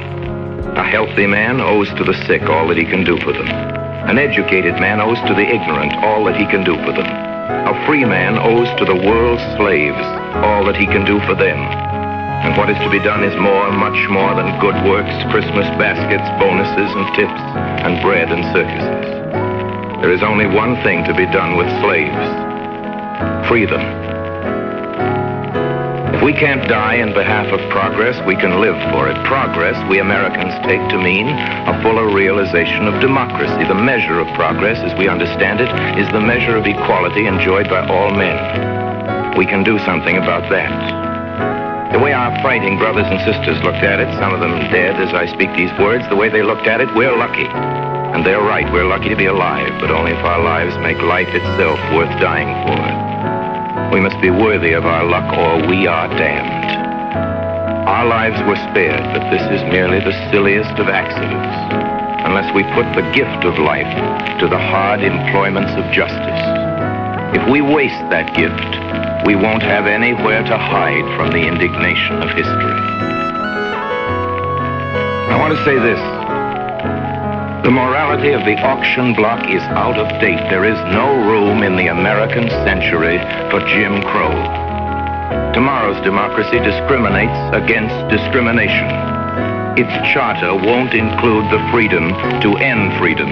A 0.77 0.85
healthy 0.85 1.27
man 1.27 1.61
owes 1.61 1.89
to 1.95 2.05
the 2.05 2.15
sick 2.27 2.43
all 2.43 2.69
that 2.69 2.77
he 2.77 2.85
can 2.85 3.05
do 3.05 3.19
for 3.19 3.33
them. 3.33 3.49
An 3.49 4.19
educated 4.19 4.75
man 4.75 5.01
owes 5.01 5.19
to 5.29 5.35
the 5.35 5.47
ignorant 5.47 5.93
all 6.05 6.25
that 6.25 6.37
he 6.37 6.47
can 6.47 6.65
do 6.65 6.75
for 6.85 6.93
them. 6.93 7.07
A 7.07 7.87
free 7.87 8.05
man 8.05 8.39
owes 8.39 8.69
to 8.79 8.85
the 8.85 8.95
world's 8.95 9.43
slaves 9.57 10.03
all 10.45 10.65
that 10.65 10.77
he 10.77 10.87
can 10.87 11.05
do 11.05 11.21
for 11.27 11.35
them. 11.35 11.92
And 12.43 12.59
what 12.59 12.69
is 12.69 12.79
to 12.79 12.91
be 12.91 12.99
done 12.99 13.23
is 13.23 13.35
more, 13.39 13.71
much 13.71 14.09
more 14.11 14.35
than 14.35 14.59
good 14.59 14.75
works, 14.85 15.15
Christmas 15.31 15.67
baskets, 15.79 16.27
bonuses 16.43 16.91
and 16.91 17.07
tips, 17.15 17.43
and 17.87 18.03
bread 18.03 18.33
and 18.33 18.43
circuses. 18.51 19.07
There 20.03 20.11
is 20.11 20.25
only 20.25 20.47
one 20.47 20.75
thing 20.83 21.05
to 21.05 21.15
be 21.15 21.27
done 21.27 21.57
with 21.57 21.71
slaves. 21.79 22.19
Free 23.47 23.65
them. 23.65 23.81
If 26.15 26.23
we 26.27 26.33
can't 26.33 26.69
die 26.69 26.97
in 26.97 27.15
behalf 27.15 27.47
of 27.53 27.61
progress, 27.71 28.19
we 28.27 28.35
can 28.35 28.61
live 28.61 28.75
for 28.91 29.09
it. 29.09 29.15
Progress, 29.25 29.79
we 29.89 30.01
Americans 30.01 30.55
take 30.67 30.83
to 30.91 30.99
mean 30.99 31.29
a 31.29 31.81
fuller 31.81 32.13
realization 32.13 32.89
of 32.89 33.01
democracy. 33.01 33.63
The 33.71 33.79
measure 33.79 34.19
of 34.19 34.27
progress, 34.35 34.79
as 34.79 34.99
we 34.99 35.07
understand 35.07 35.61
it, 35.61 35.71
is 35.97 36.11
the 36.11 36.21
measure 36.21 36.57
of 36.57 36.67
equality 36.67 37.27
enjoyed 37.27 37.69
by 37.69 37.87
all 37.87 38.11
men. 38.11 39.39
We 39.39 39.47
can 39.47 39.63
do 39.63 39.79
something 39.79 40.17
about 40.17 40.51
that. 40.51 41.12
The 41.93 42.01
way 42.01 42.15
our 42.15 42.33
fighting 42.41 42.79
brothers 42.79 43.05
and 43.05 43.21
sisters 43.21 43.61
looked 43.63 43.85
at 43.85 44.01
it, 44.01 44.09
some 44.17 44.33
of 44.33 44.41
them 44.41 44.57
dead 44.73 44.97
as 44.97 45.13
I 45.13 45.29
speak 45.29 45.53
these 45.53 45.73
words, 45.79 46.09
the 46.09 46.17
way 46.17 46.31
they 46.31 46.43
looked 46.43 46.67
at 46.67 46.81
it, 46.81 46.89
we're 46.97 47.15
lucky. 47.15 47.45
And 47.45 48.25
they're 48.25 48.41
right, 48.41 48.65
we're 48.73 48.89
lucky 48.89 49.11
to 49.11 49.17
be 49.17 49.27
alive, 49.27 49.69
but 49.79 49.91
only 49.91 50.13
if 50.13 50.25
our 50.25 50.43
lives 50.43 50.73
make 50.79 50.97
life 51.05 51.29
itself 51.29 51.77
worth 51.93 52.09
dying 52.17 52.49
for. 52.65 53.93
We 53.93 54.01
must 54.01 54.17
be 54.23 54.31
worthy 54.31 54.73
of 54.73 54.87
our 54.87 55.05
luck 55.05 55.37
or 55.37 55.69
we 55.69 55.87
are 55.87 56.09
damned. 56.17 56.65
Our 57.87 58.07
lives 58.07 58.41
were 58.49 58.57
spared, 58.73 59.05
but 59.13 59.29
this 59.29 59.45
is 59.53 59.61
merely 59.69 60.01
the 60.01 60.17
silliest 60.33 60.73
of 60.81 60.89
accidents, 60.89 61.53
unless 62.25 62.49
we 62.55 62.65
put 62.73 62.89
the 62.97 63.05
gift 63.13 63.45
of 63.45 63.59
life 63.61 63.93
to 64.41 64.49
the 64.49 64.57
hard 64.57 65.03
employments 65.05 65.73
of 65.77 65.85
justice. 65.93 66.41
If 67.37 67.45
we 67.53 67.61
waste 67.61 68.01
that 68.09 68.33
gift, 68.33 68.73
we 69.25 69.37
won't 69.37 69.63
have 69.63 69.87
anywhere 69.87 70.43
to 70.43 70.57
hide 70.59 71.05
from 71.17 71.31
the 71.31 71.47
indignation 71.47 72.23
of 72.23 72.31
history. 72.31 72.81
I 75.31 75.37
want 75.39 75.57
to 75.57 75.65
say 75.65 75.79
this. 75.79 76.01
The 77.65 77.71
morality 77.71 78.33
of 78.33 78.45
the 78.45 78.59
auction 78.59 79.15
block 79.15 79.49
is 79.49 79.63
out 79.79 79.97
of 79.97 80.09
date. 80.21 80.51
There 80.51 80.65
is 80.65 80.79
no 80.93 81.15
room 81.31 81.63
in 81.63 81.77
the 81.77 81.87
American 81.87 82.51
century 82.67 83.19
for 83.51 83.61
Jim 83.71 84.03
Crow. 84.03 84.35
Tomorrow's 85.55 86.03
democracy 86.03 86.59
discriminates 86.59 87.39
against 87.55 87.95
discrimination. 88.11 88.91
Its 89.79 89.93
charter 90.13 90.55
won't 90.55 90.95
include 90.95 91.49
the 91.53 91.63
freedom 91.71 92.09
to 92.43 92.57
end 92.59 92.99
freedom. 92.99 93.31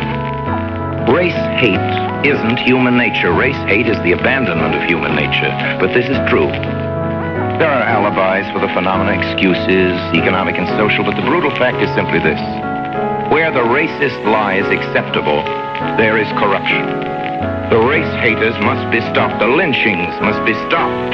Race 1.10 1.34
hate 1.58 1.82
isn't 2.22 2.58
human 2.62 2.96
nature. 2.96 3.32
Race 3.32 3.58
hate 3.66 3.88
is 3.88 3.98
the 4.06 4.12
abandonment 4.12 4.78
of 4.78 4.86
human 4.86 5.16
nature. 5.18 5.50
But 5.82 5.90
this 5.90 6.06
is 6.06 6.14
true. 6.30 6.46
There 7.58 7.66
are 7.66 7.82
alibis 7.82 8.46
for 8.54 8.62
the 8.62 8.70
phenomena, 8.70 9.18
excuses, 9.18 9.98
economic 10.14 10.54
and 10.54 10.70
social, 10.78 11.02
but 11.02 11.16
the 11.18 11.26
brutal 11.26 11.50
fact 11.58 11.82
is 11.82 11.90
simply 11.98 12.22
this. 12.22 12.38
Where 13.34 13.50
the 13.50 13.66
racist 13.66 14.22
lie 14.22 14.62
is 14.62 14.70
acceptable, 14.70 15.42
there 15.98 16.14
is 16.16 16.30
corruption. 16.38 16.86
The 17.74 17.82
race 17.82 18.14
haters 18.22 18.54
must 18.62 18.86
be 18.94 19.02
stopped. 19.10 19.42
The 19.42 19.50
lynchings 19.50 20.14
must 20.22 20.38
be 20.46 20.54
stopped. 20.70 21.10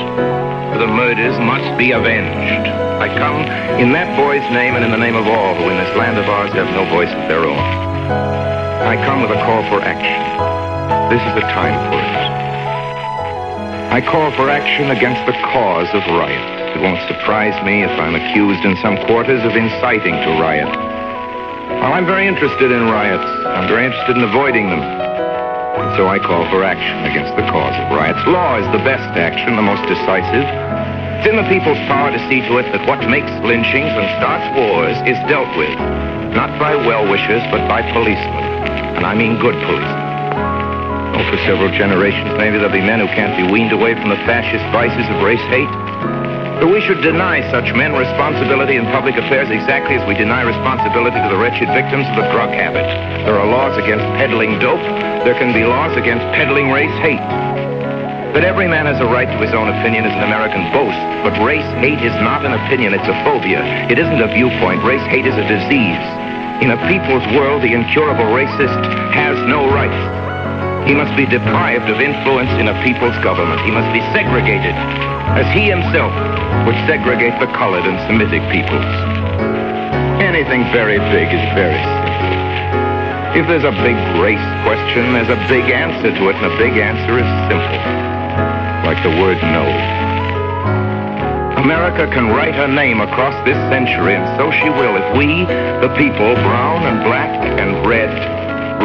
The 0.77 0.93
murders 0.93 1.41
must 1.41 1.73
be 1.81 1.93
avenged. 1.97 2.69
I 3.01 3.09
come 3.17 3.41
in 3.81 3.93
that 3.97 4.13
boy's 4.13 4.45
name 4.53 4.77
and 4.77 4.85
in 4.85 4.91
the 4.91 5.01
name 5.01 5.17
of 5.17 5.27
all 5.27 5.57
who 5.57 5.73
in 5.73 5.81
this 5.81 5.97
land 5.97 6.19
of 6.21 6.29
ours 6.29 6.53
have 6.53 6.69
no 6.77 6.85
voice 6.93 7.09
of 7.17 7.29
their 7.33 7.49
own. 7.49 8.56
I 8.85 9.01
come 9.09 9.25
with 9.25 9.33
a 9.33 9.41
call 9.41 9.65
for 9.73 9.81
action. 9.81 10.21
This 11.09 11.25
is 11.25 11.33
the 11.33 11.47
time 11.57 11.73
for 11.89 11.97
it. 11.97 12.17
I 13.89 14.05
call 14.05 14.29
for 14.37 14.53
action 14.53 14.93
against 14.93 15.25
the 15.25 15.33
cause 15.49 15.89
of 15.97 16.05
riot. 16.13 16.77
It 16.77 16.85
won't 16.85 17.01
surprise 17.09 17.57
me 17.65 17.89
if 17.89 17.91
I'm 17.97 18.13
accused 18.13 18.69
in 18.69 18.77
some 18.85 19.01
quarters 19.09 19.41
of 19.49 19.57
inciting 19.57 20.13
to 20.13 20.31
riot. 20.37 20.69
Well, 21.81 21.97
I'm 21.97 22.05
very 22.05 22.29
interested 22.29 22.69
in 22.69 22.93
riots. 22.93 23.25
I'm 23.49 23.67
very 23.67 23.89
interested 23.89 24.21
in 24.21 24.23
avoiding 24.29 24.69
them. 24.69 24.85
And 24.85 25.97
so 25.97 26.13
I 26.13 26.21
call 26.21 26.45
for 26.53 26.61
action 26.61 27.01
against 27.09 27.33
the 27.33 27.49
cause 27.49 27.75
of 27.81 27.89
riots. 27.97 28.21
Law 28.29 28.61
is 28.61 28.69
the 28.77 28.85
best 28.85 29.09
action, 29.17 29.57
the 29.57 29.65
most 29.65 29.89
decisive. 29.89 30.45
It's 31.25 31.33
in 31.33 31.41
the 31.41 31.49
people's 31.49 31.81
power 31.89 32.13
to 32.13 32.21
see 32.29 32.45
to 32.45 32.61
it 32.61 32.69
that 32.77 32.85
what 32.85 33.01
makes 33.09 33.33
lynchings 33.41 33.89
and 33.89 34.05
starts 34.21 34.47
wars 34.53 35.01
is 35.09 35.17
dealt 35.33 35.49
with, 35.57 35.73
not 36.37 36.53
by 36.61 36.77
well-wishers, 36.77 37.41
but 37.49 37.65
by 37.65 37.81
policemen. 37.97 38.45
And 39.01 39.09
I 39.09 39.17
mean 39.17 39.41
good 39.41 39.57
policemen. 39.65 40.05
Oh, 41.17 41.25
for 41.33 41.41
several 41.49 41.73
generations, 41.73 42.29
maybe 42.37 42.61
there'll 42.61 42.77
be 42.77 42.85
men 42.85 43.01
who 43.01 43.09
can't 43.17 43.33
be 43.41 43.49
weaned 43.49 43.73
away 43.73 43.97
from 43.97 44.13
the 44.13 44.21
fascist 44.29 44.61
vices 44.69 45.09
of 45.09 45.25
race 45.25 45.41
hate. 45.49 45.73
But 46.61 46.69
we 46.69 46.85
should 46.85 47.01
deny 47.01 47.41
such 47.49 47.73
men 47.73 47.97
responsibility 47.97 48.77
in 48.77 48.85
public 48.93 49.17
affairs 49.17 49.49
exactly 49.49 49.97
as 49.97 50.05
we 50.05 50.13
deny 50.13 50.45
responsibility 50.45 51.17
to 51.17 51.29
the 51.33 51.41
wretched 51.41 51.73
victims 51.73 52.05
of 52.13 52.21
the 52.21 52.29
drug 52.37 52.53
habit. 52.53 52.85
There 53.25 53.41
are 53.41 53.49
laws 53.49 53.81
against 53.81 54.05
peddling 54.21 54.61
dope. 54.61 54.85
There 55.25 55.37
can 55.41 55.57
be 55.57 55.65
laws 55.65 55.97
against 55.97 56.25
peddling 56.37 56.69
race 56.69 56.93
hate. 57.01 57.25
That 58.37 58.45
every 58.45 58.69
man 58.69 58.85
has 58.85 59.01
a 59.01 59.09
right 59.09 59.29
to 59.29 59.39
his 59.41 59.57
own 59.57 59.73
opinion 59.73 60.05
is 60.05 60.13
an 60.13 60.25
American 60.29 60.69
boast, 60.69 61.01
but 61.25 61.33
race 61.41 61.65
hate 61.81 62.05
is 62.05 62.13
not 62.21 62.45
an 62.45 62.53
opinion, 62.53 62.93
it's 62.93 63.09
a 63.09 63.17
phobia. 63.25 63.65
It 63.89 63.97
isn't 63.97 64.21
a 64.21 64.29
viewpoint. 64.29 64.85
Race 64.85 65.05
hate 65.09 65.25
is 65.25 65.33
a 65.33 65.49
disease. 65.49 66.16
In 66.65 66.73
a 66.73 66.81
people's 66.89 67.27
world, 67.37 67.61
the 67.61 67.77
incurable 67.77 68.33
racist 68.33 68.81
has 69.13 69.37
no 69.45 69.69
rights. 69.69 70.01
He 70.89 70.95
must 70.95 71.13
be 71.13 71.27
deprived 71.27 71.91
of 71.93 72.01
influence 72.01 72.49
in 72.57 72.69
a 72.69 72.77
people's 72.83 73.17
government. 73.21 73.61
He 73.61 73.71
must 73.71 73.93
be 73.93 74.01
segregated, 74.17 74.73
as 75.37 75.45
he 75.53 75.69
himself 75.69 76.15
would 76.65 76.79
segregate 76.89 77.37
the 77.45 77.53
colored 77.53 77.85
and 77.85 78.01
Semitic 78.09 78.41
peoples. 78.49 78.89
Anything 80.25 80.65
very 80.73 80.97
big 81.13 81.29
is 81.29 81.45
very 81.53 81.77
simple. 81.77 82.37
If 83.37 83.45
there's 83.53 83.69
a 83.69 83.77
big 83.85 83.99
race 84.17 84.49
question, 84.65 85.13
there's 85.13 85.29
a 85.29 85.41
big 85.53 85.69
answer 85.69 86.09
to 86.09 86.23
it, 86.33 86.37
and 86.41 86.47
a 86.49 86.57
big 86.57 86.81
answer 86.81 87.21
is 87.21 87.29
simple. 87.53 87.81
Like 88.89 89.03
the 89.05 89.13
word 89.21 89.37
no. 89.53 90.06
America 91.67 92.07
can 92.15 92.31
write 92.31 92.55
her 92.55 92.71
name 92.71 93.01
across 93.01 93.35
this 93.43 93.59
century, 93.75 94.15
and 94.15 94.23
so 94.39 94.55
she 94.63 94.71
will 94.71 94.95
if 94.95 95.19
we, 95.19 95.27
the 95.83 95.91
people, 95.99 96.31
brown 96.47 96.87
and 96.87 97.03
black 97.03 97.27
and 97.59 97.83
red, 97.83 98.07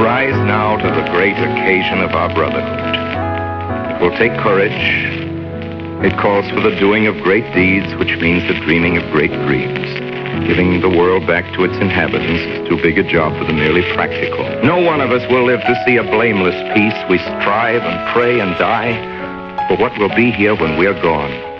rise 0.02 0.34
now 0.50 0.82
to 0.82 0.90
the 0.90 1.06
great 1.14 1.38
occasion 1.38 2.02
of 2.02 2.10
our 2.18 2.34
brotherhood. 2.34 2.74
It 3.94 4.02
will 4.02 4.18
take 4.18 4.34
courage. 4.42 4.74
It 6.02 6.18
calls 6.18 6.50
for 6.50 6.60
the 6.60 6.74
doing 6.82 7.06
of 7.06 7.14
great 7.22 7.46
deeds, 7.54 7.94
which 8.02 8.18
means 8.18 8.42
the 8.50 8.58
dreaming 8.66 8.98
of 8.98 9.06
great 9.14 9.30
dreams. 9.46 9.86
Giving 10.50 10.82
the 10.82 10.90
world 10.90 11.28
back 11.28 11.46
to 11.54 11.64
its 11.64 11.78
inhabitants 11.78 12.42
is 12.50 12.68
too 12.68 12.82
big 12.82 12.98
a 12.98 13.06
job 13.06 13.38
for 13.38 13.46
the 13.46 13.54
merely 13.54 13.86
practical. 13.94 14.42
No 14.66 14.82
one 14.82 15.02
of 15.02 15.12
us 15.12 15.22
will 15.30 15.46
live 15.46 15.62
to 15.62 15.84
see 15.86 15.98
a 15.98 16.04
blameless 16.04 16.58
peace. 16.74 16.98
We 17.14 17.22
strive 17.46 17.86
and 17.86 18.10
pray 18.10 18.40
and 18.42 18.58
die 18.58 18.98
for 19.70 19.78
what 19.78 19.96
will 20.00 20.10
be 20.18 20.32
here 20.32 20.56
when 20.56 20.80
we're 20.80 21.00
gone. 21.00 21.51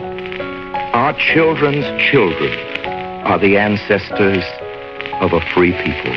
Our 0.94 1.14
children's 1.14 1.86
children 2.12 2.52
are 3.24 3.40
the 3.40 3.56
ancestors 3.56 4.44
of 5.22 5.32
a 5.32 5.40
free 5.54 5.72
people. 5.72 6.12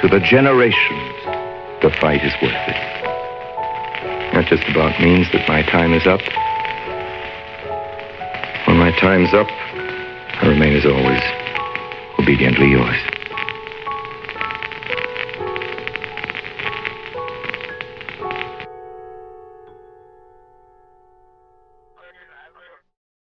To 0.00 0.06
the 0.06 0.20
generations, 0.20 1.14
the 1.80 1.88
fight 1.98 2.22
is 2.22 2.34
worth 2.42 2.52
it. 2.52 2.76
That 4.34 4.44
just 4.48 4.68
about 4.68 5.00
means 5.00 5.32
that 5.32 5.48
my 5.48 5.62
time 5.62 5.94
is 5.94 6.06
up. 6.06 6.20
When 8.66 8.76
my 8.76 8.92
time's 9.00 9.32
up, 9.32 9.48
I 9.48 10.46
remain 10.46 10.76
as 10.76 10.84
always, 10.84 11.22
obediently 12.18 12.68
yours. 12.68 13.23